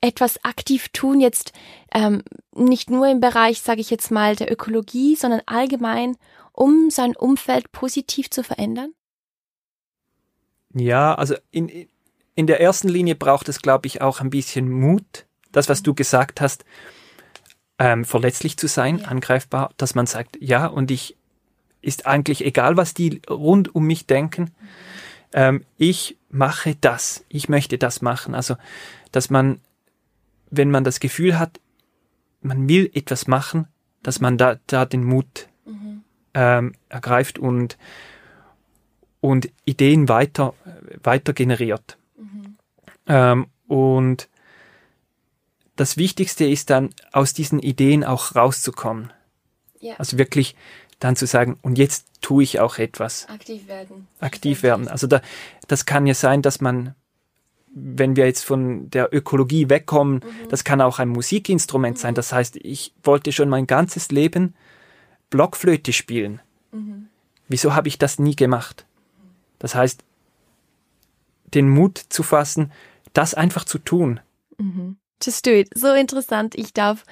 etwas 0.00 0.42
aktiv 0.44 0.88
tun, 0.90 1.20
jetzt 1.20 1.52
ähm, 1.92 2.22
nicht 2.54 2.88
nur 2.88 3.08
im 3.08 3.20
Bereich, 3.20 3.60
sage 3.60 3.80
ich 3.80 3.90
jetzt 3.90 4.10
mal, 4.10 4.36
der 4.36 4.50
Ökologie, 4.50 5.16
sondern 5.16 5.42
allgemein, 5.46 6.16
um 6.52 6.90
sein 6.90 7.16
Umfeld 7.16 7.72
positiv 7.72 8.30
zu 8.30 8.44
verändern? 8.44 8.92
Ja, 10.74 11.14
also 11.14 11.34
in, 11.50 11.68
in 11.68 11.88
der 12.46 12.60
ersten 12.60 12.88
Linie 12.88 13.14
braucht 13.14 13.48
es, 13.48 13.60
glaube 13.62 13.86
ich, 13.86 14.00
auch 14.00 14.20
ein 14.20 14.30
bisschen 14.30 14.70
Mut. 14.70 15.26
Das, 15.52 15.68
was 15.68 15.82
du 15.82 15.94
gesagt 15.94 16.40
hast, 16.40 16.64
ähm, 17.78 18.04
verletzlich 18.04 18.56
zu 18.56 18.66
sein, 18.66 18.98
ja. 18.98 19.06
angreifbar, 19.06 19.70
dass 19.76 19.94
man 19.94 20.06
sagt, 20.06 20.36
ja, 20.40 20.66
und 20.66 20.90
ich 20.90 21.16
ist 21.80 22.06
eigentlich 22.06 22.44
egal, 22.44 22.76
was 22.76 22.94
die 22.94 23.22
rund 23.28 23.74
um 23.74 23.84
mich 23.84 24.06
denken. 24.06 24.42
Mhm. 24.42 24.68
Ähm, 25.32 25.64
ich 25.76 26.16
mache 26.30 26.76
das, 26.80 27.24
ich 27.28 27.48
möchte 27.48 27.78
das 27.78 28.02
machen. 28.02 28.34
Also, 28.34 28.56
dass 29.12 29.30
man, 29.30 29.60
wenn 30.50 30.70
man 30.70 30.84
das 30.84 31.00
Gefühl 31.00 31.38
hat, 31.38 31.60
man 32.40 32.68
will 32.68 32.90
etwas 32.94 33.26
machen, 33.26 33.68
dass 34.02 34.20
man 34.20 34.38
da, 34.38 34.56
da 34.66 34.84
den 34.84 35.04
Mut 35.04 35.48
mhm. 35.66 36.02
ähm, 36.34 36.74
ergreift 36.88 37.38
und, 37.38 37.78
und 39.20 39.50
Ideen 39.64 40.08
weiter, 40.08 40.54
weiter 41.02 41.32
generiert. 41.32 41.98
Ähm, 43.08 43.46
und 43.66 44.28
das 45.76 45.96
Wichtigste 45.96 46.44
ist 46.44 46.70
dann, 46.70 46.90
aus 47.12 47.34
diesen 47.34 47.60
Ideen 47.60 48.04
auch 48.04 48.34
rauszukommen. 48.34 49.12
Ja. 49.80 49.94
Also 49.96 50.18
wirklich 50.18 50.56
dann 50.98 51.16
zu 51.16 51.26
sagen, 51.26 51.58
und 51.62 51.78
jetzt 51.78 52.06
tue 52.20 52.42
ich 52.42 52.60
auch 52.60 52.78
etwas. 52.78 53.28
Aktiv 53.28 53.68
werden. 53.68 54.08
Aktiv 54.20 54.62
werden. 54.62 54.88
Also 54.88 55.06
da, 55.06 55.20
das 55.68 55.86
kann 55.86 56.06
ja 56.06 56.14
sein, 56.14 56.42
dass 56.42 56.60
man, 56.60 56.94
wenn 57.72 58.16
wir 58.16 58.26
jetzt 58.26 58.44
von 58.44 58.90
der 58.90 59.14
Ökologie 59.14 59.70
wegkommen, 59.70 60.16
mhm. 60.16 60.48
das 60.48 60.64
kann 60.64 60.80
auch 60.80 60.98
ein 60.98 61.08
Musikinstrument 61.08 61.96
mhm. 61.96 62.00
sein. 62.00 62.14
Das 62.14 62.32
heißt, 62.32 62.56
ich 62.56 62.92
wollte 63.04 63.30
schon 63.32 63.48
mein 63.48 63.66
ganzes 63.66 64.10
Leben 64.10 64.54
Blockflöte 65.30 65.92
spielen. 65.92 66.40
Mhm. 66.72 67.08
Wieso 67.48 67.74
habe 67.74 67.88
ich 67.88 67.98
das 67.98 68.18
nie 68.18 68.34
gemacht? 68.34 68.84
Das 69.60 69.74
heißt, 69.74 70.02
den 71.54 71.68
Mut 71.68 71.98
zu 71.98 72.22
fassen, 72.22 72.72
das 73.18 73.34
einfach 73.34 73.64
zu 73.64 73.78
tun. 73.78 74.20
Mhm. 74.58 74.96
Just 75.20 75.44
do 75.44 75.50
it. 75.50 75.70
So 75.74 75.92
interessant. 75.92 76.54
Ich 76.54 76.72
darf 76.72 77.02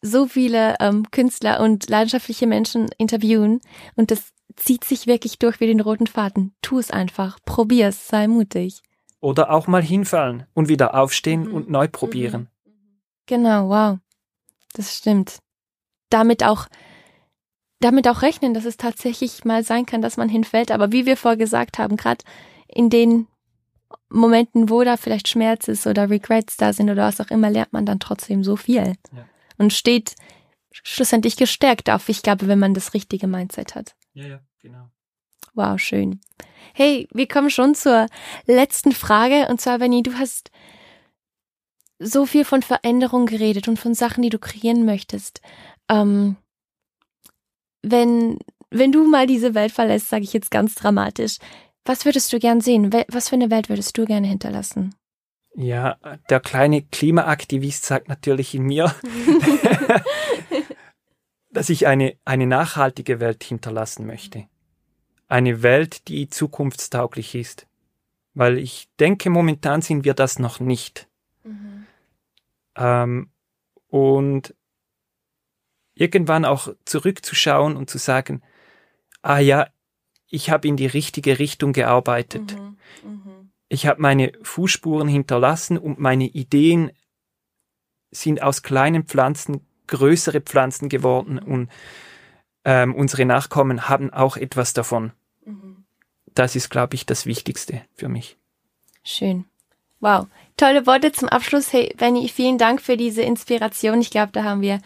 so 0.00 0.26
viele 0.26 0.76
ähm, 0.78 1.10
Künstler 1.10 1.58
und 1.60 1.90
leidenschaftliche 1.90 2.46
Menschen 2.46 2.88
interviewen 2.98 3.60
und 3.96 4.12
das 4.12 4.32
zieht 4.54 4.84
sich 4.84 5.08
wirklich 5.08 5.40
durch 5.40 5.58
wie 5.58 5.66
den 5.66 5.80
roten 5.80 6.06
Faden. 6.06 6.54
Tu 6.62 6.78
es 6.78 6.92
einfach. 6.92 7.40
Probier's. 7.44 8.06
Sei 8.06 8.28
mutig. 8.28 8.82
Oder 9.18 9.50
auch 9.50 9.66
mal 9.66 9.82
hinfallen 9.82 10.46
und 10.54 10.68
wieder 10.68 10.94
aufstehen 10.94 11.48
mhm. 11.48 11.54
und 11.54 11.68
neu 11.68 11.88
probieren. 11.88 12.48
Mhm. 12.64 12.70
Genau. 13.26 13.68
Wow. 13.70 13.98
Das 14.74 14.96
stimmt. 14.96 15.40
Damit 16.10 16.44
auch 16.44 16.68
damit 17.80 18.06
auch 18.06 18.22
rechnen, 18.22 18.54
dass 18.54 18.66
es 18.66 18.76
tatsächlich 18.76 19.44
mal 19.44 19.64
sein 19.64 19.84
kann, 19.84 20.00
dass 20.00 20.16
man 20.16 20.28
hinfällt. 20.28 20.70
Aber 20.70 20.92
wie 20.92 21.06
wir 21.06 21.16
vorher 21.16 21.36
gesagt 21.36 21.78
haben, 21.78 21.96
gerade 21.96 22.24
in 22.68 22.88
den 22.88 23.26
Momenten, 24.08 24.70
wo 24.70 24.84
da 24.84 24.96
vielleicht 24.96 25.28
Schmerz 25.28 25.68
ist 25.68 25.86
oder 25.86 26.10
Regrets 26.10 26.56
da 26.56 26.72
sind 26.72 26.90
oder 26.90 27.06
was 27.06 27.20
auch 27.20 27.30
immer, 27.30 27.50
lernt 27.50 27.72
man 27.72 27.86
dann 27.86 28.00
trotzdem 28.00 28.44
so 28.44 28.56
viel. 28.56 28.94
Ja. 29.12 29.28
Und 29.58 29.72
steht 29.72 30.14
schlussendlich 30.70 31.36
gestärkt 31.36 31.90
auf, 31.90 32.08
ich 32.08 32.22
glaube, 32.22 32.48
wenn 32.48 32.58
man 32.58 32.74
das 32.74 32.94
richtige 32.94 33.26
Mindset 33.26 33.74
hat. 33.74 33.94
Ja, 34.12 34.26
ja, 34.26 34.40
genau. 34.60 34.90
Wow, 35.54 35.78
schön. 35.78 36.20
Hey, 36.72 37.08
wir 37.12 37.28
kommen 37.28 37.50
schon 37.50 37.74
zur 37.74 38.08
letzten 38.46 38.92
Frage. 38.92 39.46
Und 39.48 39.60
zwar, 39.60 39.78
Benny, 39.78 40.02
du 40.02 40.14
hast 40.14 40.50
so 42.00 42.26
viel 42.26 42.44
von 42.44 42.62
Veränderung 42.62 43.26
geredet 43.26 43.68
und 43.68 43.78
von 43.78 43.94
Sachen, 43.94 44.22
die 44.22 44.30
du 44.30 44.38
kreieren 44.38 44.84
möchtest. 44.84 45.40
Ähm, 45.88 46.36
wenn, 47.82 48.38
wenn 48.70 48.90
du 48.90 49.06
mal 49.06 49.26
diese 49.26 49.54
Welt 49.54 49.70
verlässt, 49.70 50.08
sage 50.08 50.24
ich 50.24 50.32
jetzt 50.32 50.50
ganz 50.50 50.74
dramatisch, 50.74 51.38
was 51.84 52.04
würdest 52.04 52.32
du 52.32 52.38
gern 52.38 52.60
sehen? 52.60 52.92
Was 53.08 53.28
für 53.28 53.36
eine 53.36 53.50
Welt 53.50 53.68
würdest 53.68 53.96
du 53.98 54.04
gerne 54.04 54.26
hinterlassen? 54.26 54.94
Ja, 55.54 55.98
der 56.28 56.40
kleine 56.40 56.82
Klimaaktivist 56.82 57.84
sagt 57.84 58.08
natürlich 58.08 58.54
in 58.54 58.64
mir, 58.64 58.94
dass 61.52 61.70
ich 61.70 61.86
eine, 61.86 62.16
eine 62.24 62.46
nachhaltige 62.46 63.20
Welt 63.20 63.44
hinterlassen 63.44 64.06
möchte. 64.06 64.46
Eine 65.28 65.62
Welt, 65.62 66.08
die 66.08 66.28
zukunftstauglich 66.28 67.34
ist. 67.34 67.66
Weil 68.34 68.58
ich 68.58 68.88
denke, 68.98 69.30
momentan 69.30 69.80
sind 69.80 70.04
wir 70.04 70.14
das 70.14 70.40
noch 70.40 70.58
nicht. 70.58 71.08
Mhm. 71.44 71.86
Ähm, 72.76 73.30
und 73.88 74.54
irgendwann 75.94 76.44
auch 76.44 76.74
zurückzuschauen 76.84 77.76
und 77.76 77.88
zu 77.88 77.98
sagen, 77.98 78.42
ah 79.22 79.38
ja, 79.38 79.68
ich 80.34 80.50
habe 80.50 80.68
in 80.68 80.76
die 80.76 80.86
richtige 80.86 81.38
Richtung 81.38 81.72
gearbeitet. 81.72 82.56
Mhm, 82.56 82.76
mh. 83.02 83.32
Ich 83.68 83.86
habe 83.86 84.02
meine 84.02 84.32
Fußspuren 84.42 85.08
hinterlassen 85.08 85.78
und 85.78 85.98
meine 85.98 86.26
Ideen 86.26 86.90
sind 88.10 88.42
aus 88.42 88.62
kleinen 88.62 89.04
Pflanzen 89.04 89.60
größere 89.86 90.40
Pflanzen 90.40 90.88
geworden 90.88 91.40
mhm. 91.44 91.52
und 91.52 91.70
ähm, 92.64 92.94
unsere 92.94 93.26
Nachkommen 93.26 93.88
haben 93.88 94.10
auch 94.10 94.36
etwas 94.36 94.72
davon. 94.72 95.12
Mhm. 95.44 95.84
Das 96.34 96.56
ist, 96.56 96.70
glaube 96.70 96.94
ich, 96.94 97.06
das 97.06 97.26
Wichtigste 97.26 97.82
für 97.94 98.08
mich. 98.08 98.36
Schön. 99.02 99.44
Wow. 100.00 100.26
Tolle 100.56 100.86
Worte 100.86 101.12
zum 101.12 101.28
Abschluss. 101.28 101.72
Hey, 101.72 101.94
Benny, 101.96 102.28
vielen 102.28 102.58
Dank 102.58 102.80
für 102.80 102.96
diese 102.96 103.22
Inspiration. 103.22 104.00
Ich 104.00 104.10
glaube, 104.10 104.32
da 104.32 104.44
haben 104.44 104.62
wir 104.62 104.80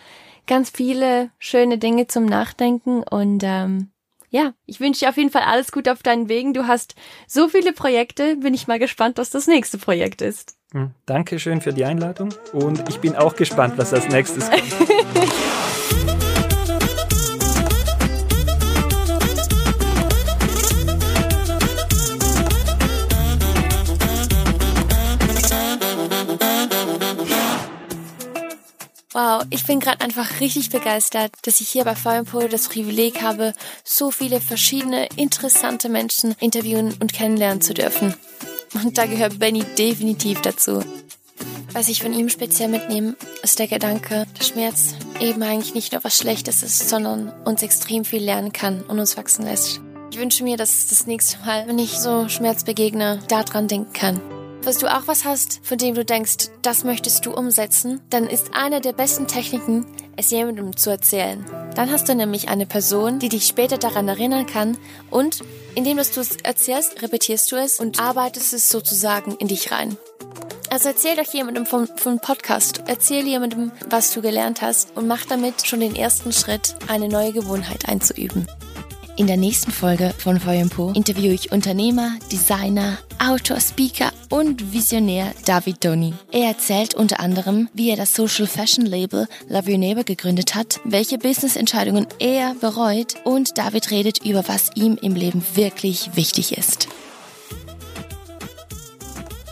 ganz 0.46 0.70
viele 0.70 1.30
schöne 1.38 1.78
Dinge 1.78 2.06
zum 2.06 2.26
Nachdenken 2.26 3.02
und 3.02 3.42
ähm, 3.44 3.90
ja, 4.30 4.52
ich 4.66 4.80
wünsche 4.80 5.00
dir 5.00 5.08
auf 5.08 5.16
jeden 5.16 5.30
Fall 5.30 5.42
alles 5.42 5.72
Gute 5.72 5.92
auf 5.92 6.02
deinen 6.02 6.28
Wegen. 6.28 6.52
Du 6.52 6.66
hast 6.66 6.94
so 7.26 7.48
viele 7.48 7.72
Projekte. 7.72 8.36
Bin 8.36 8.54
ich 8.54 8.66
mal 8.66 8.78
gespannt, 8.78 9.18
was 9.18 9.30
das 9.30 9.46
nächste 9.46 9.78
Projekt 9.78 10.22
ist. 10.22 10.56
Hm, 10.72 10.90
Dankeschön 11.06 11.60
für 11.60 11.72
die 11.72 11.84
Einladung 11.84 12.34
und 12.52 12.88
ich 12.90 12.98
bin 12.98 13.16
auch 13.16 13.36
gespannt, 13.36 13.74
was 13.78 13.94
als 13.94 14.08
nächstes 14.08 14.50
kommt. 14.50 14.62
Wow, 29.20 29.42
ich 29.50 29.66
bin 29.66 29.80
gerade 29.80 30.00
einfach 30.02 30.38
richtig 30.38 30.70
begeistert, 30.70 31.32
dass 31.42 31.60
ich 31.60 31.68
hier 31.68 31.82
bei 31.82 31.96
Feuerpol 31.96 32.48
das 32.48 32.68
Privileg 32.68 33.20
habe, 33.20 33.52
so 33.82 34.12
viele 34.12 34.40
verschiedene 34.40 35.08
interessante 35.16 35.88
Menschen 35.88 36.36
interviewen 36.38 36.94
und 37.00 37.12
kennenlernen 37.12 37.60
zu 37.60 37.74
dürfen. 37.74 38.14
Und 38.74 38.96
da 38.96 39.06
gehört 39.06 39.40
Benny 39.40 39.64
definitiv 39.76 40.40
dazu. 40.42 40.84
Was 41.72 41.88
ich 41.88 42.00
von 42.00 42.12
ihm 42.12 42.28
speziell 42.28 42.68
mitnehme, 42.68 43.16
ist 43.42 43.58
der 43.58 43.66
Gedanke, 43.66 44.24
dass 44.38 44.50
Schmerz 44.50 44.94
eben 45.18 45.42
eigentlich 45.42 45.74
nicht 45.74 45.90
nur 45.90 46.04
was 46.04 46.16
Schlechtes 46.16 46.62
ist, 46.62 46.88
sondern 46.88 47.32
uns 47.44 47.64
extrem 47.64 48.04
viel 48.04 48.22
lernen 48.22 48.52
kann 48.52 48.82
und 48.82 49.00
uns 49.00 49.16
wachsen 49.16 49.44
lässt. 49.44 49.80
Ich 50.12 50.18
wünsche 50.20 50.44
mir, 50.44 50.56
dass 50.56 50.86
das 50.86 51.08
nächste 51.08 51.44
Mal, 51.44 51.66
wenn 51.66 51.80
ich 51.80 51.98
so 51.98 52.28
Schmerz 52.28 52.62
begegne, 52.62 53.18
daran 53.26 53.66
denken 53.66 53.92
kann. 53.92 54.37
Falls 54.68 54.80
du 54.80 54.94
auch 54.94 55.06
was 55.06 55.24
hast, 55.24 55.60
von 55.62 55.78
dem 55.78 55.94
du 55.94 56.04
denkst, 56.04 56.50
das 56.60 56.84
möchtest 56.84 57.24
du 57.24 57.32
umsetzen, 57.32 58.02
dann 58.10 58.26
ist 58.26 58.50
eine 58.52 58.82
der 58.82 58.92
besten 58.92 59.26
Techniken, 59.26 59.86
es 60.16 60.30
jemandem 60.30 60.76
zu 60.76 60.90
erzählen. 60.90 61.42
Dann 61.74 61.90
hast 61.90 62.06
du 62.06 62.14
nämlich 62.14 62.50
eine 62.50 62.66
Person, 62.66 63.18
die 63.18 63.30
dich 63.30 63.46
später 63.46 63.78
daran 63.78 64.08
erinnern 64.08 64.44
kann 64.44 64.76
und 65.10 65.40
indem 65.74 65.96
du 65.96 66.02
es 66.02 66.36
erzählst, 66.42 67.00
repetierst 67.00 67.50
du 67.50 67.56
es 67.56 67.80
und 67.80 67.98
arbeitest 67.98 68.52
es 68.52 68.68
sozusagen 68.68 69.36
in 69.36 69.48
dich 69.48 69.72
rein. 69.72 69.96
Also 70.68 70.90
erzähl 70.90 71.16
doch 71.16 71.32
jemandem 71.32 71.64
vom, 71.64 71.88
vom 71.96 72.20
Podcast, 72.20 72.82
erzähl 72.88 73.26
jemandem, 73.26 73.72
was 73.88 74.12
du 74.12 74.20
gelernt 74.20 74.60
hast 74.60 74.94
und 74.98 75.06
mach 75.06 75.24
damit 75.24 75.66
schon 75.66 75.80
den 75.80 75.96
ersten 75.96 76.30
Schritt, 76.30 76.76
eine 76.88 77.08
neue 77.08 77.32
Gewohnheit 77.32 77.88
einzuüben. 77.88 78.46
In 79.18 79.26
der 79.26 79.36
nächsten 79.36 79.72
Folge 79.72 80.14
von 80.16 80.38
VMPO 80.38 80.92
interviewe 80.92 81.34
ich 81.34 81.50
Unternehmer, 81.50 82.12
Designer, 82.30 82.98
Autor, 83.18 83.60
Speaker 83.60 84.12
und 84.30 84.72
Visionär 84.72 85.34
David 85.44 85.84
Doni. 85.84 86.14
Er 86.30 86.46
erzählt 86.46 86.94
unter 86.94 87.18
anderem, 87.18 87.68
wie 87.74 87.90
er 87.90 87.96
das 87.96 88.14
Social 88.14 88.46
Fashion 88.46 88.86
Label 88.86 89.26
Love 89.48 89.72
Your 89.72 89.78
Neighbor 89.78 90.04
gegründet 90.04 90.54
hat, 90.54 90.78
welche 90.84 91.18
Business-Entscheidungen 91.18 92.06
er 92.20 92.54
bereut 92.60 93.16
und 93.24 93.58
David 93.58 93.90
redet 93.90 94.24
über, 94.24 94.46
was 94.46 94.70
ihm 94.76 94.96
im 95.02 95.16
Leben 95.16 95.42
wirklich 95.56 96.10
wichtig 96.14 96.56
ist. 96.56 96.86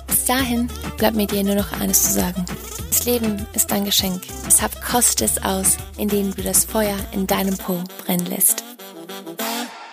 Bis 0.07 0.27
dahin 0.27 0.69
bleibt 0.97 1.17
mir 1.17 1.27
dir 1.27 1.43
nur 1.43 1.57
noch 1.57 1.73
eines 1.81 2.05
zu 2.05 2.13
sagen. 2.13 2.45
Das 2.89 3.05
Leben 3.05 3.45
ist 3.53 3.73
ein 3.73 3.85
Geschenk. 3.85 4.23
Deshalb 4.47 4.81
koste 4.81 5.25
es 5.25 5.43
aus, 5.43 5.77
indem 5.99 6.33
du 6.37 6.43
das 6.43 6.65
Feuer 6.65 6.97
in 7.11 7.27
deinem 7.27 7.57
Po 7.57 7.83
brennen 8.05 8.27
lässt. 8.27 8.63
bad, 9.27 9.37
bad. 9.37 9.86